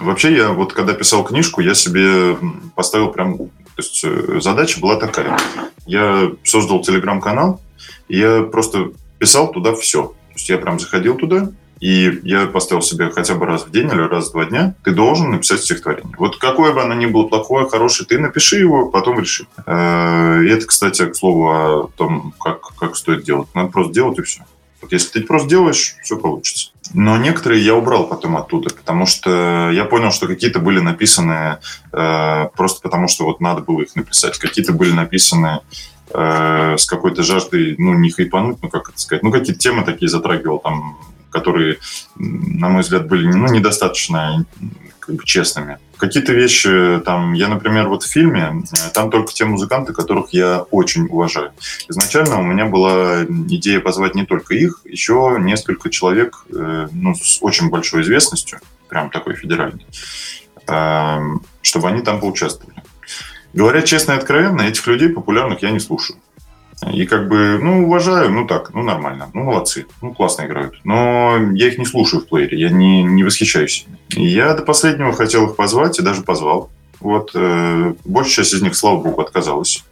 Вообще, 0.00 0.34
я 0.34 0.50
вот 0.50 0.72
когда 0.72 0.94
писал 0.94 1.24
книжку, 1.24 1.60
я 1.60 1.74
себе 1.74 2.38
поставил 2.74 3.08
прям... 3.08 3.36
То 3.36 3.48
есть, 3.78 4.02
э, 4.04 4.40
задача 4.40 4.80
была 4.80 4.96
такая. 4.96 5.36
Я 5.86 6.30
создал 6.44 6.82
телеграм-канал, 6.82 7.60
я 8.08 8.42
просто 8.42 8.92
писал 9.18 9.50
туда 9.50 9.74
все. 9.74 10.02
То 10.04 10.34
есть, 10.34 10.48
я 10.48 10.58
прям 10.58 10.78
заходил 10.78 11.16
туда, 11.16 11.50
и 11.84 12.18
я 12.22 12.46
поставил 12.46 12.80
себе 12.80 13.10
хотя 13.10 13.34
бы 13.34 13.44
раз 13.44 13.66
в 13.66 13.70
день 13.70 13.88
или 13.88 14.00
раз 14.00 14.30
в 14.30 14.32
два 14.32 14.46
дня, 14.46 14.74
ты 14.84 14.92
должен 14.92 15.32
написать 15.32 15.60
стихотворение. 15.60 16.14
Вот 16.16 16.38
какое 16.38 16.72
бы 16.72 16.80
оно 16.80 16.94
ни 16.94 17.04
было 17.04 17.26
плохое, 17.26 17.68
хорошее, 17.68 18.06
ты 18.06 18.18
напиши 18.18 18.56
его, 18.56 18.88
потом 18.88 19.20
реши. 19.20 19.46
Э, 19.66 20.42
и 20.42 20.48
это, 20.48 20.64
кстати, 20.64 21.04
к 21.04 21.14
слову 21.14 21.50
о 21.50 21.90
том, 21.94 22.32
как, 22.40 22.62
как 22.78 22.96
стоит 22.96 23.24
делать. 23.24 23.48
Надо 23.54 23.68
просто 23.68 23.92
делать 23.92 24.18
и 24.18 24.22
все. 24.22 24.40
Вот 24.80 24.92
если 24.92 25.20
ты 25.20 25.26
просто 25.26 25.46
делаешь, 25.46 25.96
все 26.02 26.16
получится. 26.16 26.70
Но 26.94 27.18
некоторые 27.18 27.62
я 27.62 27.74
убрал 27.74 28.06
потом 28.06 28.38
оттуда, 28.38 28.74
потому 28.74 29.04
что 29.04 29.70
я 29.70 29.84
понял, 29.84 30.10
что 30.10 30.26
какие-то 30.26 30.60
были 30.60 30.80
написаны 30.80 31.58
э, 31.92 32.48
просто 32.56 32.80
потому, 32.80 33.08
что 33.08 33.26
вот 33.26 33.42
надо 33.42 33.60
было 33.60 33.82
их 33.82 33.94
написать. 33.94 34.38
Какие-то 34.38 34.72
были 34.72 34.92
написаны 34.92 35.60
э, 36.14 36.76
с 36.78 36.86
какой-то 36.86 37.22
жаждой, 37.22 37.74
ну, 37.76 37.92
не 37.92 38.08
хайпануть, 38.08 38.62
ну, 38.62 38.70
как 38.70 38.88
это 38.88 38.98
сказать, 38.98 39.22
ну, 39.22 39.30
какие-то 39.30 39.60
темы 39.60 39.84
такие 39.84 40.08
затрагивал 40.08 40.60
там, 40.60 40.96
которые, 41.34 41.78
на 42.16 42.68
мой 42.68 42.82
взгляд, 42.82 43.08
были 43.08 43.26
ну, 43.26 43.48
недостаточно 43.48 44.46
как 45.00 45.16
бы 45.16 45.24
честными. 45.24 45.78
Какие-то 45.98 46.32
вещи, 46.32 47.00
там, 47.04 47.34
я, 47.34 47.48
например, 47.48 47.88
вот 47.88 48.04
в 48.04 48.10
фильме, 48.10 48.62
э, 48.72 48.90
там 48.94 49.10
только 49.10 49.32
те 49.32 49.44
музыканты, 49.44 49.92
которых 49.92 50.30
я 50.30 50.60
очень 50.70 51.06
уважаю. 51.06 51.52
Изначально 51.88 52.38
у 52.38 52.42
меня 52.42 52.66
была 52.66 53.24
идея 53.24 53.80
позвать 53.80 54.14
не 54.14 54.24
только 54.24 54.54
их, 54.54 54.80
еще 54.84 55.36
несколько 55.40 55.90
человек, 55.90 56.46
э, 56.50 56.88
ну, 56.92 57.14
с 57.14 57.38
очень 57.42 57.68
большой 57.68 58.02
известностью, 58.02 58.60
прям 58.88 59.10
такой 59.10 59.34
федеральный, 59.34 59.86
э, 60.66 61.18
чтобы 61.62 61.88
они 61.88 62.00
там 62.02 62.20
поучаствовали. 62.20 62.82
Говоря 63.52 63.82
честно 63.82 64.12
и 64.12 64.16
откровенно, 64.16 64.62
этих 64.62 64.86
людей 64.86 65.08
популярных 65.08 65.62
я 65.62 65.70
не 65.70 65.80
слушаю. 65.80 66.18
И 66.92 67.06
как 67.06 67.28
бы, 67.28 67.58
ну, 67.60 67.84
уважаю, 67.86 68.30
ну 68.30 68.46
так, 68.46 68.74
ну 68.74 68.82
нормально, 68.82 69.30
ну 69.32 69.44
молодцы, 69.44 69.86
ну 70.02 70.12
классно 70.12 70.44
играют. 70.44 70.80
Но 70.84 71.36
я 71.54 71.68
их 71.68 71.78
не 71.78 71.86
слушаю 71.86 72.22
в 72.22 72.26
плеере, 72.26 72.58
я 72.58 72.70
не, 72.70 73.02
не 73.02 73.24
восхищаюсь. 73.24 73.86
Я 74.10 74.54
до 74.54 74.62
последнего 74.62 75.12
хотел 75.12 75.46
их 75.46 75.56
позвать 75.56 75.98
и 75.98 76.02
даже 76.02 76.22
позвал. 76.22 76.70
Вот, 77.00 77.30
э, 77.34 77.94
большая 78.04 78.44
часть 78.44 78.54
из 78.54 78.62
них, 78.62 78.74
слава 78.74 79.00
богу, 79.00 79.20
отказалась. 79.20 79.84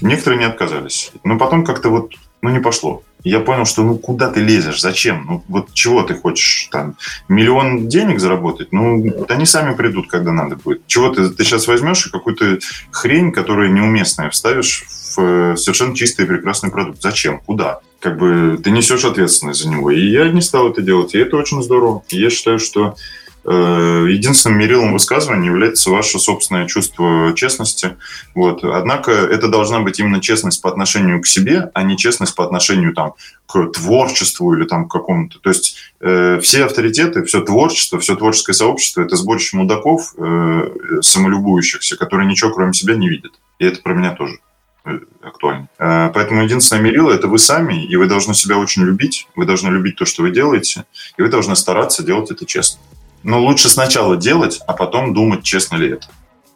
Некоторые 0.00 0.38
не 0.38 0.44
отказались. 0.44 1.12
Но 1.24 1.38
потом 1.38 1.64
как-то 1.64 1.90
вот, 1.90 2.14
ну, 2.42 2.50
не 2.50 2.60
пошло. 2.60 3.02
Я 3.22 3.40
понял, 3.40 3.66
что 3.66 3.82
ну 3.82 3.98
куда 3.98 4.30
ты 4.30 4.40
лезешь, 4.40 4.80
зачем? 4.80 5.26
Ну 5.28 5.44
вот 5.48 5.74
чего 5.74 6.02
ты 6.02 6.14
хочешь 6.14 6.68
там? 6.70 6.96
Миллион 7.28 7.88
денег 7.88 8.18
заработать? 8.18 8.72
Ну, 8.72 9.04
они 9.28 9.44
сами 9.44 9.74
придут, 9.74 10.08
когда 10.08 10.32
надо 10.32 10.56
будет. 10.56 10.86
Чего 10.86 11.10
ты, 11.10 11.28
ты 11.28 11.44
сейчас 11.44 11.66
возьмешь 11.66 12.06
и 12.06 12.10
какую-то 12.10 12.58
хрень, 12.90 13.30
которая 13.32 13.68
неуместная, 13.68 14.30
вставишь 14.30 14.84
в 14.88 14.99
э, 15.18 15.56
совершенно 15.56 15.94
чистый 15.94 16.24
и 16.24 16.28
прекрасный 16.28 16.70
продукт. 16.70 17.02
Зачем? 17.02 17.40
Куда? 17.40 17.80
Как 18.00 18.18
бы 18.18 18.58
ты 18.62 18.70
несешь 18.70 19.04
ответственность 19.04 19.62
за 19.62 19.68
него. 19.68 19.90
И 19.90 20.00
я 20.00 20.28
не 20.28 20.40
стал 20.40 20.70
это 20.70 20.82
делать. 20.82 21.14
И 21.14 21.18
это 21.18 21.36
очень 21.36 21.62
здорово. 21.62 22.02
И 22.08 22.20
я 22.20 22.30
считаю, 22.30 22.58
что 22.58 22.94
Э, 23.42 24.04
единственным 24.06 24.58
мерилом 24.58 24.92
высказывания 24.92 25.46
является 25.46 25.90
ваше 25.90 26.18
собственное 26.18 26.66
чувство 26.66 27.32
честности. 27.34 27.96
Вот. 28.34 28.62
Однако 28.64 29.12
это 29.12 29.48
должна 29.48 29.80
быть 29.80 29.98
именно 29.98 30.20
честность 30.20 30.60
по 30.60 30.68
отношению 30.68 31.22
к 31.22 31.26
себе, 31.26 31.70
а 31.72 31.82
не 31.82 31.96
честность 31.96 32.34
по 32.34 32.44
отношению 32.44 32.92
там, 32.92 33.14
к 33.46 33.66
творчеству 33.72 34.54
или 34.54 34.66
там, 34.66 34.88
к 34.88 34.92
какому-то. 34.92 35.38
То 35.38 35.48
есть 35.48 35.76
э, 36.00 36.38
все 36.42 36.66
авторитеты, 36.66 37.24
все 37.24 37.40
творчество, 37.40 37.98
все 37.98 38.14
творческое 38.14 38.52
сообщество– 38.52 39.00
это 39.02 39.16
сборище 39.16 39.56
мудаков, 39.56 40.14
э, 40.18 41.00
самолюбующихся, 41.00 41.96
которые 41.96 42.28
ничего 42.28 42.52
кроме 42.52 42.74
себя 42.74 42.94
не 42.94 43.08
видят. 43.08 43.32
И 43.58 43.64
это 43.64 43.80
про 43.80 43.94
меня 43.94 44.10
тоже 44.14 44.38
э, 44.84 44.98
актуально. 45.22 45.68
Э, 45.78 46.10
поэтому 46.12 46.42
единственное 46.42 46.82
мерило– 46.82 47.10
это 47.12 47.28
вы 47.28 47.38
сами, 47.38 47.84
и 47.84 47.96
вы 47.96 48.06
должны 48.06 48.34
себя 48.34 48.58
очень 48.58 48.82
любить, 48.82 49.28
вы 49.36 49.46
должны 49.46 49.68
любить 49.68 49.96
то, 49.96 50.04
что 50.04 50.22
вы 50.22 50.30
делаете, 50.30 50.84
и 51.16 51.22
вы 51.22 51.28
должны 51.28 51.56
стараться 51.56 52.02
делать 52.02 52.30
это 52.30 52.46
честно. 52.46 52.80
Но 53.22 53.40
лучше 53.40 53.68
сначала 53.68 54.16
делать, 54.16 54.60
а 54.66 54.72
потом 54.72 55.12
думать, 55.14 55.42
честно 55.42 55.76
ли 55.76 55.90
это. 55.90 56.06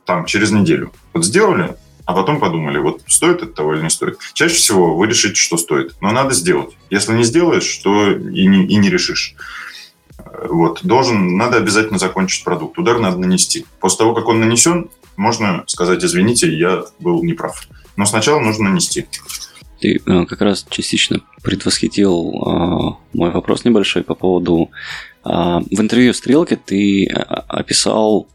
Там, 0.05 0.25
через 0.27 0.51
неделю. 0.51 0.93
Вот 1.12 1.25
сделали, 1.25 1.77
а 2.07 2.12
потом 2.12 2.39
подумали, 2.39 2.79
вот 2.79 3.03
стоит 3.07 3.43
это 3.43 3.53
того 3.53 3.75
или 3.75 3.83
не 3.83 3.91
стоит. 3.91 4.18
Чаще 4.35 4.55
всего 4.55 4.97
вы 4.97 5.07
решите, 5.07 5.37
что 5.37 5.57
стоит, 5.57 5.95
но 6.01 6.11
надо 6.11 6.35
сделать. 6.35 6.77
Если 6.91 7.14
не 7.14 7.25
сделаешь, 7.25 7.77
то 7.79 8.11
и 8.11 8.47
не, 8.47 8.66
и 8.66 8.77
не 8.77 8.91
решишь. 8.91 9.35
Вот, 10.49 10.81
должен, 10.83 11.37
надо 11.37 11.57
обязательно 11.57 11.99
закончить 11.99 12.45
продукт. 12.45 12.79
Удар 12.79 12.99
надо 12.99 13.16
нанести. 13.18 13.64
После 13.81 13.99
того, 13.99 14.14
как 14.14 14.29
он 14.29 14.41
нанесен, 14.41 14.91
можно 15.16 15.64
сказать, 15.66 16.05
извините, 16.05 16.53
я 16.53 16.85
был 16.99 17.22
неправ. 17.22 17.66
Но 17.97 18.07
сначала 18.07 18.40
нужно 18.40 18.70
нанести. 18.70 19.07
Ты 19.80 20.01
э, 20.05 20.24
как 20.26 20.40
раз 20.40 20.66
частично 20.68 21.20
предвосхитил 21.42 22.30
э, 22.30 23.16
мой 23.16 23.30
вопрос 23.30 23.64
небольшой 23.64 24.03
по 24.03 24.14
поводу 24.14 24.70
а, 25.24 25.61
в 25.61 25.80
интервью 25.80 26.12
«Стрелки» 26.12 26.57
ты 26.57 27.07
а, 27.07 27.45
описал, 27.49 28.28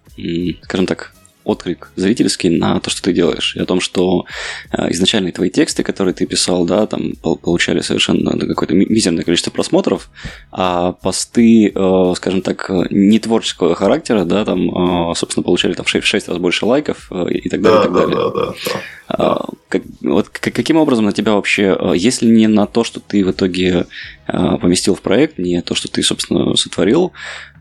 скажем 0.63 0.87
так, 0.87 1.13
отклик 1.49 1.91
зрительский 1.95 2.49
на 2.49 2.79
то, 2.79 2.89
что 2.89 3.01
ты 3.01 3.13
делаешь, 3.13 3.55
и 3.55 3.59
о 3.59 3.65
том, 3.65 3.81
что 3.81 4.25
э, 4.71 4.91
изначальные 4.91 5.31
твои 5.31 5.49
тексты, 5.49 5.83
которые 5.83 6.13
ты 6.13 6.25
писал, 6.25 6.65
да, 6.65 6.85
там 6.85 7.13
получали 7.15 7.81
совершенно 7.81 8.37
какое-то 8.37 8.75
мизерное 8.75 9.23
количество 9.23 9.51
просмотров, 9.51 10.09
а 10.51 10.93
посты, 10.93 11.71
э, 11.73 12.13
скажем 12.15 12.41
так, 12.41 12.69
не 12.91 13.19
творческого 13.19 13.75
характера, 13.75 14.25
да, 14.25 14.45
там, 14.45 15.11
э, 15.11 15.15
собственно, 15.15 15.43
получали 15.43 15.73
там 15.73 15.85
в 15.85 15.89
6, 15.89 16.05
6 16.05 16.27
раз 16.29 16.37
больше 16.37 16.65
лайков 16.65 17.11
и 17.11 17.49
так 17.49 17.61
далее, 17.61 17.81
да, 17.81 17.81
и 17.81 17.83
так 17.83 17.93
да, 17.93 17.99
далее. 18.01 18.17
Да, 18.17 18.29
да, 18.29 18.45
да. 18.45 18.81
А, 19.11 19.45
как, 19.69 19.81
вот 20.01 20.29
каким 20.29 20.77
образом 20.77 21.05
на 21.05 21.13
тебя 21.13 21.33
вообще, 21.33 21.77
если 21.95 22.27
не 22.27 22.47
на 22.47 22.67
то, 22.67 22.83
что 22.83 22.99
ты 22.99 23.25
в 23.25 23.31
итоге 23.31 23.87
поместил 24.27 24.93
в 24.93 25.01
проект, 25.01 25.39
не 25.39 25.61
то, 25.61 25.73
что 25.73 25.87
ты, 25.87 26.03
собственно, 26.03 26.55
сотворил, 26.55 27.11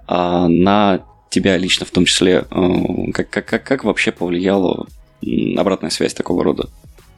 а 0.07 0.49
на 0.49 1.01
тебя 1.31 1.57
лично 1.57 1.87
в 1.87 1.91
том 1.91 2.05
числе, 2.05 2.47
э, 2.51 3.12
как, 3.12 3.31
как, 3.31 3.47
как, 3.47 3.64
как 3.64 3.85
вообще 3.85 4.12
повлияла 4.12 4.87
обратная 5.57 5.91
связь 5.91 6.14
такого 6.14 6.45
рода? 6.45 6.68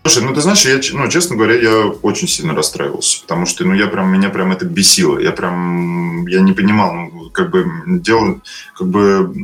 Слушай, 0.03 0.25
ну 0.25 0.35
ты 0.35 0.41
знаешь, 0.41 0.65
я, 0.65 0.81
ну, 0.95 1.09
честно 1.09 1.37
говоря, 1.37 1.55
я 1.55 1.87
очень 1.87 2.27
сильно 2.27 2.55
расстраивался, 2.55 3.21
потому 3.21 3.45
что, 3.45 3.65
ну, 3.65 3.75
я 3.75 3.87
прям, 3.87 4.11
меня 4.11 4.31
прям 4.31 4.51
это 4.51 4.65
бесило. 4.65 5.19
Я 5.19 5.31
прям, 5.33 6.27
я 6.27 6.41
не 6.41 6.53
понимал, 6.53 6.95
ну, 6.95 7.31
как 7.31 7.51
бы, 7.51 7.67
делал, 7.87 8.41
как 8.75 8.89
бы, 8.89 9.35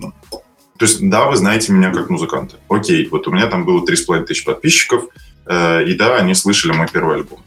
то 0.79 0.85
есть, 0.85 1.07
да, 1.09 1.27
вы 1.27 1.37
знаете 1.37 1.73
меня 1.73 1.91
как 1.91 2.09
музыканта. 2.09 2.57
Окей, 2.69 3.07
вот 3.11 3.29
у 3.29 3.33
меня 3.33 3.47
там 3.49 3.67
было 3.67 3.85
3,5 3.85 4.25
тысяч 4.25 4.45
подписчиков, 4.45 5.05
э, 5.47 5.85
и 5.85 5.95
да, 5.95 6.17
они 6.17 6.35
слышали 6.35 6.73
мой 6.73 6.89
первый 6.91 7.17
альбом. 7.17 7.41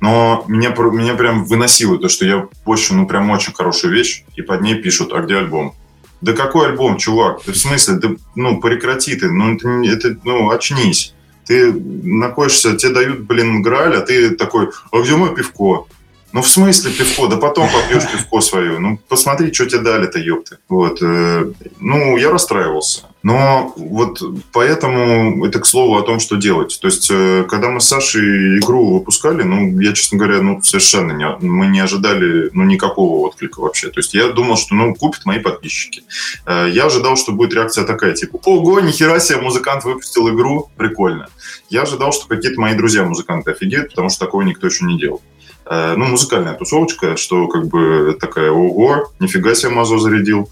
Но 0.00 0.44
меня, 0.48 0.70
меня 0.70 1.14
прям 1.14 1.44
выносило 1.44 1.98
то, 1.98 2.08
что 2.08 2.24
я 2.26 2.46
пощу, 2.64 2.94
ну, 2.94 3.06
прям 3.06 3.30
очень 3.30 3.52
хорошую 3.52 3.94
вещь, 3.94 4.24
и 4.36 4.42
под 4.42 4.60
ней 4.60 4.76
пишут, 4.76 5.12
а 5.12 5.20
где 5.20 5.36
альбом? 5.36 5.74
Да 6.20 6.32
какой 6.32 6.68
альбом, 6.68 6.96
чувак? 6.96 7.42
Ты 7.42 7.52
в 7.52 7.56
смысле? 7.56 7.94
Да, 7.94 8.08
ну, 8.34 8.60
прекрати 8.60 9.14
ты. 9.14 9.30
Ну, 9.30 9.54
это, 9.54 9.68
это, 9.68 10.16
ну, 10.24 10.50
очнись. 10.50 11.14
Ты 11.46 11.72
находишься, 11.72 12.76
тебе 12.76 12.92
дают, 12.92 13.20
блин, 13.20 13.62
граль, 13.62 13.96
а 13.96 14.00
ты 14.00 14.30
такой, 14.30 14.68
а 14.92 15.00
где 15.00 15.16
мое 15.16 15.34
пивко? 15.34 15.86
Ну, 16.32 16.42
в 16.42 16.48
смысле 16.48 16.92
пивко? 16.92 17.26
Да 17.28 17.36
потом 17.36 17.68
попьешь 17.68 18.10
пивко 18.10 18.40
свое. 18.40 18.78
Ну, 18.78 18.98
посмотри, 19.08 19.52
что 19.52 19.66
тебе 19.66 19.80
дали-то, 19.80 20.18
ёпты. 20.18 20.58
Вот. 20.68 20.98
Э, 21.00 21.50
ну, 21.80 22.16
я 22.18 22.30
расстраивался. 22.30 23.06
Но 23.22 23.72
вот 23.76 24.22
поэтому 24.52 25.44
это 25.44 25.58
к 25.58 25.66
слову 25.66 25.96
о 25.96 26.02
том, 26.02 26.20
что 26.20 26.36
делать. 26.36 26.78
То 26.80 26.88
есть, 26.88 27.08
э, 27.10 27.44
когда 27.48 27.70
мы 27.70 27.80
с 27.80 27.88
Сашей 27.88 28.58
игру 28.58 28.98
выпускали, 28.98 29.42
ну, 29.42 29.80
я, 29.80 29.92
честно 29.92 30.18
говоря, 30.18 30.42
ну, 30.42 30.62
совершенно 30.62 31.12
не, 31.12 31.26
мы 31.40 31.66
не 31.66 31.80
ожидали, 31.80 32.50
ну, 32.52 32.64
никакого 32.64 33.26
отклика 33.26 33.60
вообще. 33.60 33.88
То 33.88 34.00
есть, 34.00 34.12
я 34.12 34.28
думал, 34.28 34.56
что, 34.56 34.74
ну, 34.74 34.94
купят 34.94 35.24
мои 35.24 35.38
подписчики. 35.38 36.02
Э, 36.46 36.68
я 36.70 36.86
ожидал, 36.86 37.16
что 37.16 37.32
будет 37.32 37.54
реакция 37.54 37.84
такая, 37.84 38.12
типа, 38.12 38.38
ого, 38.44 38.80
нихера 38.80 39.18
себе, 39.18 39.40
музыкант 39.40 39.84
выпустил 39.84 40.28
игру, 40.28 40.70
прикольно. 40.76 41.28
Я 41.70 41.82
ожидал, 41.82 42.12
что 42.12 42.28
какие-то 42.28 42.60
мои 42.60 42.74
друзья-музыканты 42.74 43.50
офигеют, 43.50 43.90
потому 43.90 44.10
что 44.10 44.26
такого 44.26 44.42
никто 44.42 44.66
еще 44.66 44.84
не 44.84 44.98
делал. 44.98 45.22
Э, 45.70 45.94
ну, 45.96 46.06
музыкальная 46.06 46.54
тусовочка, 46.54 47.16
что 47.16 47.46
как 47.46 47.66
бы 47.66 48.16
такая, 48.18 48.50
ого, 48.50 49.12
нифига 49.20 49.54
себе 49.54 49.72
Мазо 49.72 49.98
зарядил. 49.98 50.48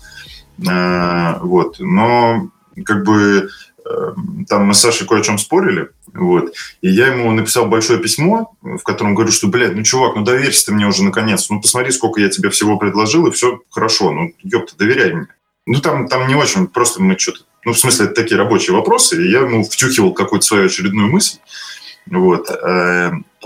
Э, 0.58 1.38
вот, 1.40 1.76
но 1.78 2.50
как 2.84 3.04
бы 3.04 3.48
э, 3.84 4.12
там 4.46 4.66
мы 4.66 4.74
с 4.74 4.80
Сашей 4.80 5.06
кое 5.06 5.20
о 5.20 5.22
чем 5.22 5.38
спорили, 5.38 5.88
вот, 6.12 6.52
и 6.82 6.90
я 6.90 7.06
ему 7.08 7.30
написал 7.32 7.66
большое 7.66 7.98
письмо, 7.98 8.54
в 8.60 8.82
котором 8.82 9.14
говорю, 9.14 9.32
что, 9.32 9.48
блядь, 9.48 9.74
ну, 9.74 9.82
чувак, 9.84 10.16
ну, 10.16 10.22
доверься 10.22 10.66
ты 10.66 10.72
мне 10.72 10.86
уже 10.86 11.02
наконец, 11.02 11.48
ну, 11.48 11.62
посмотри, 11.62 11.92
сколько 11.92 12.20
я 12.20 12.28
тебе 12.28 12.50
всего 12.50 12.76
предложил, 12.76 13.26
и 13.26 13.30
все 13.30 13.60
хорошо, 13.70 14.12
ну, 14.12 14.32
ёпта, 14.42 14.76
доверяй 14.76 15.14
мне. 15.14 15.28
Ну, 15.64 15.80
там, 15.80 16.08
там 16.08 16.28
не 16.28 16.34
очень, 16.34 16.66
просто 16.66 17.02
мы 17.02 17.18
что-то, 17.18 17.40
ну, 17.64 17.72
в 17.72 17.78
смысле, 17.78 18.06
это 18.06 18.14
такие 18.14 18.36
рабочие 18.36 18.76
вопросы, 18.76 19.22
и 19.22 19.30
я 19.30 19.40
ему 19.40 19.64
втюхивал 19.64 20.12
какую-то 20.12 20.44
свою 20.44 20.66
очередную 20.66 21.10
мысль, 21.10 21.38
вот. 22.06 22.50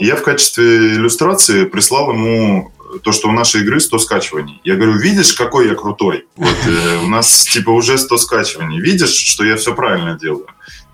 Э, 0.01 0.05
я 0.05 0.16
в 0.16 0.22
качестве 0.22 0.94
иллюстрации 0.94 1.64
прислал 1.64 2.12
ему 2.12 2.72
то, 3.03 3.12
что 3.12 3.28
у 3.28 3.32
нашей 3.32 3.62
игры 3.62 3.80
100 3.80 3.98
скачиваний. 3.98 4.61
Я 4.64 4.74
говорю, 4.74 4.94
видишь, 4.94 5.32
какой 5.34 5.68
я 5.68 5.74
крутой? 5.74 6.26
Вот, 6.36 6.57
э, 6.66 7.05
у 7.05 7.09
нас 7.09 7.44
типа 7.44 7.70
уже 7.70 7.98
100 7.98 8.18
скачиваний. 8.18 8.80
Видишь, 8.80 9.14
что 9.14 9.44
я 9.44 9.57
все 9.57 9.74
правильно 9.74 10.18
делаю? 10.18 10.46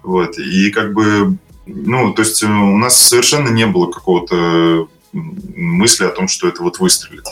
Вот, 0.02 0.38
и 0.38 0.70
как 0.70 0.92
бы, 0.92 1.36
ну, 1.66 2.12
то 2.12 2.22
есть 2.22 2.42
у 2.42 2.48
нас 2.48 2.96
совершенно 3.00 3.48
не 3.48 3.66
было 3.66 3.90
какого-то 3.90 4.88
мысли 5.16 6.04
о 6.04 6.10
том, 6.10 6.28
что 6.28 6.48
это 6.48 6.62
вот 6.62 6.78
выстрелит. 6.78 7.24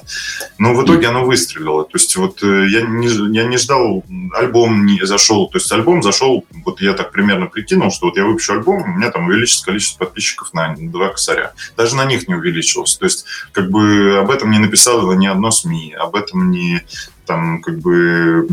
Но 0.59 0.74
в 0.74 0.85
итоге 0.85 1.09
оно 1.09 1.24
выстрелило. 1.24 1.85
То 1.85 1.91
есть 1.95 2.16
вот 2.16 2.43
э, 2.43 2.66
я 2.68 2.82
не, 2.82 3.07
я 3.35 3.45
не 3.45 3.57
ждал, 3.57 4.05
альбом 4.32 4.87
не 4.87 5.05
зашел, 5.05 5.49
то 5.49 5.59
есть 5.59 5.70
альбом 5.72 6.03
зашел, 6.03 6.45
вот 6.64 6.80
я 6.80 6.95
так 6.95 7.12
примерно 7.12 7.47
прикинул, 7.47 7.91
что 7.91 8.07
вот 8.07 8.16
я 8.16 8.24
выпущу 8.24 8.55
альбом, 8.55 8.82
у 8.82 8.97
меня 8.97 9.11
там 9.11 9.26
увеличится 9.26 9.64
количество 9.64 10.05
подписчиков 10.05 10.53
на 10.55 10.74
два 10.76 11.11
косаря. 11.11 11.53
Даже 11.76 11.97
на 11.97 12.05
них 12.05 12.28
не 12.28 12.35
увеличилось. 12.35 12.97
То 12.97 13.05
есть 13.05 13.26
как 13.53 13.70
бы 13.70 14.18
об 14.18 14.30
этом 14.30 14.51
не 14.51 14.59
написало 14.59 15.12
ни 15.12 15.26
одно 15.26 15.51
СМИ, 15.51 15.95
об 15.99 16.16
этом 16.16 16.51
не 16.51 16.82
там 17.26 17.62
как 17.62 17.78
бы 17.78 18.49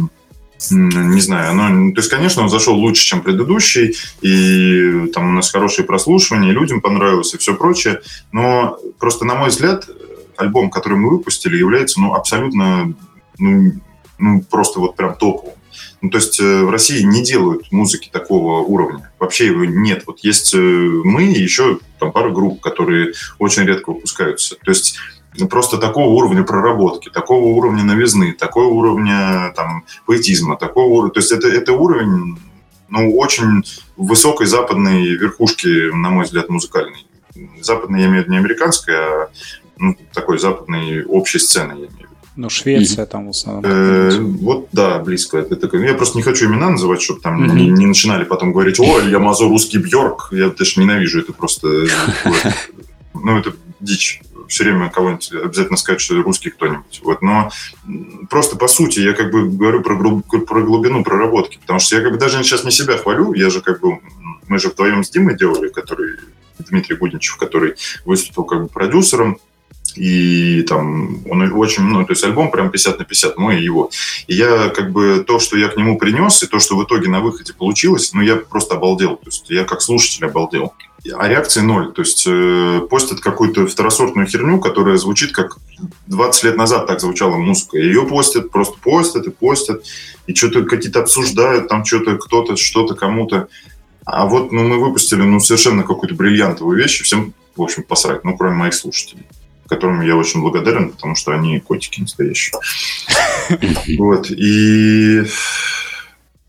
не 0.70 1.22
знаю, 1.22 1.55
ну, 1.55 1.93
то 1.93 2.01
есть, 2.01 2.09
конечно, 2.09 2.43
он 2.43 2.49
зашел 2.49 2.76
лучше, 2.76 3.05
чем 3.05 3.22
предыдущий, 3.22 3.95
и 4.22 5.07
там 5.14 5.30
у 5.30 5.32
нас 5.32 5.51
хорошие 5.51 5.86
прослушивания, 5.86 6.51
людям 6.51 6.82
понравилось, 6.82 7.34
и 7.34 7.38
все 7.38 7.55
прочее, 7.55 8.01
но 8.32 8.78
просто, 8.99 9.26
на 9.26 9.36
мой 9.36 9.49
взгляд, 9.49 9.89
альбом, 10.38 10.70
который 10.70 10.97
мы 10.97 11.09
выпустили, 11.09 11.57
является, 11.57 11.99
ну, 11.99 12.14
абсолютно, 12.14 12.93
ну, 13.38 13.74
ну 14.20 14.41
просто 14.49 14.80
вот 14.80 14.95
прям 14.95 15.16
топовым. 15.16 15.55
Ну, 16.01 16.09
то 16.09 16.18
есть 16.18 16.39
э, 16.39 16.64
в 16.64 16.70
России 16.72 17.03
не 17.03 17.24
делают 17.24 17.72
музыки 17.72 18.09
такого 18.12 18.62
уровня. 18.62 19.12
Вообще 19.20 19.47
его 19.47 19.66
нет. 19.66 20.03
Вот 20.07 20.20
есть 20.22 20.53
э, 20.53 20.57
мы 20.57 21.26
и 21.26 21.39
еще 21.39 21.80
там 21.99 22.12
пара 22.12 22.32
групп, 22.32 22.59
которые 22.59 23.14
очень 23.38 23.64
редко 23.64 23.91
выпускаются. 23.91 24.55
То 24.55 24.72
есть 24.72 24.97
просто 25.49 25.77
такого 25.77 26.09
уровня 26.09 26.43
проработки, 26.43 27.09
такого 27.09 27.45
уровня 27.45 27.84
новизны, 27.84 28.34
такого 28.34 28.65
уровня 28.65 29.53
там, 29.55 29.86
поэтизма, 30.05 30.57
такого 30.57 30.86
уровня. 30.86 31.11
То 31.11 31.19
есть 31.19 31.32
это, 31.32 31.47
это 31.47 31.73
уровень 31.73 32.38
ну, 32.89 33.15
очень 33.17 33.63
высокой 33.95 34.47
западной 34.47 35.15
верхушки, 35.15 35.93
на 35.93 36.09
мой 36.09 36.25
взгляд, 36.25 36.49
музыкальной. 36.49 37.07
Западной, 37.61 38.01
я 38.01 38.07
имею 38.07 38.21
в 38.21 38.25
виду 38.25 38.34
не 38.34 38.39
американской, 38.39 38.95
а 38.95 39.29
ну, 39.77 39.95
такой 40.13 40.38
западной 40.38 41.05
общей 41.05 41.39
сцены, 41.39 41.71
я 41.71 41.75
имею 41.75 41.89
в 41.89 41.97
виду. 41.97 42.07
Ну, 42.38 42.49
Швеция 42.49 43.05
там 43.05 43.27
в 43.27 43.29
основном. 43.32 43.63
Э, 43.65 44.17
вот, 44.19 44.69
да, 44.71 44.99
близко. 44.99 45.38
Это, 45.38 45.55
это, 45.55 45.77
я 45.77 45.93
просто 45.93 46.17
не 46.17 46.23
хочу 46.23 46.45
имена 46.45 46.69
называть, 46.69 47.01
чтобы 47.01 47.19
там 47.19 47.43
mm-hmm. 47.43 47.53
не, 47.53 47.69
не 47.69 47.86
начинали 47.86 48.23
потом 48.23 48.53
говорить, 48.53 48.79
о, 48.79 48.99
я 49.01 49.19
мазо 49.19 49.45
русский 49.45 49.79
Бьорк. 49.79 50.29
Я 50.32 50.49
даже 50.49 50.79
ненавижу 50.79 51.19
это 51.21 51.34
просто. 51.34 51.67
Ну, 53.13 53.38
это 53.38 53.53
дичь 53.82 54.21
все 54.51 54.65
время 54.65 54.89
кого-нибудь 54.89 55.31
обязательно 55.31 55.77
сказать, 55.77 56.01
что 56.01 56.21
русский 56.21 56.49
кто-нибудь. 56.49 57.01
Вот. 57.03 57.21
Но 57.21 57.49
просто 58.29 58.57
по 58.57 58.67
сути 58.67 58.99
я 58.99 59.13
как 59.13 59.31
бы 59.31 59.49
говорю 59.49 59.81
про, 59.81 59.95
про 60.39 60.61
глубину 60.61 61.03
проработки, 61.03 61.57
потому 61.57 61.79
что 61.79 61.95
я 61.95 62.01
как 62.01 62.11
бы 62.11 62.17
даже 62.17 62.43
сейчас 62.43 62.65
не 62.65 62.71
себя 62.71 62.97
хвалю, 62.97 63.33
я 63.33 63.49
же 63.49 63.61
как 63.61 63.79
бы, 63.79 63.99
мы 64.47 64.59
же 64.59 64.67
вдвоем 64.67 65.03
с 65.03 65.09
Димой 65.09 65.37
делали, 65.37 65.69
который 65.69 66.17
Дмитрий 66.59 66.97
Гудничев, 66.97 67.37
который 67.37 67.75
выступил 68.05 68.43
как 68.43 68.63
бы 68.63 68.67
продюсером, 68.67 69.39
и 69.95 70.63
там 70.63 71.25
он 71.29 71.41
очень, 71.53 71.83
ну, 71.83 72.05
то 72.05 72.11
есть 72.11 72.23
альбом 72.23 72.51
прям 72.51 72.71
50 72.71 72.99
на 72.99 73.05
50, 73.05 73.37
мой 73.37 73.59
и 73.59 73.63
его. 73.63 73.89
И 74.27 74.35
я 74.35 74.69
как 74.69 74.91
бы 74.91 75.23
то, 75.25 75.39
что 75.39 75.57
я 75.57 75.69
к 75.69 75.77
нему 75.77 75.97
принес, 75.97 76.43
и 76.43 76.47
то, 76.47 76.59
что 76.59 76.77
в 76.77 76.83
итоге 76.83 77.09
на 77.09 77.21
выходе 77.21 77.53
получилось, 77.53 78.11
ну, 78.13 78.21
я 78.21 78.35
просто 78.35 78.75
обалдел. 78.75 79.15
То 79.15 79.27
есть 79.27 79.49
я 79.49 79.63
как 79.63 79.81
слушатель 79.81 80.25
обалдел 80.25 80.73
а 81.09 81.27
реакции 81.27 81.61
ноль. 81.61 81.91
То 81.93 82.01
есть 82.03 82.25
э, 82.27 82.81
постят 82.89 83.21
какую-то 83.21 83.65
второсортную 83.65 84.27
херню, 84.27 84.59
которая 84.59 84.97
звучит 84.97 85.31
как 85.31 85.57
20 86.07 86.43
лет 86.43 86.57
назад 86.57 86.87
так 86.87 86.99
звучала 86.99 87.37
музыка. 87.37 87.77
Ее 87.77 88.05
постят, 88.05 88.51
просто 88.51 88.77
постят 88.79 89.25
и 89.25 89.31
постят, 89.31 89.83
и 90.27 90.35
что-то 90.35 90.63
какие-то 90.63 90.99
обсуждают, 90.99 91.67
там 91.67 91.85
что-то 91.85 92.17
кто-то, 92.17 92.55
что-то 92.55 92.93
кому-то. 92.93 93.47
А 94.05 94.25
вот 94.27 94.51
ну, 94.51 94.63
мы 94.67 94.79
выпустили 94.79 95.21
ну, 95.21 95.39
совершенно 95.39 95.83
какую-то 95.83 96.15
бриллиантовую 96.15 96.77
вещь, 96.77 97.01
и 97.01 97.03
всем, 97.03 97.33
в 97.55 97.61
общем, 97.61 97.83
посрать, 97.83 98.23
ну, 98.23 98.37
кроме 98.37 98.55
моих 98.55 98.73
слушателей 98.73 99.25
которым 99.67 100.01
я 100.01 100.17
очень 100.17 100.41
благодарен, 100.41 100.89
потому 100.89 101.15
что 101.15 101.31
они 101.31 101.61
котики 101.61 102.01
настоящие. 102.01 102.59
Вот. 103.97 104.29
И 104.29 105.23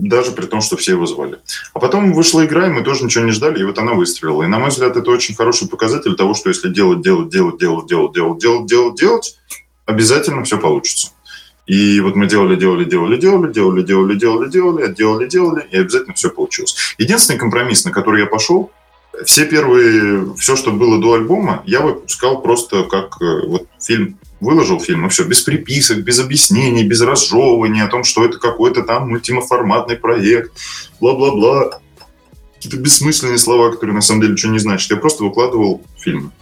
даже 0.09 0.32
при 0.32 0.46
том, 0.46 0.61
что 0.61 0.76
все 0.76 0.92
его 0.92 1.07
звали. 1.07 1.38
А 1.74 1.78
потом 1.78 2.12
вышла 2.12 2.44
игра, 2.44 2.66
и 2.66 2.70
мы 2.70 2.82
тоже 2.82 3.05
ничего 3.05 3.24
не 3.24 3.30
ждали, 3.30 3.61
и 3.61 3.64
вот 3.64 3.78
она 3.78 3.92
выстрелила. 3.94 4.42
И, 4.42 4.48
на 4.48 4.59
мой 4.59 4.70
взгляд, 4.70 4.96
это 4.96 5.11
очень 5.11 5.34
хороший 5.34 5.68
показатель 5.68 6.14
того, 6.14 6.34
что 6.34 6.48
если 6.48 6.70
делать, 6.70 7.03
делать, 7.03 7.28
делать, 7.28 7.59
делать, 7.59 7.86
делать, 7.86 8.12
делать, 8.12 8.38
делать, 8.40 8.66
делать, 8.66 8.96
делать, 8.96 9.38
обязательно 9.86 10.42
все 10.42 10.59
получится. 10.59 11.11
И 11.66 12.00
вот 12.00 12.16
мы 12.16 12.26
делали, 12.26 12.57
делали, 12.57 12.84
делали, 12.84 13.16
делали, 13.16 13.53
делали, 13.53 13.82
делали, 13.82 14.14
делали, 14.16 14.48
делали, 14.50 14.92
делали, 14.92 15.28
делали, 15.28 15.68
и 15.70 15.78
обязательно 15.78 16.14
все 16.14 16.30
получилось. 16.30 16.76
Единственный 16.98 17.38
компромисс, 17.38 17.84
на 17.84 17.92
который 17.92 18.22
я 18.22 18.26
пошел, 18.26 18.72
все 19.24 19.46
первые, 19.46 20.34
все, 20.34 20.57
что 20.57 20.72
было 20.72 21.00
до 21.00 21.14
альбома, 21.14 21.62
я 21.64 21.80
выпускал 21.80 22.42
просто 22.42 22.82
как 22.84 23.20
вот 23.20 23.66
фильм 23.78 24.18
выложил 24.43 24.80
фильм, 24.80 25.07
и 25.07 25.09
все, 25.09 25.24
без 25.24 25.40
приписок, 25.43 25.99
без 25.99 26.18
объяснений, 26.18 26.84
без 26.84 27.01
разжевывания 27.01 27.84
о 27.84 27.88
том, 27.88 28.03
что 28.03 28.24
это 28.24 28.38
какой-то 28.38 28.82
там 28.82 29.09
мультимоформатный 29.09 29.97
проект, 29.97 30.53
бла-бла-бла. 31.01 31.80
Какие-то 32.57 32.76
бессмысленные 32.76 33.38
слова, 33.38 33.70
которые 33.70 33.95
на 33.95 34.03
самом 34.03 34.22
деле 34.22 34.32
ничего 34.32 34.53
не 34.53 34.59
значат. 34.59 34.90
Я 34.90 34.97
просто 34.97 35.24
выкладывал 35.24 35.82
фильмы. 35.99 36.32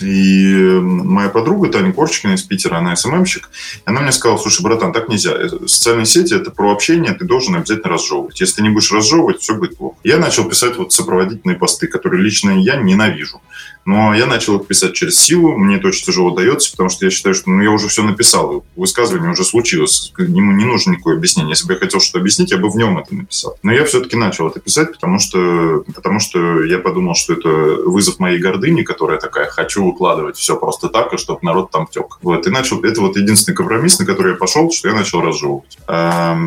И 0.00 0.80
моя 0.80 1.28
подруга 1.28 1.68
Таня 1.68 1.92
Корчикина 1.92 2.32
из 2.32 2.42
Питера, 2.42 2.78
она 2.78 2.96
СММщик, 2.96 3.48
она 3.84 4.00
мне 4.00 4.12
сказала, 4.12 4.38
слушай, 4.38 4.62
братан, 4.62 4.92
так 4.92 5.08
нельзя. 5.08 5.32
Э, 5.32 5.48
социальные 5.66 6.06
сети– 6.06 6.34
это 6.34 6.50
про 6.50 6.72
общение, 6.72 7.12
ты 7.14 7.24
должен 7.24 7.54
обязательно 7.54 7.90
разжевывать. 7.90 8.40
Если 8.40 8.56
ты 8.56 8.62
не 8.62 8.70
будешь 8.70 8.90
разжевывать, 8.90 9.40
все 9.40 9.54
будет 9.54 9.76
плохо. 9.76 9.96
Я 10.02 10.18
начал 10.18 10.44
писать 10.44 10.76
вот 10.76 10.92
сопроводительные 10.92 11.56
посты, 11.56 11.86
которые 11.86 12.22
лично 12.22 12.50
я 12.50 12.76
ненавижу. 12.76 13.40
Но 13.84 14.14
я 14.14 14.26
начал 14.26 14.58
их 14.58 14.66
писать 14.66 14.94
через 14.94 15.18
силу, 15.18 15.56
мне 15.56 15.76
это 15.76 15.88
очень 15.88 16.04
тяжело 16.04 16.30
дается, 16.30 16.70
потому 16.70 16.88
что 16.88 17.04
я 17.04 17.10
считаю, 17.10 17.34
что 17.34 17.50
ну, 17.50 17.62
я 17.62 17.70
уже 17.70 17.88
все 17.88 18.02
написал, 18.02 18.64
высказывание 18.76 19.30
уже 19.30 19.44
случилось, 19.44 20.12
ему 20.16 20.52
не 20.52 20.64
нужно 20.64 20.92
никакое 20.92 21.16
объяснение. 21.16 21.50
Если 21.50 21.66
бы 21.66 21.74
я 21.74 21.78
хотел 21.78 22.00
что-то 22.00 22.20
объяснить, 22.20 22.50
я 22.50 22.58
бы 22.58 22.70
в 22.70 22.76
нем 22.76 22.98
это 22.98 23.14
написал. 23.14 23.56
Но 23.62 23.72
я 23.72 23.84
все-таки 23.84 24.16
начал 24.16 24.48
это 24.48 24.60
писать, 24.60 24.92
потому 24.92 25.18
что, 25.18 25.84
потому 25.94 26.20
что 26.20 26.64
я 26.64 26.78
подумал, 26.78 27.14
что 27.14 27.34
это 27.34 27.48
вызов 27.48 28.18
моей 28.18 28.38
гордыни, 28.38 28.82
которая 28.82 29.18
такая, 29.18 29.48
хочу 29.48 29.84
выкладывать 29.84 30.36
все 30.36 30.56
просто 30.56 30.88
так, 30.88 31.12
и 31.12 31.18
чтобы 31.18 31.40
народ 31.42 31.70
там 31.70 31.86
тек. 31.86 32.18
Вот, 32.22 32.46
и 32.46 32.50
начал, 32.50 32.82
это 32.82 33.00
вот 33.00 33.16
единственный 33.16 33.54
компромисс, 33.54 33.98
на 33.98 34.06
который 34.06 34.32
я 34.32 34.38
пошел, 34.38 34.70
что 34.70 34.88
я 34.88 34.94
начал 34.94 35.20
разжевывать. 35.20 35.78
А, 35.86 36.38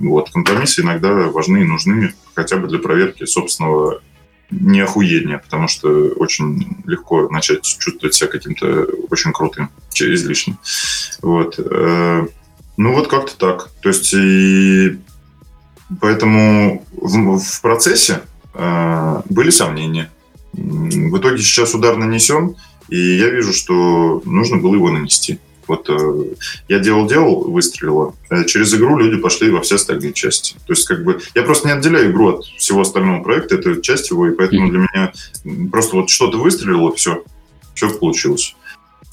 вот, 0.00 0.30
компромиссы 0.30 0.82
иногда 0.82 1.12
важны 1.12 1.58
и 1.58 1.64
нужны 1.64 2.14
хотя 2.34 2.56
бы 2.56 2.68
для 2.68 2.78
проверки 2.78 3.24
собственного 3.24 4.00
не 4.60 4.80
охуение, 4.80 5.38
потому 5.38 5.68
что 5.68 5.88
очень 6.16 6.78
легко 6.86 7.28
начать 7.28 7.64
чувствовать 7.64 8.14
себя 8.14 8.30
каким-то 8.30 8.86
очень 9.10 9.32
крутым, 9.32 9.70
излишним. 9.92 10.58
Вот. 11.22 11.58
Э, 11.58 12.26
ну 12.76 12.92
вот 12.92 13.08
как-то 13.08 13.36
так. 13.36 13.70
То 13.80 13.88
есть 13.88 14.14
и 14.14 14.98
поэтому 16.00 16.84
в, 16.92 17.38
в 17.38 17.60
процессе 17.62 18.22
э, 18.54 19.22
были 19.28 19.50
сомнения. 19.50 20.10
В 20.52 21.18
итоге 21.18 21.38
сейчас 21.38 21.74
удар 21.74 21.96
нанесен, 21.96 22.56
и 22.88 22.98
я 22.98 23.28
вижу, 23.30 23.52
что 23.52 24.22
нужно 24.24 24.58
было 24.58 24.74
его 24.74 24.90
нанести. 24.90 25.40
Вот 25.66 25.88
э, 25.88 26.34
я 26.68 26.78
делал-делал, 26.78 27.50
выстрелило. 27.50 28.14
А 28.28 28.44
через 28.44 28.74
игру 28.74 28.98
люди 28.98 29.20
пошли 29.20 29.50
во 29.50 29.60
все 29.60 29.76
остальные 29.76 30.12
части. 30.12 30.54
То 30.66 30.72
есть, 30.72 30.86
как 30.86 31.04
бы, 31.04 31.20
я 31.34 31.42
просто 31.42 31.68
не 31.68 31.74
отделяю 31.74 32.10
игру 32.10 32.36
от 32.36 32.44
всего 32.44 32.80
остального 32.80 33.22
проекта, 33.22 33.56
это 33.56 33.80
часть 33.80 34.10
его, 34.10 34.26
и 34.26 34.34
поэтому 34.34 34.70
для 34.70 34.78
меня 34.80 35.12
просто 35.70 35.96
вот 35.96 36.10
что-то 36.10 36.38
выстрелило, 36.38 36.94
все, 36.94 37.22
все 37.74 37.88
получилось. 37.90 38.54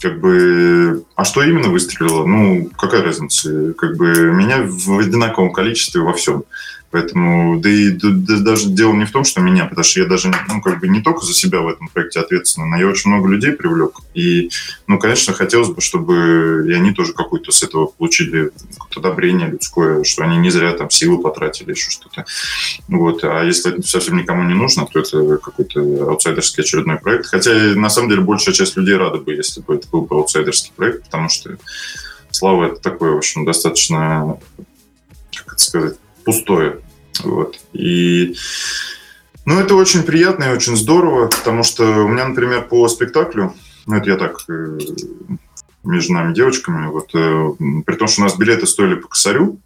Как 0.02 0.20
бы, 0.20 1.04
а 1.16 1.24
что 1.24 1.43
именно 1.43 1.70
выстрелило? 1.70 2.26
Ну, 2.26 2.70
какая 2.76 3.04
разница? 3.04 3.74
Как 3.74 3.97
бы 3.97 4.32
меня 4.34 4.64
в 4.64 4.97
одинаковом 4.97 5.54
количестве 5.54 6.02
во 6.02 6.14
всем. 6.14 6.43
Поэтому, 6.91 7.59
да 7.59 7.69
и 7.69 7.89
да, 7.89 8.09
да, 8.11 8.39
даже 8.39 8.69
дело 8.69 8.93
не 8.93 9.05
в 9.05 9.11
том, 9.11 9.23
что 9.23 9.41
меня, 9.41 9.65
потому 9.65 9.83
что 9.83 10.01
я 10.01 10.05
даже, 10.05 10.31
ну, 10.47 10.61
как 10.61 10.79
бы 10.79 10.87
не 10.87 11.01
только 11.01 11.25
за 11.25 11.33
себя 11.33 11.61
в 11.61 11.67
этом 11.67 11.87
проекте 11.87 12.19
ответственный, 12.19 12.67
но 12.67 12.77
я 12.77 12.87
очень 12.87 13.09
много 13.09 13.29
людей 13.29 13.53
привлек. 13.53 13.99
И, 14.13 14.49
ну, 14.87 14.99
конечно, 14.99 15.33
хотелось 15.33 15.69
бы, 15.69 15.81
чтобы 15.81 16.65
и 16.67 16.73
они 16.73 16.91
тоже 16.91 17.13
какую-то 17.13 17.51
с 17.51 17.63
этого 17.63 17.87
получили 17.87 18.51
одобрение 18.95 19.47
людское, 19.49 20.03
что 20.03 20.23
они 20.23 20.37
не 20.37 20.49
зря 20.49 20.73
там 20.73 20.89
силы 20.89 21.21
потратили, 21.21 21.71
еще 21.71 21.89
что-то. 21.89 22.25
Вот. 22.87 23.23
А 23.23 23.43
если 23.43 23.73
это 23.73 23.87
совсем 23.87 24.17
никому 24.17 24.43
не 24.43 24.53
нужно, 24.53 24.85
то 24.85 24.99
это 24.99 25.37
какой-то 25.37 25.79
аутсайдерский 26.09 26.63
очередной 26.63 26.97
проект. 26.97 27.27
Хотя, 27.27 27.51
на 27.75 27.89
самом 27.89 28.09
деле, 28.09 28.21
большая 28.21 28.53
часть 28.53 28.75
людей 28.75 28.95
рада 28.95 29.17
бы, 29.17 29.33
если 29.33 29.61
бы 29.61 29.75
это 29.75 29.87
был 29.87 30.01
бы 30.01 30.17
аутсайдерский 30.17 30.73
проект, 30.75 31.05
потому 31.05 31.29
что 31.29 31.57
Слава 32.31 32.67
это 32.67 32.81
такое, 32.81 33.11
в 33.11 33.17
общем, 33.17 33.45
достаточно, 33.45 34.39
как 35.35 35.53
это 35.53 35.61
сказать, 35.61 35.97
пустое. 36.24 36.80
Вот. 37.24 37.59
И 37.74 38.36
ну, 39.45 39.59
это 39.59 39.76
очень 39.76 40.03
приятно 40.03 40.45
и 40.45 40.55
очень 40.55 40.76
здорово, 40.76 41.28
потому 41.28 41.63
что 41.63 41.84
у 41.84 42.07
меня, 42.07 42.28
например, 42.28 42.67
по 42.67 42.88
спектаклю, 42.88 43.55
ну, 43.88 43.95
это 43.95 44.11
я 44.11 44.17
так 44.17 44.38
э, 44.47 44.78
между 45.84 46.13
нами 46.13 46.34
девочками, 46.34 46.88
вот, 46.88 47.09
э, 47.15 47.82
при 47.86 47.95
том, 47.95 48.07
что 48.07 48.22
у 48.22 48.24
нас 48.26 48.38
билеты 48.38 48.67
стоили 48.67 48.95
по 48.95 49.07
косарю, 49.07 49.59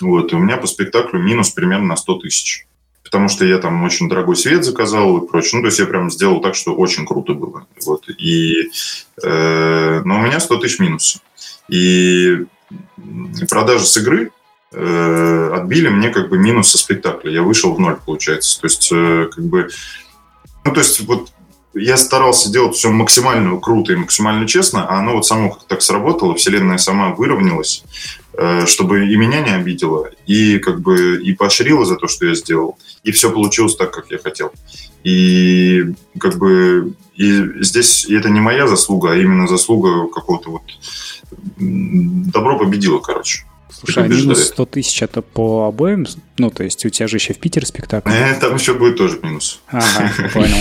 вот, 0.00 0.32
у 0.32 0.38
меня 0.38 0.56
по 0.56 0.68
спектаклю 0.68 1.20
минус 1.20 1.50
примерно 1.50 1.86
на 1.86 1.96
100 1.96 2.14
тысяч. 2.20 2.66
потому 3.02 3.28
что 3.28 3.44
я 3.44 3.58
там 3.58 3.82
очень 3.82 4.08
дорогой 4.08 4.36
свет 4.36 4.64
заказал 4.64 5.18
и 5.18 5.28
прочее. 5.28 5.56
Ну, 5.56 5.62
то 5.62 5.66
есть 5.66 5.80
я 5.80 5.86
прям 5.86 6.12
сделал 6.12 6.40
так, 6.40 6.54
что 6.54 6.76
очень 6.76 7.04
круто 7.04 7.34
было. 7.34 7.66
Вот. 7.84 8.08
И, 8.08 8.70
э, 9.22 10.02
но 10.04 10.20
у 10.20 10.22
меня 10.22 10.38
100 10.38 10.56
тысяч 10.58 10.78
минуса. 10.78 11.18
И 11.68 12.44
продажи 13.48 13.84
с 13.84 13.96
игры 13.96 14.30
э, 14.72 15.50
отбили 15.54 15.88
мне 15.88 16.10
как 16.10 16.28
бы 16.28 16.38
минус 16.38 16.70
со 16.70 16.78
спектакля. 16.78 17.30
Я 17.30 17.42
вышел 17.42 17.74
в 17.74 17.80
ноль, 17.80 17.96
получается. 18.04 18.60
То 18.60 18.66
есть, 18.66 18.88
э, 18.92 19.28
как 19.32 19.44
бы... 19.44 19.68
Ну, 20.64 20.72
то 20.72 20.80
есть, 20.80 21.00
вот 21.00 21.30
я 21.74 21.96
старался 21.96 22.50
делать 22.50 22.74
все 22.74 22.90
максимально 22.90 23.58
круто 23.60 23.92
и 23.92 23.96
максимально 23.96 24.46
честно, 24.46 24.86
а 24.88 24.98
оно 24.98 25.14
вот 25.14 25.26
само 25.26 25.50
как 25.50 25.64
так 25.64 25.82
сработало, 25.82 26.34
вселенная 26.34 26.78
сама 26.78 27.14
выровнялась, 27.14 27.84
э, 28.32 28.66
чтобы 28.66 29.06
и 29.06 29.16
меня 29.16 29.40
не 29.40 29.50
обидела, 29.50 30.10
и 30.26 30.58
как 30.58 30.80
бы 30.80 31.22
и 31.22 31.32
поощрила 31.32 31.84
за 31.84 31.96
то, 31.96 32.08
что 32.08 32.26
я 32.26 32.34
сделал, 32.34 32.76
и 33.04 33.12
все 33.12 33.30
получилось 33.30 33.76
так, 33.76 33.92
как 33.92 34.10
я 34.10 34.18
хотел. 34.18 34.52
И 35.04 35.94
как 36.18 36.38
бы 36.38 36.94
и 37.14 37.62
здесь 37.62 38.04
и 38.04 38.16
это 38.16 38.30
не 38.30 38.40
моя 38.40 38.66
заслуга, 38.66 39.12
а 39.12 39.16
именно 39.16 39.46
заслуга 39.46 40.08
какого-то 40.08 40.50
вот 40.50 40.62
добро 41.56 42.58
победило, 42.58 42.98
короче. 42.98 43.44
Слушай, 43.72 44.04
а 44.04 44.08
минус 44.08 44.48
100 44.48 44.66
тысяч 44.66 45.02
это 45.02 45.22
по 45.22 45.66
обоим? 45.66 46.06
Ну, 46.38 46.50
то 46.50 46.62
есть 46.62 46.84
у 46.84 46.88
тебя 46.88 47.06
же 47.08 47.16
еще 47.16 47.34
в 47.34 47.38
Питере 47.38 47.66
спектакль. 47.66 48.10
Э, 48.10 48.34
там 48.40 48.56
еще 48.56 48.74
будет 48.74 48.96
тоже 48.96 49.18
минус. 49.22 49.60
Ага, 49.68 50.12
понял. 50.34 50.56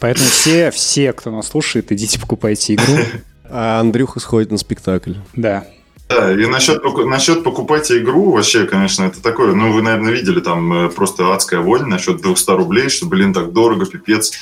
Поэтому 0.00 0.26
все, 0.28 0.70
все, 0.70 1.12
кто 1.12 1.30
нас 1.30 1.48
слушает, 1.48 1.92
идите 1.92 2.20
покупайте 2.20 2.74
игру. 2.74 2.96
А 3.50 3.80
Андрюха 3.80 4.20
сходит 4.20 4.50
на 4.50 4.58
спектакль. 4.58 5.14
Да. 5.34 5.66
Да, 6.08 6.32
и 6.32 6.46
насчет, 6.46 6.82
насчет 7.04 7.44
покупать 7.44 7.92
игру, 7.92 8.32
вообще, 8.32 8.64
конечно, 8.64 9.04
это 9.04 9.20
такое, 9.22 9.52
ну, 9.52 9.72
вы, 9.72 9.82
наверное, 9.82 10.10
видели, 10.10 10.40
там 10.40 10.86
э, 10.86 10.88
просто 10.88 11.34
адская 11.34 11.60
вонь 11.60 11.84
насчет 11.84 12.22
200 12.22 12.50
рублей, 12.52 12.88
что, 12.88 13.04
блин, 13.04 13.34
так 13.34 13.52
дорого, 13.52 13.84
пипец. 13.84 14.32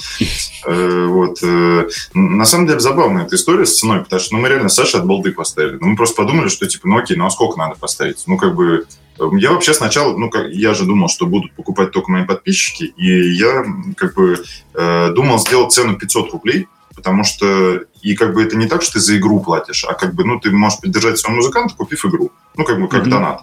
Э, 0.64 1.06
вот. 1.06 1.38
Э, 1.42 1.88
на 2.14 2.44
самом 2.44 2.66
деле, 2.66 2.78
забавная 2.78 3.24
эта 3.24 3.34
история 3.34 3.66
с 3.66 3.78
ценой, 3.78 4.00
потому 4.00 4.20
что, 4.20 4.34
ну, 4.34 4.40
мы 4.40 4.48
реально 4.48 4.68
Саша 4.68 4.98
от 4.98 5.06
балды 5.06 5.32
поставили. 5.32 5.78
Ну, 5.80 5.88
мы 5.88 5.96
просто 5.96 6.16
подумали, 6.16 6.48
что, 6.48 6.66
типа, 6.66 6.86
ну, 6.86 6.98
окей, 6.98 7.16
ну, 7.16 7.26
а 7.26 7.30
сколько 7.30 7.58
надо 7.58 7.74
поставить? 7.74 8.22
Ну, 8.26 8.36
как 8.36 8.54
бы, 8.54 8.86
я 9.32 9.50
вообще 9.52 9.74
сначала, 9.74 10.16
ну, 10.16 10.30
как, 10.30 10.48
я 10.48 10.72
же 10.72 10.84
думал, 10.84 11.08
что 11.08 11.26
будут 11.26 11.52
покупать 11.52 11.90
только 11.90 12.12
мои 12.12 12.24
подписчики, 12.24 12.94
и 12.96 13.32
я, 13.32 13.64
как 13.96 14.14
бы, 14.14 14.44
думал 14.72 15.38
сделать 15.38 15.72
цену 15.72 15.96
500 15.96 16.32
рублей, 16.32 16.68
потому 16.96 17.22
что 17.22 17.82
и 18.00 18.16
как 18.16 18.34
бы 18.34 18.42
это 18.42 18.56
не 18.56 18.66
так, 18.66 18.82
что 18.82 18.94
ты 18.94 19.00
за 19.00 19.16
игру 19.18 19.40
платишь, 19.40 19.84
а 19.84 19.94
как 19.94 20.14
бы, 20.14 20.24
ну, 20.24 20.40
ты 20.40 20.50
можешь 20.50 20.80
поддержать 20.80 21.18
своего 21.18 21.36
музыканта, 21.36 21.74
купив 21.76 22.04
игру. 22.06 22.32
Ну, 22.56 22.64
как 22.64 22.80
бы, 22.80 22.88
как 22.88 23.04
mm-hmm. 23.04 23.10
донат. 23.10 23.42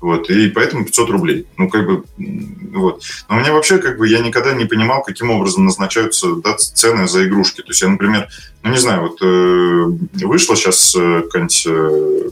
Вот, 0.00 0.30
и 0.30 0.48
поэтому 0.50 0.84
500 0.84 1.10
рублей. 1.10 1.46
Ну, 1.56 1.68
как 1.68 1.86
бы, 1.86 2.04
вот. 2.72 3.02
Но 3.28 3.36
у 3.36 3.40
меня 3.40 3.52
вообще, 3.52 3.78
как 3.78 3.98
бы, 3.98 4.06
я 4.06 4.20
никогда 4.20 4.52
не 4.52 4.64
понимал, 4.64 5.02
каким 5.02 5.30
образом 5.30 5.64
назначаются 5.64 6.36
да, 6.36 6.56
цены 6.56 7.08
за 7.08 7.26
игрушки. 7.26 7.62
То 7.62 7.68
есть 7.68 7.82
я, 7.82 7.88
например, 7.88 8.28
ну, 8.62 8.70
не 8.70 8.78
знаю, 8.78 9.02
вот 9.02 9.18
э, 9.22 10.24
вышло 10.24 10.54
сейчас 10.56 10.94
э, 10.96 11.22
какое-нибудь 11.22 11.66
э, 11.66 12.30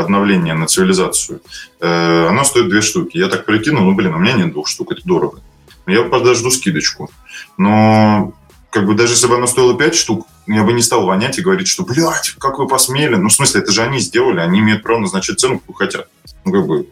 обновление 0.00 0.54
на 0.54 0.66
цивилизацию. 0.66 1.40
Э, 1.80 2.26
оно 2.28 2.44
стоит 2.44 2.68
две 2.68 2.80
штуки. 2.80 3.18
Я 3.18 3.28
так 3.28 3.44
прикинул, 3.44 3.84
ну, 3.84 3.94
блин, 3.94 4.14
у 4.14 4.18
меня 4.18 4.32
нет 4.32 4.52
двух 4.52 4.66
штук, 4.66 4.92
это 4.92 5.02
дорого. 5.04 5.40
Я 5.86 6.02
подожду 6.02 6.50
скидочку. 6.50 7.08
Но 7.56 8.34
как 8.76 8.84
бы 8.84 8.94
даже 8.94 9.14
если 9.14 9.26
бы 9.26 9.36
оно 9.36 9.46
стоило 9.46 9.74
5 9.74 9.94
штук, 9.94 10.26
я 10.46 10.62
бы 10.62 10.74
не 10.74 10.82
стал 10.82 11.06
вонять 11.06 11.38
и 11.38 11.40
говорить, 11.40 11.66
что, 11.66 11.82
блядь, 11.82 12.34
как 12.38 12.58
вы 12.58 12.68
посмели. 12.68 13.14
Ну, 13.14 13.30
в 13.30 13.32
смысле, 13.32 13.62
это 13.62 13.72
же 13.72 13.80
они 13.80 13.98
сделали, 14.00 14.40
они 14.40 14.58
имеют 14.58 14.82
право 14.82 14.98
назначать 14.98 15.40
цену, 15.40 15.60
какую 15.60 15.76
хотят. 15.76 16.10
Ну, 16.44 16.52
как 16.52 16.66
бы, 16.66 16.86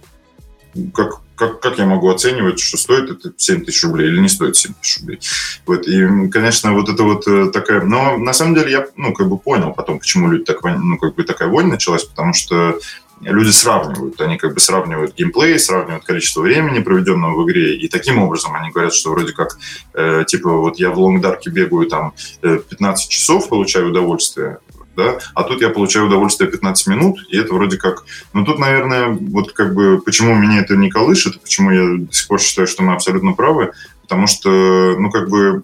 как, 0.94 1.20
как, 1.36 1.60
как 1.60 1.76
я 1.76 1.84
могу 1.84 2.08
оценивать, 2.08 2.58
что 2.58 2.78
стоит 2.78 3.10
это 3.10 3.34
7 3.36 3.66
тысяч 3.66 3.84
рублей 3.84 4.08
или 4.08 4.18
не 4.18 4.30
стоит 4.30 4.56
7 4.56 4.72
тысяч 4.80 5.00
рублей. 5.00 5.20
Вот, 5.66 5.86
и, 5.86 6.28
конечно, 6.30 6.72
вот 6.72 6.88
это 6.88 7.02
вот 7.02 7.28
э, 7.28 7.50
такая... 7.52 7.82
Но 7.82 8.16
на 8.16 8.32
самом 8.32 8.54
деле 8.54 8.72
я, 8.72 8.86
ну, 8.96 9.12
как 9.12 9.28
бы 9.28 9.36
понял 9.36 9.74
потом, 9.74 9.98
почему 9.98 10.30
люди 10.30 10.44
так, 10.44 10.64
ну, 10.64 10.96
как 10.96 11.16
бы 11.16 11.22
такая 11.24 11.50
вонь 11.50 11.66
началась, 11.66 12.04
потому 12.04 12.32
что 12.32 12.78
люди 13.20 13.50
сравнивают. 13.50 14.20
Они 14.20 14.36
как 14.36 14.54
бы 14.54 14.60
сравнивают 14.60 15.14
геймплей, 15.14 15.58
сравнивают 15.58 16.04
количество 16.04 16.42
времени, 16.42 16.80
проведенного 16.80 17.40
в 17.40 17.46
игре, 17.46 17.76
и 17.76 17.88
таким 17.88 18.18
образом 18.18 18.54
они 18.54 18.70
говорят, 18.70 18.94
что 18.94 19.10
вроде 19.10 19.32
как, 19.32 19.58
э, 19.94 20.24
типа, 20.26 20.50
вот 20.50 20.78
я 20.78 20.90
в 20.90 20.98
лонгдарке 20.98 21.50
бегаю 21.50 21.88
там 21.88 22.14
15 22.42 23.06
э, 23.06 23.10
часов, 23.10 23.48
получаю 23.48 23.90
удовольствие, 23.90 24.58
да, 24.96 25.18
а 25.34 25.42
тут 25.42 25.60
я 25.60 25.70
получаю 25.70 26.06
удовольствие 26.06 26.50
15 26.50 26.86
минут, 26.86 27.18
и 27.28 27.36
это 27.36 27.52
вроде 27.54 27.78
как... 27.78 28.04
Ну, 28.32 28.44
тут, 28.44 28.58
наверное, 28.58 29.08
вот 29.08 29.52
как 29.52 29.74
бы, 29.74 30.00
почему 30.00 30.34
меня 30.34 30.60
это 30.60 30.76
не 30.76 30.90
колышет, 30.90 31.40
почему 31.40 31.70
я 31.70 32.06
до 32.06 32.12
сих 32.12 32.28
пор 32.28 32.40
считаю, 32.40 32.66
что 32.66 32.82
мы 32.82 32.94
абсолютно 32.94 33.32
правы, 33.32 33.72
потому 34.02 34.26
что, 34.26 34.96
ну, 34.98 35.10
как 35.10 35.28
бы, 35.28 35.62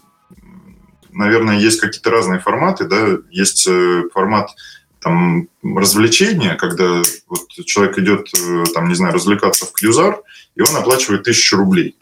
наверное, 1.13 1.59
есть 1.59 1.81
какие-то 1.81 2.11
разные 2.11 2.41
форматы, 2.41 2.85
да, 2.87 3.19
есть 3.31 3.67
э, 3.69 4.05
формат 4.13 4.51
там 5.01 5.49
развлечения, 5.63 6.55
когда 6.55 7.03
вот 7.29 7.49
человек 7.67 7.99
идет, 7.99 8.29
э, 8.35 8.65
там, 8.75 8.89
не 8.89 8.95
знаю, 8.95 9.15
развлекаться 9.15 9.67
в 9.67 9.73
Кьюзар, 9.73 10.21
и 10.55 10.63
он 10.63 10.77
оплачивает 10.77 11.25
тысячу 11.25 11.57
рублей. 11.57 11.97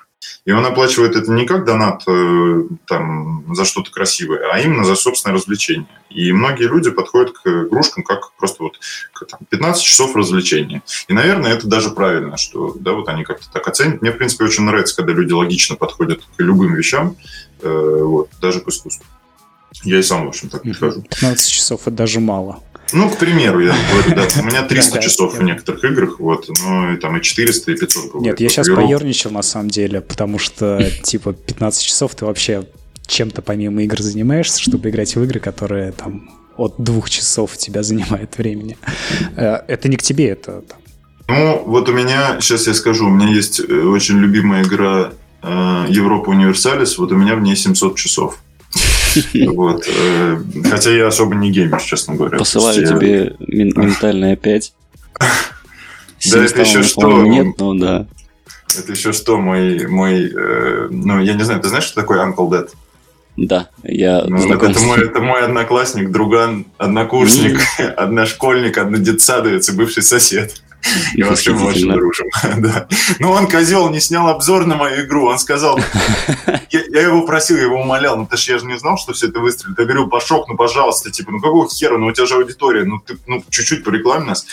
И 0.44 0.50
он 0.50 0.64
оплачивает 0.64 1.14
это 1.14 1.30
не 1.30 1.46
как 1.46 1.64
донат 1.64 2.02
э, 2.08 2.62
там, 2.86 3.44
за 3.54 3.64
что-то 3.64 3.90
красивое, 3.90 4.50
а 4.52 4.58
именно 4.58 4.84
за 4.84 4.96
собственное 4.96 5.36
развлечение. 5.36 5.86
И 6.10 6.32
многие 6.32 6.64
люди 6.64 6.90
подходят 6.90 7.36
к 7.36 7.46
игрушкам 7.46 8.02
как 8.02 8.32
просто 8.32 8.64
вот 8.64 8.80
там, 9.30 9.40
15 9.48 9.82
часов 9.82 10.16
развлечения. 10.16 10.82
И, 11.06 11.12
наверное, 11.12 11.52
это 11.52 11.66
даже 11.66 11.90
правильно, 11.90 12.36
что 12.36 12.74
да, 12.78 12.92
вот 12.92 13.08
они 13.08 13.24
как-то 13.24 13.50
так 13.52 13.68
оценят. 13.68 14.00
Мне, 14.00 14.10
в 14.10 14.16
принципе, 14.16 14.44
очень 14.44 14.64
нравится, 14.64 14.96
когда 14.96 15.12
люди 15.12 15.32
логично 15.32 15.76
подходят 15.76 16.22
к 16.36 16.40
любым 16.40 16.74
вещам, 16.74 17.16
э, 17.60 18.00
вот, 18.02 18.30
даже 18.40 18.60
к 18.60 18.68
искусству. 18.68 19.04
Я 19.84 19.98
и 19.98 20.02
сам, 20.02 20.24
в 20.24 20.28
общем, 20.28 20.48
так 20.48 20.62
подхожу. 20.62 21.02
15 21.02 21.52
часов– 21.52 21.82
это 21.82 21.90
даже 21.90 22.20
мало. 22.20 22.60
Ну, 22.92 23.10
к 23.10 23.18
примеру, 23.18 23.60
я 23.60 23.74
говорю, 23.92 24.14
да, 24.14 24.40
у 24.40 24.44
меня 24.44 24.62
300 24.68 25.00
часов 25.00 25.36
в 25.36 25.42
некоторых 25.42 25.84
играх, 25.84 26.20
вот, 26.20 26.48
ну, 26.62 26.92
и 26.92 26.96
там 26.96 27.16
и 27.16 27.22
400, 27.22 27.72
и 27.72 27.76
500 27.76 28.04
бывает. 28.06 28.24
Нет, 28.24 28.40
я 28.40 28.48
сейчас 28.48 28.68
поерничал, 28.68 29.30
на 29.30 29.42
самом 29.42 29.68
деле, 29.68 30.00
потому 30.00 30.38
что, 30.38 30.90
типа, 31.02 31.32
15 31.32 31.82
часов 31.84 32.14
ты 32.14 32.24
вообще 32.24 32.64
чем-то 33.06 33.42
помимо 33.42 33.82
игр 33.82 34.00
занимаешься, 34.00 34.60
чтобы 34.60 34.90
играть 34.90 35.16
в 35.16 35.22
игры, 35.22 35.40
которые 35.40 35.92
там 35.92 36.30
от 36.56 36.74
двух 36.78 37.10
часов 37.10 37.56
тебя 37.56 37.82
занимает 37.90 38.38
времени. 38.38 38.76
Э, 39.36 39.60
это 39.66 39.88
не 39.88 39.96
к 39.96 40.02
тебе, 40.02 40.28
это 40.28 40.62
там. 40.62 40.78
Ну, 41.28 41.62
вот 41.66 41.88
у 41.90 41.92
меня, 41.92 42.40
сейчас 42.40 42.66
я 42.66 42.74
скажу, 42.74 43.06
у 43.06 43.10
меня 43.10 43.28
есть 43.28 43.60
э, 43.60 43.64
очень 43.64 44.18
любимая 44.18 44.62
игра 44.62 45.12
э, 45.42 45.86
Европа 45.88 46.30
Универсалис, 46.30 46.96
вот 46.96 47.12
у 47.12 47.16
меня 47.16 47.34
в 47.36 47.40
ней 47.40 47.54
700 47.54 47.96
часов. 47.96 48.38
Вот. 49.52 49.86
Э, 49.88 50.38
хотя 50.70 50.90
я 50.90 51.06
особо 51.06 51.34
не 51.34 51.50
геймер, 51.50 51.80
честно 51.80 52.14
говоря. 52.14 52.38
Посылаю 52.38 52.86
тебе 52.86 53.34
ментальное 53.40 54.36
5. 54.36 54.72
Да, 56.32 56.44
это 56.44 56.60
еще 56.62 56.82
что? 56.82 57.22
Нет, 57.22 57.58
но 57.58 57.74
да. 57.74 58.06
Это 58.76 58.92
еще 58.92 59.12
что, 59.12 59.38
мой, 59.38 59.86
мой, 59.86 60.30
э, 60.30 60.88
ну, 60.90 61.20
я 61.20 61.34
не 61.34 61.42
знаю, 61.42 61.60
ты 61.60 61.68
знаешь, 61.68 61.84
что 61.84 61.94
такое 61.94 62.24
Uncle 62.24 62.50
Dead? 62.50 62.68
Да, 63.36 63.68
я 63.84 64.24
ну, 64.26 64.52
это, 64.52 64.80
мой, 64.80 65.04
это 65.04 65.20
мой 65.20 65.42
одноклассник, 65.42 66.10
друган, 66.10 66.66
однокурсник, 66.76 67.60
одношкольник, 67.96 68.76
однодетсадовец 68.76 69.68
и 69.68 69.76
бывший 69.76 70.02
сосед. 70.02 70.60
И 71.14 71.22
вообще 71.22 71.52
мы 71.52 71.66
очень 71.66 71.92
дружим. 71.92 72.26
да. 72.62 72.86
Ну, 73.18 73.30
он, 73.30 73.48
козел, 73.48 73.88
не 73.90 74.00
снял 74.00 74.28
обзор 74.28 74.66
на 74.66 74.76
мою 74.76 75.04
игру. 75.04 75.26
Он 75.26 75.38
сказал, 75.38 75.78
я, 76.70 76.80
я 76.90 77.02
его 77.02 77.22
просил, 77.22 77.56
я 77.56 77.64
его 77.64 77.80
умолял, 77.80 78.16
ну, 78.16 78.24
потому 78.24 78.38
что 78.38 78.52
я 78.52 78.58
же 78.58 78.66
не 78.66 78.78
знал, 78.78 78.96
что 78.96 79.12
все 79.12 79.28
это 79.28 79.40
выстрелит. 79.40 79.78
Я 79.78 79.84
говорю, 79.84 80.08
Пашок, 80.08 80.48
ну, 80.48 80.56
пожалуйста, 80.56 81.10
типа, 81.10 81.32
ну, 81.32 81.40
какого 81.40 81.68
хера, 81.68 81.98
ну, 81.98 82.06
у 82.06 82.12
тебя 82.12 82.26
же 82.26 82.34
аудитория, 82.36 82.84
ну, 82.84 83.00
ты, 83.00 83.18
ну, 83.26 83.42
чуть-чуть 83.48 83.84
порекламе 83.84 84.26
нас. 84.26 84.46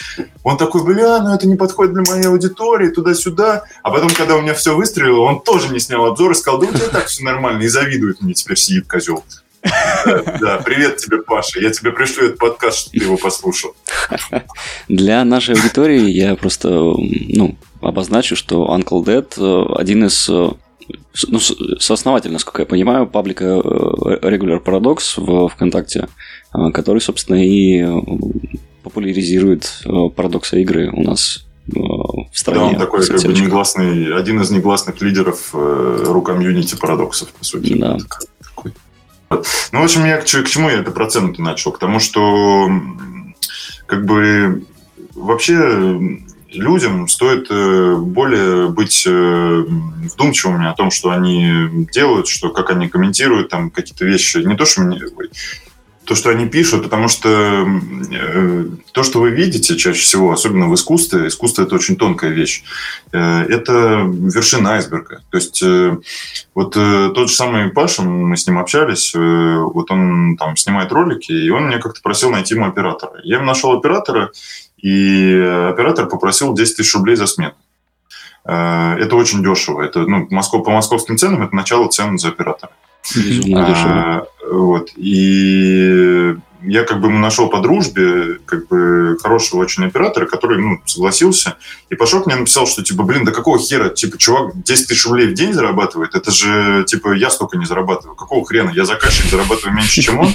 Он 0.44 0.58
такой, 0.58 0.84
бля, 0.84 1.22
ну, 1.22 1.34
это 1.34 1.48
не 1.48 1.56
подходит 1.56 1.94
для 1.94 2.04
моей 2.12 2.28
аудитории, 2.28 2.90
туда-сюда. 2.90 3.64
А 3.84 3.92
потом, 3.92 4.10
когда 4.10 4.36
у 4.36 4.42
меня 4.42 4.54
все 4.54 4.76
выстрелило, 4.76 5.22
он 5.22 5.42
тоже 5.42 5.70
не 5.70 5.80
снял 5.80 6.06
обзор 6.06 6.32
и 6.32 6.36
сказал, 6.36 6.60
да 6.60 6.68
у 6.68 6.74
тебя 6.74 6.88
так 6.88 7.06
все 7.08 7.24
нормально, 7.24 7.64
и 7.64 7.68
завидует 7.68 8.22
мне 8.22 8.34
теперь 8.34 8.58
сидит 8.58 8.88
козел. 8.88 9.24
Да, 10.40 10.62
привет 10.64 10.98
тебе, 10.98 11.22
Паша. 11.22 11.60
Я 11.60 11.72
тебе 11.72 11.92
пришлю 11.92 12.26
этот 12.26 12.38
подкаст, 12.38 12.80
чтобы 12.80 13.00
ты 13.00 13.06
его 13.06 13.18
послушал. 13.18 13.76
Для 14.88 15.24
нашей 15.24 15.56
аудитории 15.56 16.10
я 16.10 16.36
просто 16.36 16.70
ну, 16.70 17.56
обозначу, 17.82 18.36
что 18.36 18.66
Uncle 18.76 19.04
Dead 19.04 19.28
э, 19.38 19.80
один 19.80 20.06
из 20.06 20.30
э, 20.30 20.50
ну, 21.28 21.40
сооснователь, 21.40 22.32
насколько 22.32 22.62
я 22.62 22.66
понимаю, 22.66 23.08
паблика 23.08 23.46
э, 23.46 23.60
Regular 24.22 24.64
Paradox 24.64 25.16
в 25.18 25.50
ВКонтакте, 25.50 26.08
который, 26.74 27.02
собственно, 27.02 27.44
и 27.44 27.86
популяризирует 28.84 29.84
парадоксы 30.16 30.62
игры 30.62 30.92
у 30.92 31.02
нас 31.02 31.46
в 31.68 32.38
стране. 32.38 32.60
Да, 32.60 32.68
он 32.68 32.76
такой 32.76 33.08
как 33.08 33.22
бы 33.24 33.34
негласный, 33.34 34.16
один 34.16 34.40
из 34.42 34.52
негласных 34.52 35.02
лидеров 35.02 35.50
ру 35.54 36.22
комьюнити 36.22 36.76
парадоксов, 36.76 37.30
по 37.30 37.44
сути. 37.44 37.74
Да. 37.74 37.98
Ну, 39.30 39.82
в 39.82 39.84
общем, 39.84 40.06
я 40.06 40.18
к, 40.18 40.26
к 40.26 40.48
чему 40.48 40.70
я 40.70 40.80
это 40.80 40.92
проценты 40.92 41.42
начал? 41.42 41.72
К 41.72 41.80
тому, 41.80 42.00
что 42.00 42.70
как 43.88 44.06
бы 44.06 44.66
вообще 45.14 46.22
людям 46.52 47.08
стоит 47.08 47.48
э, 47.50 47.96
более 47.96 48.70
быть 48.70 49.04
э, 49.06 49.66
вдумчивыми 50.14 50.68
о 50.68 50.74
том, 50.74 50.92
что 50.92 51.12
они 51.12 51.88
делают, 51.92 52.28
что 52.28 52.50
как 52.50 52.70
они 52.70 52.88
комментируют 52.88 53.50
там 53.50 53.70
какие-то 53.70 54.06
вещи. 54.06 54.38
Не 54.38 54.56
то, 54.56 54.66
что 54.66 54.82
мне, 54.82 55.00
то, 56.06 56.16
что 56.16 56.30
они 56.30 56.48
пишут, 56.48 56.84
потому 56.84 57.08
что 57.08 57.30
э, 57.30 58.66
то, 58.92 59.04
что 59.04 59.20
вы 59.20 59.32
видите 59.32 59.76
чаще 59.76 60.02
всего, 60.02 60.32
особенно 60.32 60.70
в 60.70 60.76
искусстве, 60.76 61.28
искусство 61.28 61.64
это 61.64 61.76
очень 61.76 61.96
тонкая 61.96 62.32
вещь, 62.32 62.64
э, 63.12 63.42
это 63.50 64.04
вершина 64.08 64.74
айсберга. 64.74 65.22
То 65.30 65.38
есть 65.38 65.62
э, 65.64 65.98
вот 66.54 66.76
э, 66.78 67.12
тот 67.14 67.30
же 67.30 67.36
самый 67.36 67.70
Паша, 67.70 68.04
мы 68.04 68.38
с 68.38 68.48
ним 68.48 68.60
общались, 68.60 69.14
э, 69.16 69.58
вот 69.74 69.92
он 69.92 70.38
там 70.38 70.56
снимает 70.56 70.92
ролики, 70.92 71.32
и 71.32 71.50
он 71.50 71.68
мне 71.68 71.80
как-то 71.80 72.02
просил 72.02 72.32
найти 72.32 72.54
ему 72.56 72.66
оператора. 72.66 73.20
Я 73.24 73.38
ему 73.38 73.46
нашел 73.46 73.72
оператора, 73.72 74.32
и 74.78 75.34
оператор 75.72 76.08
попросил 76.08 76.54
10 76.54 76.78
тысяч 76.78 76.94
рублей 76.94 77.16
за 77.16 77.28
смену. 77.28 77.56
Э, 78.46 78.96
это 79.00 79.16
очень 79.16 79.44
дешево. 79.44 79.82
Это, 79.82 80.00
ну, 80.00 80.28
по 80.28 80.72
московским 80.72 81.18
ценам 81.18 81.44
это 81.44 81.56
начало 81.56 81.90
цен 81.90 82.18
за 82.18 82.30
оператора. 82.30 82.72
А, 83.56 84.26
вот. 84.50 84.90
И 84.96 86.36
я 86.68 86.84
как 86.84 87.00
бы 87.00 87.10
нашел 87.10 87.50
по 87.50 87.60
дружбе 87.60 88.40
как 88.46 88.68
бы 88.68 89.18
хорошего 89.22 89.62
очень 89.62 89.86
оператора, 89.86 90.26
который 90.26 90.60
ну, 90.60 90.82
согласился. 90.86 91.58
И 91.90 91.96
Пашок 91.96 92.26
мне 92.26 92.36
написал, 92.36 92.68
что 92.68 92.84
типа, 92.84 93.04
блин, 93.04 93.24
да 93.26 93.32
какого 93.32 93.60
хера? 93.60 93.90
Типа, 93.90 94.18
чувак 94.18 94.64
10 94.64 94.88
тысяч 94.88 95.06
рублей 95.06 95.28
в 95.28 95.34
день 95.34 95.54
зарабатывает. 95.54 96.16
Это 96.16 96.32
же, 96.32 96.84
типа, 96.88 97.14
я 97.14 97.30
столько 97.30 97.58
не 97.58 97.66
зарабатываю. 97.66 98.16
Какого 98.16 98.46
хрена? 98.46 98.72
Я 98.72 98.86
заказчик 98.86 99.26
зарабатываю 99.30 99.76
меньше, 99.76 100.02
чем 100.02 100.20
он. 100.20 100.30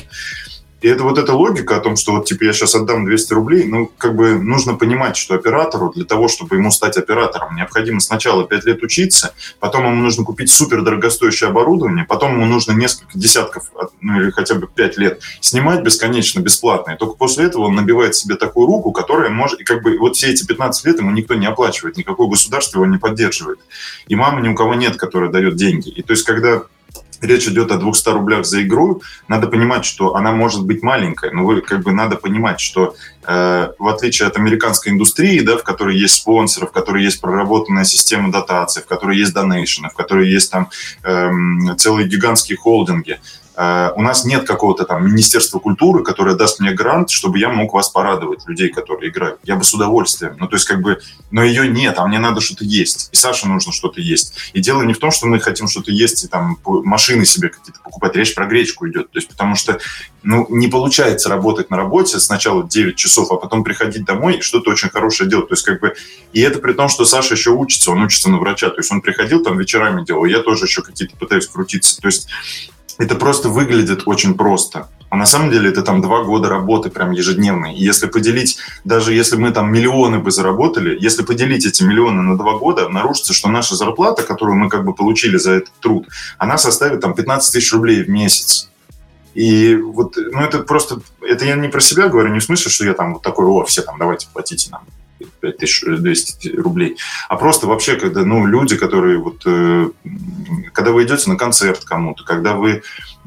И 0.80 0.88
это 0.88 1.02
вот 1.02 1.18
эта 1.18 1.34
логика 1.34 1.76
о 1.76 1.80
том, 1.80 1.96
что 1.96 2.12
вот 2.12 2.26
типа 2.26 2.44
я 2.44 2.52
сейчас 2.52 2.74
отдам 2.74 3.04
200 3.04 3.32
рублей, 3.34 3.64
ну, 3.64 3.90
как 3.98 4.16
бы 4.16 4.34
нужно 4.38 4.74
понимать, 4.74 5.16
что 5.16 5.34
оператору 5.34 5.92
для 5.94 6.04
того, 6.04 6.28
чтобы 6.28 6.56
ему 6.56 6.70
стать 6.70 6.96
оператором, 6.96 7.54
необходимо 7.56 8.00
сначала 8.00 8.46
5 8.46 8.64
лет 8.64 8.82
учиться, 8.82 9.34
потом 9.58 9.84
ему 9.84 9.96
нужно 9.96 10.24
купить 10.24 10.50
супер 10.50 10.82
дорогостоящее 10.82 11.50
оборудование, 11.50 12.06
потом 12.06 12.34
ему 12.34 12.46
нужно 12.46 12.72
несколько 12.72 13.18
десятков, 13.18 13.70
ну 14.00 14.20
или 14.20 14.30
хотя 14.30 14.54
бы 14.54 14.66
5 14.66 14.98
лет 14.98 15.20
снимать 15.40 15.82
бесконечно 15.82 16.40
бесплатно. 16.40 16.92
И 16.92 16.96
только 16.96 17.16
после 17.16 17.44
этого 17.44 17.64
он 17.64 17.74
набивает 17.74 18.14
себе 18.14 18.36
такую 18.36 18.66
руку, 18.66 18.92
которая 18.92 19.30
может, 19.30 19.60
и 19.60 19.64
как 19.64 19.82
бы 19.82 19.98
вот 19.98 20.16
все 20.16 20.30
эти 20.30 20.46
15 20.46 20.86
лет 20.86 20.98
ему 20.98 21.10
никто 21.10 21.34
не 21.34 21.46
оплачивает, 21.46 21.96
никакое 21.96 22.28
государство 22.28 22.78
его 22.78 22.86
не 22.86 22.98
поддерживает. 22.98 23.60
И 24.08 24.14
мамы 24.14 24.40
ни 24.40 24.48
у 24.48 24.54
кого 24.54 24.74
нет, 24.74 24.96
которая 24.96 25.30
дает 25.30 25.56
деньги. 25.56 25.90
И 25.90 26.02
то 26.02 26.12
есть, 26.12 26.24
когда 26.24 26.62
речь 27.20 27.46
идет 27.48 27.70
о 27.70 27.76
200 27.76 28.08
рублях 28.10 28.44
за 28.44 28.62
игру, 28.62 29.02
надо 29.28 29.46
понимать, 29.46 29.84
что 29.84 30.16
она 30.16 30.32
может 30.32 30.64
быть 30.64 30.82
маленькая, 30.82 31.30
но 31.32 31.44
вы 31.44 31.60
как 31.60 31.82
бы 31.82 31.92
надо 31.92 32.16
понимать, 32.16 32.60
что 32.60 32.94
э, 33.26 33.72
в 33.78 33.88
отличие 33.88 34.28
от 34.28 34.36
американской 34.36 34.92
индустрии, 34.92 35.40
да, 35.40 35.56
в 35.56 35.62
которой 35.62 35.96
есть 35.96 36.14
спонсоры, 36.14 36.66
в 36.66 36.72
которой 36.72 37.04
есть 37.04 37.20
проработанная 37.20 37.84
система 37.84 38.32
дотаций, 38.32 38.82
в 38.82 38.86
которой 38.86 39.18
есть 39.18 39.34
донейшены, 39.34 39.90
в 39.90 39.94
которой 39.94 40.28
есть 40.28 40.50
там 40.50 40.70
э, 41.02 41.30
целые 41.76 42.08
гигантские 42.08 42.56
холдинги, 42.56 43.20
у 43.56 44.02
нас 44.02 44.24
нет 44.24 44.46
какого-то 44.46 44.84
там 44.84 45.04
Министерства 45.04 45.58
культуры, 45.58 46.02
которое 46.04 46.34
даст 46.34 46.60
мне 46.60 46.72
грант, 46.72 47.10
чтобы 47.10 47.38
я 47.38 47.50
мог 47.50 47.74
вас 47.74 47.88
порадовать, 47.90 48.46
людей, 48.46 48.68
которые 48.68 49.10
играют. 49.10 49.40
Я 49.42 49.56
бы 49.56 49.64
с 49.64 49.74
удовольствием. 49.74 50.36
Ну, 50.38 50.46
то 50.46 50.56
есть, 50.56 50.66
как 50.66 50.80
бы, 50.80 51.00
но 51.30 51.42
ее 51.42 51.68
нет, 51.68 51.98
а 51.98 52.06
мне 52.06 52.18
надо 52.18 52.40
что-то 52.40 52.64
есть. 52.64 53.08
И 53.12 53.16
Саше 53.16 53.48
нужно 53.48 53.72
что-то 53.72 54.00
есть. 54.00 54.34
И 54.52 54.60
дело 54.60 54.82
не 54.82 54.94
в 54.94 54.98
том, 54.98 55.10
что 55.10 55.26
мы 55.26 55.40
хотим 55.40 55.68
что-то 55.68 55.90
есть 55.90 56.24
и 56.24 56.28
там 56.28 56.58
машины 56.64 57.24
себе 57.24 57.48
какие-то 57.48 57.80
покупать. 57.82 58.16
Речь 58.16 58.34
про 58.34 58.46
гречку 58.46 58.88
идет. 58.88 59.10
То 59.10 59.18
есть, 59.18 59.28
потому 59.28 59.56
что, 59.56 59.78
ну, 60.22 60.46
не 60.48 60.68
получается 60.68 61.28
работать 61.28 61.70
на 61.70 61.76
работе 61.76 62.20
сначала 62.20 62.64
9 62.64 62.96
часов, 62.96 63.30
а 63.32 63.36
потом 63.36 63.64
приходить 63.64 64.04
домой 64.04 64.36
и 64.36 64.40
что-то 64.40 64.70
очень 64.70 64.90
хорошее 64.90 65.28
делать. 65.28 65.48
То 65.48 65.54
есть, 65.54 65.64
как 65.64 65.80
бы, 65.80 65.94
и 66.32 66.40
это 66.40 66.60
при 66.60 66.72
том, 66.72 66.88
что 66.88 67.04
Саша 67.04 67.34
еще 67.34 67.50
учится, 67.50 67.90
он 67.90 68.02
учится 68.02 68.30
на 68.30 68.38
врача. 68.38 68.70
То 68.70 68.78
есть, 68.78 68.90
он 68.92 69.02
приходил 69.02 69.42
там 69.42 69.58
вечерами 69.58 70.04
делал, 70.04 70.24
я 70.24 70.40
тоже 70.40 70.66
еще 70.66 70.82
какие-то 70.82 71.16
пытаюсь 71.16 71.46
крутиться. 71.46 72.00
То 72.00 72.06
есть, 72.06 72.28
это 73.00 73.14
просто 73.14 73.48
выглядит 73.48 74.02
очень 74.04 74.34
просто. 74.34 74.88
А 75.08 75.16
на 75.16 75.24
самом 75.24 75.50
деле 75.50 75.70
это 75.70 75.80
там 75.80 76.02
два 76.02 76.22
года 76.22 76.50
работы 76.50 76.90
прям 76.90 77.12
ежедневной. 77.12 77.74
И 77.74 77.82
если 77.82 78.06
поделить, 78.06 78.58
даже 78.84 79.14
если 79.14 79.36
мы 79.36 79.52
там 79.52 79.72
миллионы 79.72 80.18
бы 80.18 80.30
заработали, 80.30 80.98
если 81.00 81.22
поделить 81.24 81.64
эти 81.64 81.82
миллионы 81.82 82.20
на 82.20 82.36
два 82.36 82.58
года, 82.58 82.84
обнаружится, 82.84 83.32
что 83.32 83.48
наша 83.48 83.74
зарплата, 83.74 84.22
которую 84.22 84.56
мы 84.56 84.68
как 84.68 84.84
бы 84.84 84.92
получили 84.92 85.38
за 85.38 85.52
этот 85.52 85.72
труд, 85.80 86.08
она 86.36 86.58
составит 86.58 87.00
там 87.00 87.14
15 87.14 87.54
тысяч 87.54 87.72
рублей 87.72 88.04
в 88.04 88.10
месяц. 88.10 88.68
И 89.32 89.76
вот, 89.76 90.16
ну 90.16 90.42
это 90.42 90.58
просто, 90.58 91.00
это 91.22 91.46
я 91.46 91.56
не 91.56 91.68
про 91.68 91.80
себя 91.80 92.08
говорю, 92.08 92.28
не 92.34 92.40
в 92.40 92.44
смысле, 92.44 92.70
что 92.70 92.84
я 92.84 92.92
там 92.92 93.14
вот 93.14 93.22
такой, 93.22 93.46
о, 93.46 93.64
все 93.64 93.80
там, 93.80 93.98
давайте 93.98 94.28
платите 94.30 94.68
нам 94.70 94.82
5200 95.40 96.48
рублей, 96.56 96.96
а 97.28 97.36
просто 97.36 97.66
вообще, 97.66 97.96
когда, 97.96 98.24
ну, 98.24 98.46
люди, 98.46 98.76
которые 98.76 99.18
вот, 99.18 99.42
э, 99.46 99.90
когда 100.72 100.92
вы 100.92 101.04
идете 101.04 101.28
на 101.28 101.36
концерт 101.36 101.84
кому-то, 101.84 102.24
когда 102.24 102.54
вы 102.54 102.82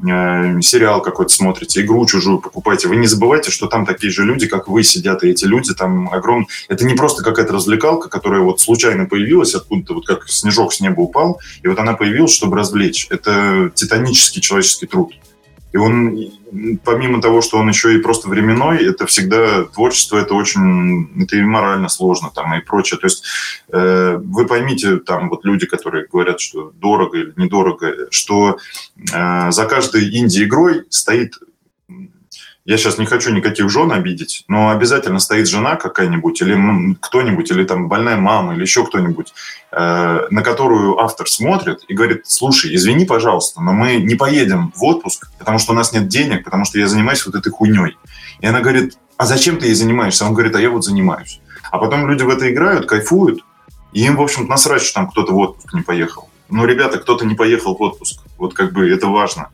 э, 0.06 0.60
сериал 0.60 1.02
какой-то 1.02 1.32
смотрите, 1.32 1.82
игру 1.82 2.06
чужую 2.06 2.38
покупаете, 2.38 2.88
вы 2.88 2.96
не 2.96 3.06
забывайте, 3.06 3.50
что 3.50 3.66
там 3.66 3.86
такие 3.86 4.12
же 4.12 4.24
люди, 4.24 4.46
как 4.46 4.68
вы, 4.68 4.82
сидят, 4.82 5.24
и 5.24 5.28
эти 5.28 5.44
люди 5.44 5.74
там 5.74 6.08
огромные. 6.12 6.48
Это 6.68 6.84
не 6.84 6.94
просто 6.94 7.22
какая-то 7.22 7.52
развлекалка, 7.52 8.08
которая 8.08 8.40
вот 8.40 8.60
случайно 8.60 9.06
появилась 9.06 9.54
откуда-то, 9.54 9.94
вот 9.94 10.06
как 10.06 10.28
снежок 10.28 10.72
с 10.72 10.80
неба 10.80 11.00
упал, 11.00 11.40
и 11.62 11.68
вот 11.68 11.78
она 11.78 11.94
появилась, 11.94 12.32
чтобы 12.34 12.56
развлечь. 12.56 13.06
Это 13.10 13.70
титанический 13.74 14.40
человеческий 14.40 14.86
труд. 14.86 15.12
И 15.74 15.76
он, 15.76 16.30
помимо 16.84 17.20
того, 17.20 17.42
что 17.42 17.58
он 17.58 17.68
еще 17.68 17.96
и 17.96 17.98
просто 17.98 18.28
временной, 18.28 18.86
это 18.86 19.06
всегда 19.06 19.64
творчество, 19.64 20.18
это 20.18 20.34
очень, 20.34 21.10
это 21.20 21.34
и 21.34 21.42
морально 21.42 21.88
сложно 21.88 22.30
там 22.32 22.54
и 22.54 22.60
прочее. 22.60 23.00
То 23.00 23.06
есть 23.06 23.24
э, 23.72 24.16
вы 24.16 24.46
поймите, 24.46 24.98
там 24.98 25.28
вот 25.30 25.44
люди, 25.44 25.66
которые 25.66 26.06
говорят, 26.06 26.38
что 26.38 26.72
дорого 26.80 27.18
или 27.18 27.32
недорого, 27.36 28.06
что 28.10 28.58
э, 29.12 29.50
за 29.50 29.66
каждой 29.66 30.16
инди-игрой 30.16 30.84
стоит 30.90 31.34
я 32.64 32.78
сейчас 32.78 32.96
не 32.96 33.04
хочу 33.04 33.30
никаких 33.30 33.68
жен 33.68 33.92
обидеть, 33.92 34.44
но 34.48 34.70
обязательно 34.70 35.18
стоит 35.18 35.48
жена 35.48 35.76
какая-нибудь, 35.76 36.40
или 36.40 36.96
кто-нибудь, 37.00 37.50
или 37.50 37.64
там 37.64 37.88
больная 37.88 38.16
мама, 38.16 38.54
или 38.54 38.62
еще 38.62 38.86
кто-нибудь, 38.86 39.34
э, 39.70 40.26
на 40.30 40.42
которую 40.42 40.98
автор 40.98 41.28
смотрит 41.28 41.80
и 41.88 41.94
говорит, 41.94 42.22
слушай, 42.24 42.74
извини, 42.74 43.04
пожалуйста, 43.04 43.60
но 43.60 43.72
мы 43.72 43.96
не 43.96 44.14
поедем 44.14 44.72
в 44.74 44.82
отпуск, 44.84 45.30
потому 45.38 45.58
что 45.58 45.72
у 45.72 45.74
нас 45.74 45.92
нет 45.92 46.08
денег, 46.08 46.44
потому 46.44 46.64
что 46.64 46.78
я 46.78 46.86
занимаюсь 46.86 47.26
вот 47.26 47.34
этой 47.34 47.50
хуйней. 47.50 47.98
И 48.40 48.46
она 48.46 48.60
говорит, 48.60 48.96
а 49.18 49.26
зачем 49.26 49.58
ты 49.58 49.66
ей 49.66 49.74
занимаешься? 49.74 50.24
Он 50.24 50.32
говорит, 50.32 50.56
а 50.56 50.60
я 50.60 50.70
вот 50.70 50.84
занимаюсь. 50.84 51.40
А 51.70 51.78
потом 51.78 52.08
люди 52.08 52.22
в 52.22 52.30
это 52.30 52.50
играют, 52.50 52.86
кайфуют, 52.86 53.44
и 53.92 54.06
им, 54.06 54.16
в 54.16 54.22
общем-то, 54.22 54.48
насрать, 54.48 54.82
что 54.82 54.94
там 54.94 55.10
кто-то 55.10 55.32
в 55.32 55.38
отпуск 55.38 55.74
не 55.74 55.82
поехал. 55.82 56.30
Но, 56.48 56.64
ребята, 56.64 56.98
кто-то 56.98 57.26
не 57.26 57.34
поехал 57.34 57.76
в 57.76 57.82
отпуск. 57.82 58.22
Вот 58.38 58.54
как 58.54 58.72
бы 58.72 58.88
это 58.88 59.06
важно. 59.06 59.50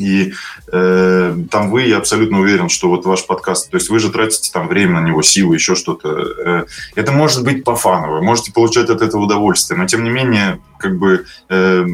И 0.00 0.32
э, 0.72 1.36
там 1.50 1.70
вы, 1.70 1.82
я 1.82 1.98
абсолютно 1.98 2.40
уверен, 2.40 2.68
что 2.68 2.88
вот 2.88 3.04
ваш 3.04 3.26
подкаст, 3.26 3.70
то 3.70 3.76
есть 3.76 3.90
вы 3.90 3.98
же 3.98 4.10
тратите 4.10 4.50
там 4.50 4.66
время 4.66 5.00
на 5.00 5.06
него, 5.06 5.22
силы, 5.22 5.56
еще 5.56 5.74
что-то. 5.74 6.08
Э, 6.08 6.64
это 6.94 7.12
может 7.12 7.44
быть 7.44 7.64
по 7.64 7.76
фану, 7.76 8.12
вы 8.12 8.22
можете 8.22 8.52
получать 8.52 8.88
от 8.88 9.02
этого 9.02 9.22
удовольствие, 9.22 9.78
но 9.78 9.86
тем 9.86 10.02
не 10.02 10.10
менее, 10.10 10.60
как 10.78 10.98
бы 10.98 11.26
э, 11.50 11.84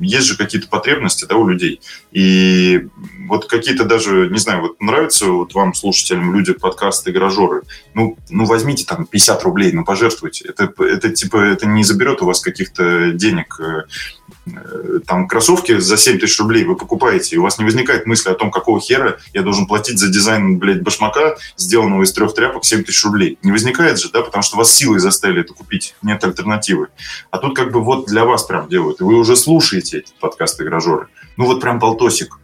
есть 0.00 0.26
же 0.26 0.36
какие-то 0.36 0.68
потребности 0.68 1.26
да, 1.28 1.34
у 1.34 1.48
людей. 1.48 1.80
И 2.12 2.86
вот 3.26 3.46
какие-то 3.46 3.84
даже, 3.84 4.28
не 4.30 4.38
знаю, 4.38 4.62
вот 4.62 4.80
нравятся 4.80 5.26
вот 5.26 5.54
вам, 5.54 5.74
слушателям, 5.74 6.32
люди 6.32 6.52
подкасты 6.52 7.10
«Гаражеры», 7.10 7.62
ну, 7.94 8.16
ну 8.30 8.44
возьмите 8.44 8.84
там 8.84 9.06
50 9.06 9.42
рублей, 9.42 9.72
ну 9.72 9.84
пожертвуйте. 9.84 10.48
Это, 10.48 10.72
это 10.84 11.10
типа, 11.10 11.38
это 11.38 11.66
не 11.66 11.82
заберет 11.82 12.22
у 12.22 12.26
вас 12.26 12.40
каких-то 12.40 13.10
денег 13.10 13.58
э, 13.60 13.82
Э, 14.46 15.00
там 15.06 15.26
кроссовки 15.28 15.78
за 15.78 15.96
7 15.96 16.18
тысяч 16.18 16.38
рублей 16.38 16.64
вы 16.64 16.76
покупаете, 16.76 17.34
и 17.34 17.38
у 17.38 17.42
вас 17.42 17.55
не 17.58 17.64
возникает 17.64 18.06
мысли 18.06 18.30
о 18.30 18.34
том, 18.34 18.50
какого 18.50 18.80
хера 18.80 19.18
я 19.32 19.42
должен 19.42 19.66
платить 19.66 19.98
за 19.98 20.08
дизайн, 20.08 20.58
блядь, 20.58 20.82
башмака, 20.82 21.36
сделанного 21.56 22.02
из 22.02 22.12
трех 22.12 22.34
тряпок, 22.34 22.64
7 22.64 22.84
тысяч 22.84 23.04
рублей. 23.04 23.38
Не 23.42 23.52
возникает 23.52 23.98
же, 23.98 24.10
да, 24.10 24.22
потому 24.22 24.42
что 24.42 24.56
вас 24.56 24.74
силой 24.74 24.98
заставили 24.98 25.42
это 25.42 25.54
купить, 25.54 25.94
нет 26.02 26.22
альтернативы. 26.24 26.88
А 27.30 27.38
тут 27.38 27.56
как 27.56 27.72
бы 27.72 27.82
вот 27.82 28.06
для 28.06 28.24
вас 28.24 28.44
прям 28.44 28.68
делают, 28.68 29.00
и 29.00 29.04
вы 29.04 29.14
уже 29.16 29.36
слушаете 29.36 29.98
эти 29.98 30.12
подкасты 30.20 30.64
«Гражеры». 30.64 31.08
Ну 31.36 31.46
вот 31.46 31.60
прям 31.60 31.80
полтосик 31.80 32.38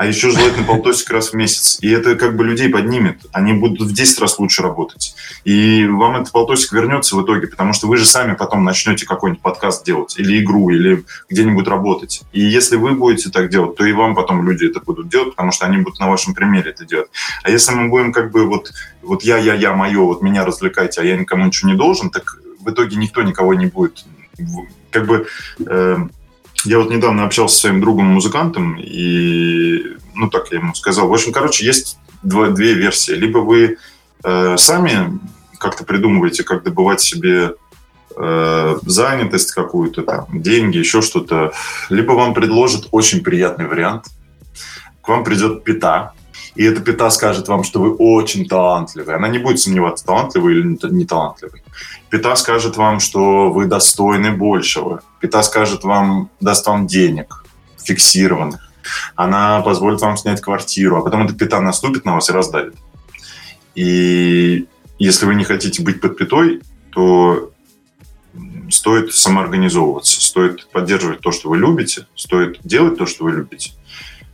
а 0.00 0.06
еще 0.06 0.30
желательно 0.30 0.66
полтосик 0.66 1.10
раз 1.10 1.28
в 1.28 1.34
месяц. 1.34 1.76
И 1.82 1.90
это 1.90 2.16
как 2.16 2.34
бы 2.34 2.42
людей 2.42 2.70
поднимет. 2.70 3.20
Они 3.32 3.52
будут 3.52 3.82
в 3.82 3.92
10 3.92 4.18
раз 4.20 4.38
лучше 4.38 4.62
работать. 4.62 5.14
И 5.44 5.86
вам 5.86 6.16
этот 6.16 6.32
полтосик 6.32 6.72
вернется 6.72 7.16
в 7.16 7.22
итоге, 7.22 7.48
потому 7.48 7.74
что 7.74 7.86
вы 7.86 7.98
же 7.98 8.06
сами 8.06 8.32
потом 8.32 8.64
начнете 8.64 9.04
какой-нибудь 9.04 9.42
подкаст 9.42 9.84
делать, 9.84 10.18
или 10.18 10.42
игру, 10.42 10.70
или 10.70 11.04
где-нибудь 11.28 11.68
работать. 11.68 12.22
И 12.32 12.40
если 12.40 12.76
вы 12.76 12.92
будете 12.92 13.28
так 13.28 13.50
делать, 13.50 13.76
то 13.76 13.84
и 13.84 13.92
вам 13.92 14.14
потом 14.14 14.42
люди 14.48 14.64
это 14.64 14.80
будут 14.80 15.10
делать, 15.10 15.32
потому 15.32 15.52
что 15.52 15.66
они 15.66 15.76
будут 15.76 16.00
на 16.00 16.08
вашем 16.08 16.32
примере 16.32 16.70
это 16.70 16.86
делать. 16.86 17.10
А 17.42 17.50
если 17.50 17.74
мы 17.74 17.90
будем 17.90 18.10
как 18.10 18.30
бы 18.30 18.46
вот, 18.46 18.72
вот 19.02 19.22
я, 19.22 19.36
я, 19.36 19.52
я, 19.52 19.74
мое, 19.74 20.00
вот 20.00 20.22
меня 20.22 20.46
развлекайте, 20.46 21.02
а 21.02 21.04
я 21.04 21.18
никому 21.18 21.44
ничего 21.44 21.70
не 21.72 21.76
должен, 21.76 22.08
так 22.08 22.38
в 22.58 22.70
итоге 22.70 22.96
никто 22.96 23.20
никого 23.20 23.52
не 23.52 23.66
будет 23.66 24.02
как 24.90 25.06
бы 25.06 25.26
э, 25.66 25.96
я 26.64 26.78
вот 26.78 26.90
недавно 26.90 27.24
общался 27.24 27.54
со 27.54 27.60
своим 27.62 27.80
другом-музыкантом, 27.80 28.76
и, 28.78 29.96
ну, 30.14 30.28
так 30.28 30.50
я 30.50 30.58
ему 30.58 30.74
сказал. 30.74 31.08
В 31.08 31.12
общем, 31.12 31.32
короче, 31.32 31.64
есть 31.64 31.98
два, 32.22 32.48
две 32.48 32.74
версии. 32.74 33.12
Либо 33.12 33.38
вы 33.38 33.78
э, 34.24 34.56
сами 34.56 35.18
как-то 35.58 35.84
придумываете, 35.84 36.44
как 36.44 36.62
добывать 36.62 37.00
себе 37.00 37.54
э, 38.16 38.78
занятость 38.82 39.52
какую-то, 39.52 40.02
там, 40.02 40.26
деньги, 40.30 40.78
еще 40.78 41.02
что-то, 41.02 41.52
либо 41.88 42.12
вам 42.12 42.34
предложат 42.34 42.88
очень 42.90 43.22
приятный 43.22 43.66
вариант. 43.66 44.06
К 45.02 45.08
вам 45.08 45.24
придет 45.24 45.64
пита, 45.64 46.12
и 46.54 46.64
эта 46.64 46.80
пита 46.80 47.10
скажет 47.10 47.48
вам, 47.48 47.62
что 47.62 47.80
вы 47.80 47.94
очень 47.94 48.46
талантливый. 48.46 49.14
Она 49.14 49.28
не 49.28 49.38
будет 49.38 49.60
сомневаться, 49.60 50.04
талантливый 50.04 50.54
или 50.54 50.78
не 50.90 51.04
талантливый. 51.04 51.62
Пита 52.08 52.34
скажет 52.36 52.76
вам, 52.76 53.00
что 53.00 53.50
вы 53.50 53.66
достойны 53.66 54.32
большего. 54.32 55.02
Пита 55.20 55.42
скажет 55.42 55.84
вам, 55.84 56.30
даст 56.40 56.66
вам 56.66 56.86
денег 56.86 57.44
фиксированных. 57.82 58.70
Она 59.14 59.60
позволит 59.60 60.00
вам 60.00 60.16
снять 60.16 60.40
квартиру, 60.40 60.96
а 60.96 61.02
потом 61.02 61.24
эта 61.24 61.34
пита 61.34 61.60
наступит 61.60 62.04
на 62.04 62.14
вас 62.14 62.28
и 62.30 62.32
раздавит. 62.32 62.74
И 63.74 64.66
если 64.98 65.26
вы 65.26 65.34
не 65.34 65.44
хотите 65.44 65.82
быть 65.82 66.00
под 66.00 66.16
питой, 66.16 66.62
то 66.90 67.52
стоит 68.70 69.12
самоорганизовываться, 69.12 70.20
стоит 70.20 70.68
поддерживать 70.70 71.20
то, 71.20 71.32
что 71.32 71.48
вы 71.48 71.58
любите, 71.58 72.06
стоит 72.14 72.60
делать 72.64 72.98
то, 72.98 73.06
что 73.06 73.24
вы 73.24 73.32
любите, 73.32 73.72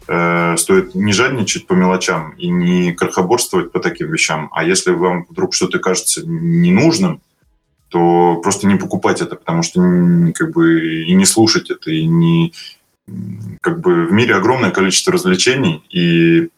стоит 0.06 0.94
не 0.94 1.12
жадничать 1.12 1.66
по 1.66 1.72
мелочам 1.72 2.30
и 2.38 2.48
не 2.48 2.92
крохоборствовать 2.92 3.72
по 3.72 3.80
таким 3.80 4.10
вещам. 4.12 4.48
А 4.52 4.64
если 4.64 4.92
вам 4.92 5.26
вдруг 5.28 5.52
что-то 5.52 5.78
кажется 5.78 6.22
ненужным, 6.24 7.20
то 7.88 8.36
просто 8.42 8.66
не 8.66 8.76
покупать 8.76 9.20
это, 9.20 9.36
потому 9.36 9.62
что 9.62 9.80
как 10.34 10.52
бы 10.52 11.04
и 11.04 11.14
не 11.14 11.24
слушать 11.24 11.70
это, 11.70 11.90
и 11.90 12.04
не 12.04 12.52
как 13.60 13.80
бы 13.80 14.06
в 14.06 14.12
мире 14.12 14.34
огромное 14.34 14.70
количество 14.70 15.12
развлечений, 15.12 15.84
и 15.90 16.48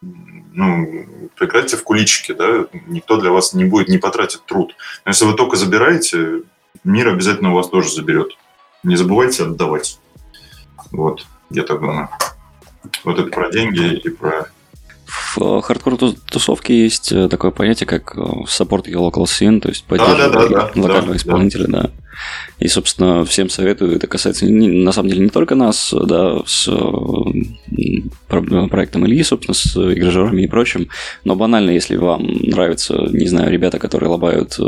ну, 0.00 1.06
играйте 1.40 1.76
в 1.76 1.82
куличики, 1.82 2.32
да, 2.32 2.66
никто 2.86 3.20
для 3.20 3.30
вас 3.30 3.52
не 3.52 3.64
будет, 3.64 3.88
не 3.88 3.98
потратит 3.98 4.44
труд. 4.46 4.74
Но 5.04 5.10
если 5.10 5.24
вы 5.24 5.34
только 5.34 5.56
забираете, 5.56 6.42
мир 6.84 7.08
обязательно 7.08 7.52
у 7.52 7.54
вас 7.54 7.68
тоже 7.68 7.92
заберет. 7.92 8.36
Не 8.82 8.96
забывайте 8.96 9.42
отдавать. 9.42 9.98
Вот, 10.92 11.26
я 11.50 11.62
так 11.62 11.80
думаю. 11.80 12.08
Вот 13.04 13.18
это 13.18 13.30
про 13.30 13.50
деньги 13.50 13.94
и 13.96 14.08
про... 14.10 14.48
В 15.06 15.38
э, 15.40 15.60
хардкор-тусовке 15.62 16.82
есть 16.82 17.12
э, 17.12 17.28
такое 17.28 17.52
понятие, 17.52 17.86
как 17.86 18.16
support 18.16 18.86
your 18.86 19.08
local 19.08 19.24
scene, 19.24 19.60
то 19.60 19.68
есть 19.68 19.84
поддерживать 19.84 20.18
да, 20.18 20.48
да, 20.48 20.48
да, 20.48 20.82
локального 20.82 21.12
да, 21.12 21.16
исполнителя, 21.16 21.66
да. 21.68 21.90
И, 22.58 22.66
собственно, 22.66 23.24
всем 23.24 23.48
советую. 23.48 23.94
Это 23.94 24.06
касается, 24.06 24.46
на 24.46 24.90
самом 24.92 25.10
деле, 25.10 25.22
не 25.22 25.28
только 25.28 25.54
нас, 25.54 25.94
да, 25.94 26.42
с 26.46 26.68
проектом 28.28 29.06
Ильи, 29.06 29.22
собственно, 29.22 29.54
с 29.54 29.76
игражерами 29.76 30.42
и 30.42 30.48
прочим, 30.48 30.88
но 31.24 31.36
банально, 31.36 31.70
если 31.70 31.96
вам 31.96 32.26
нравятся, 32.26 32.94
не 33.10 33.26
знаю, 33.26 33.52
ребята, 33.52 33.78
которые 33.78 34.10
лобают 34.10 34.58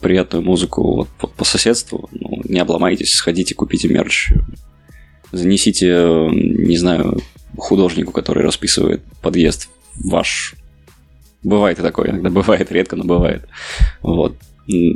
приятную 0.00 0.44
музыку 0.44 0.96
вот 0.96 1.08
по, 1.18 1.26
по 1.26 1.44
соседству, 1.44 2.08
ну, 2.12 2.40
не 2.44 2.58
обломайтесь, 2.58 3.14
сходите, 3.14 3.54
купите 3.54 3.88
мерч, 3.88 4.32
занесите, 5.32 6.28
не 6.30 6.76
знаю, 6.76 7.20
художнику, 7.56 8.12
который 8.12 8.42
расписывает 8.42 9.02
подъезд 9.22 9.68
ваш. 9.96 10.54
Бывает 11.42 11.78
и 11.78 11.82
такое, 11.82 12.10
иногда 12.10 12.30
бывает, 12.40 12.70
редко, 12.72 12.96
но 12.96 13.04
бывает. 13.04 13.46
Вот. 14.02 14.36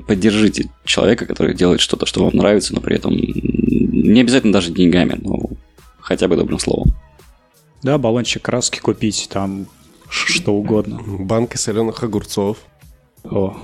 Поддержите 0.06 0.70
человека, 0.84 1.26
который 1.26 1.54
делает 1.54 1.80
что-то, 1.80 2.06
что 2.06 2.24
вам 2.24 2.36
нравится, 2.36 2.74
но 2.74 2.80
при 2.80 2.96
этом 2.96 3.12
не 3.16 4.20
обязательно 4.20 4.52
даже 4.52 4.70
деньгами, 4.70 5.18
но 5.20 5.50
хотя 5.98 6.28
бы 6.28 6.36
добрым 6.36 6.58
словом. 6.58 6.94
Да, 7.82 7.98
баллончик 7.98 8.42
краски 8.42 8.78
купить, 8.78 9.28
там 9.30 9.66
что 10.08 10.54
угодно. 10.54 11.00
Банка 11.04 11.58
соленых 11.58 12.02
огурцов. 12.02 12.58
О. 13.24 13.56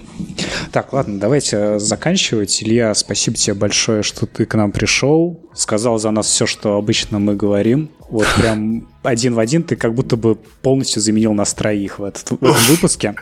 Так, 0.72 0.92
ладно, 0.92 1.20
давайте 1.20 1.78
заканчивать. 1.78 2.62
Илья, 2.62 2.94
спасибо 2.94 3.36
тебе 3.36 3.54
большое, 3.54 4.02
что 4.02 4.24
ты 4.26 4.46
к 4.46 4.54
нам 4.54 4.72
пришел. 4.72 5.38
Сказал 5.54 5.98
за 5.98 6.10
нас 6.10 6.26
все, 6.26 6.46
что 6.46 6.76
обычно 6.76 7.18
мы 7.18 7.34
говорим. 7.36 7.90
Вот 8.08 8.26
прям 8.36 8.88
один 9.02 9.34
в 9.34 9.38
один 9.38 9.62
ты 9.62 9.76
как 9.76 9.94
будто 9.94 10.16
бы 10.16 10.34
полностью 10.34 11.02
заменил 11.02 11.34
нас 11.34 11.52
троих 11.52 11.98
в, 11.98 12.04
этот, 12.04 12.30
в 12.30 12.34
этом 12.42 12.56
выпуске. 12.68 13.14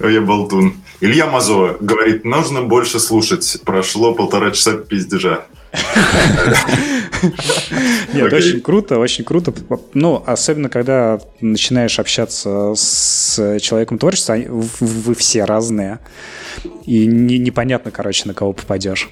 Я 0.00 0.20
болтун. 0.20 0.74
Илья 1.00 1.26
Мазо 1.26 1.76
говорит, 1.80 2.24
нужно 2.24 2.62
больше 2.62 2.98
слушать. 2.98 3.58
Прошло 3.64 4.12
полтора 4.12 4.50
часа 4.50 4.72
пиздежа. 4.72 5.46
Нет, 8.12 8.32
очень 8.32 8.60
круто, 8.60 8.98
очень 8.98 9.24
круто. 9.24 9.52
Ну, 9.94 10.22
особенно, 10.26 10.68
когда 10.68 11.20
начинаешь 11.40 11.98
общаться 11.98 12.74
с 12.74 13.58
человеком 13.60 13.98
творчества, 13.98 14.36
вы 14.46 15.14
все 15.14 15.44
разные. 15.44 15.98
И 16.84 17.06
непонятно, 17.06 17.90
короче, 17.90 18.26
на 18.26 18.34
кого 18.34 18.52
попадешь. 18.52 19.10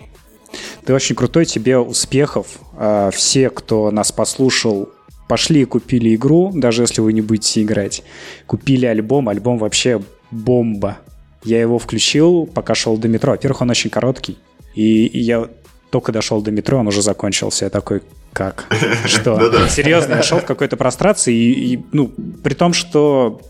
Ты 0.85 0.95
очень 0.95 1.17
крутой, 1.17 1.47
тебе 1.47 1.79
успехов. 1.79 2.59
А, 2.77 3.11
все, 3.11 3.51
кто 3.51 3.91
нас 3.91 4.13
послушал, 4.13 4.91
пошли 5.29 5.63
и 5.63 5.65
купили 5.65 6.15
игру, 6.15 6.53
даже 6.55 6.83
если 6.83 7.01
вы 7.01 7.13
не 7.13 7.23
будете 7.23 7.63
играть. 7.63 8.03
Купили 8.47 8.87
альбом, 8.87 9.29
альбом 9.29 9.59
вообще 9.59 10.03
бомба. 10.31 10.99
Я 11.43 11.61
его 11.61 11.79
включил, 11.79 12.47
пока 12.47 12.75
шел 12.75 12.97
до 12.97 13.09
метро. 13.09 13.33
Во-первых, 13.33 13.63
он 13.63 13.71
очень 13.71 13.91
короткий. 13.91 14.39
И 14.75 15.11
я 15.19 15.49
только 15.95 16.11
дошел 16.11 16.43
до 16.43 16.51
метро, 16.51 16.81
он 16.81 16.89
уже 16.89 17.03
закончился. 17.03 17.67
Я 17.67 17.71
такой, 17.71 18.03
как? 18.33 18.67
Что? 19.07 19.69
Серьезно, 19.69 20.15
я 20.15 20.23
шел 20.25 20.41
в 20.41 20.45
какой-то 20.45 20.77
прострации, 20.77 21.33
и, 21.33 21.75
и, 21.75 21.85
ну, 21.93 22.11
при 22.43 22.55
том, 22.55 22.73
что 22.73 23.41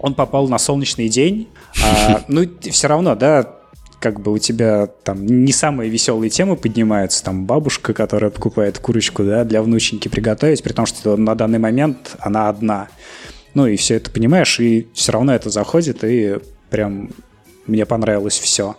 он 0.00 0.12
попал 0.12 0.46
на 0.48 0.58
солнечный 0.58 1.08
день, 1.08 1.48
а, 1.82 2.22
ну, 2.28 2.46
все 2.60 2.88
равно, 2.88 3.14
да, 3.14 3.54
как 4.00 4.20
бы 4.20 4.32
у 4.32 4.38
тебя 4.38 4.86
там 4.86 5.24
не 5.24 5.50
самые 5.50 5.88
веселые 5.88 6.28
темы 6.28 6.56
поднимаются, 6.56 7.24
там 7.24 7.46
бабушка, 7.46 7.94
которая 7.94 8.30
покупает 8.30 8.78
курочку, 8.78 9.24
да, 9.24 9.44
для 9.44 9.62
внученьки 9.62 10.08
приготовить, 10.08 10.62
при 10.62 10.74
том, 10.74 10.84
что 10.84 11.16
на 11.16 11.34
данный 11.34 11.58
момент 11.58 12.16
она 12.18 12.50
одна. 12.50 12.88
Ну 13.54 13.66
и 13.66 13.76
все 13.76 13.94
это 13.94 14.10
понимаешь, 14.10 14.60
и 14.60 14.88
все 14.92 15.12
равно 15.12 15.34
это 15.34 15.48
заходит, 15.48 16.04
и 16.04 16.38
прям 16.68 17.12
мне 17.66 17.86
понравилось 17.86 18.38
все. 18.38 18.76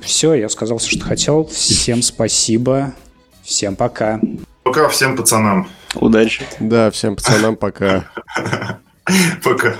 Все, 0.00 0.34
я 0.34 0.48
сказал 0.48 0.78
все, 0.78 0.90
что 0.90 1.04
хотел. 1.04 1.46
Всем 1.46 2.02
спасибо. 2.02 2.94
Всем 3.42 3.76
пока. 3.76 4.20
Пока 4.62 4.88
всем 4.88 5.16
пацанам. 5.16 5.68
Удачи. 5.94 6.44
Да, 6.60 6.90
всем 6.90 7.16
пацанам 7.16 7.56
пока. 7.56 8.10
Пока. 9.44 9.76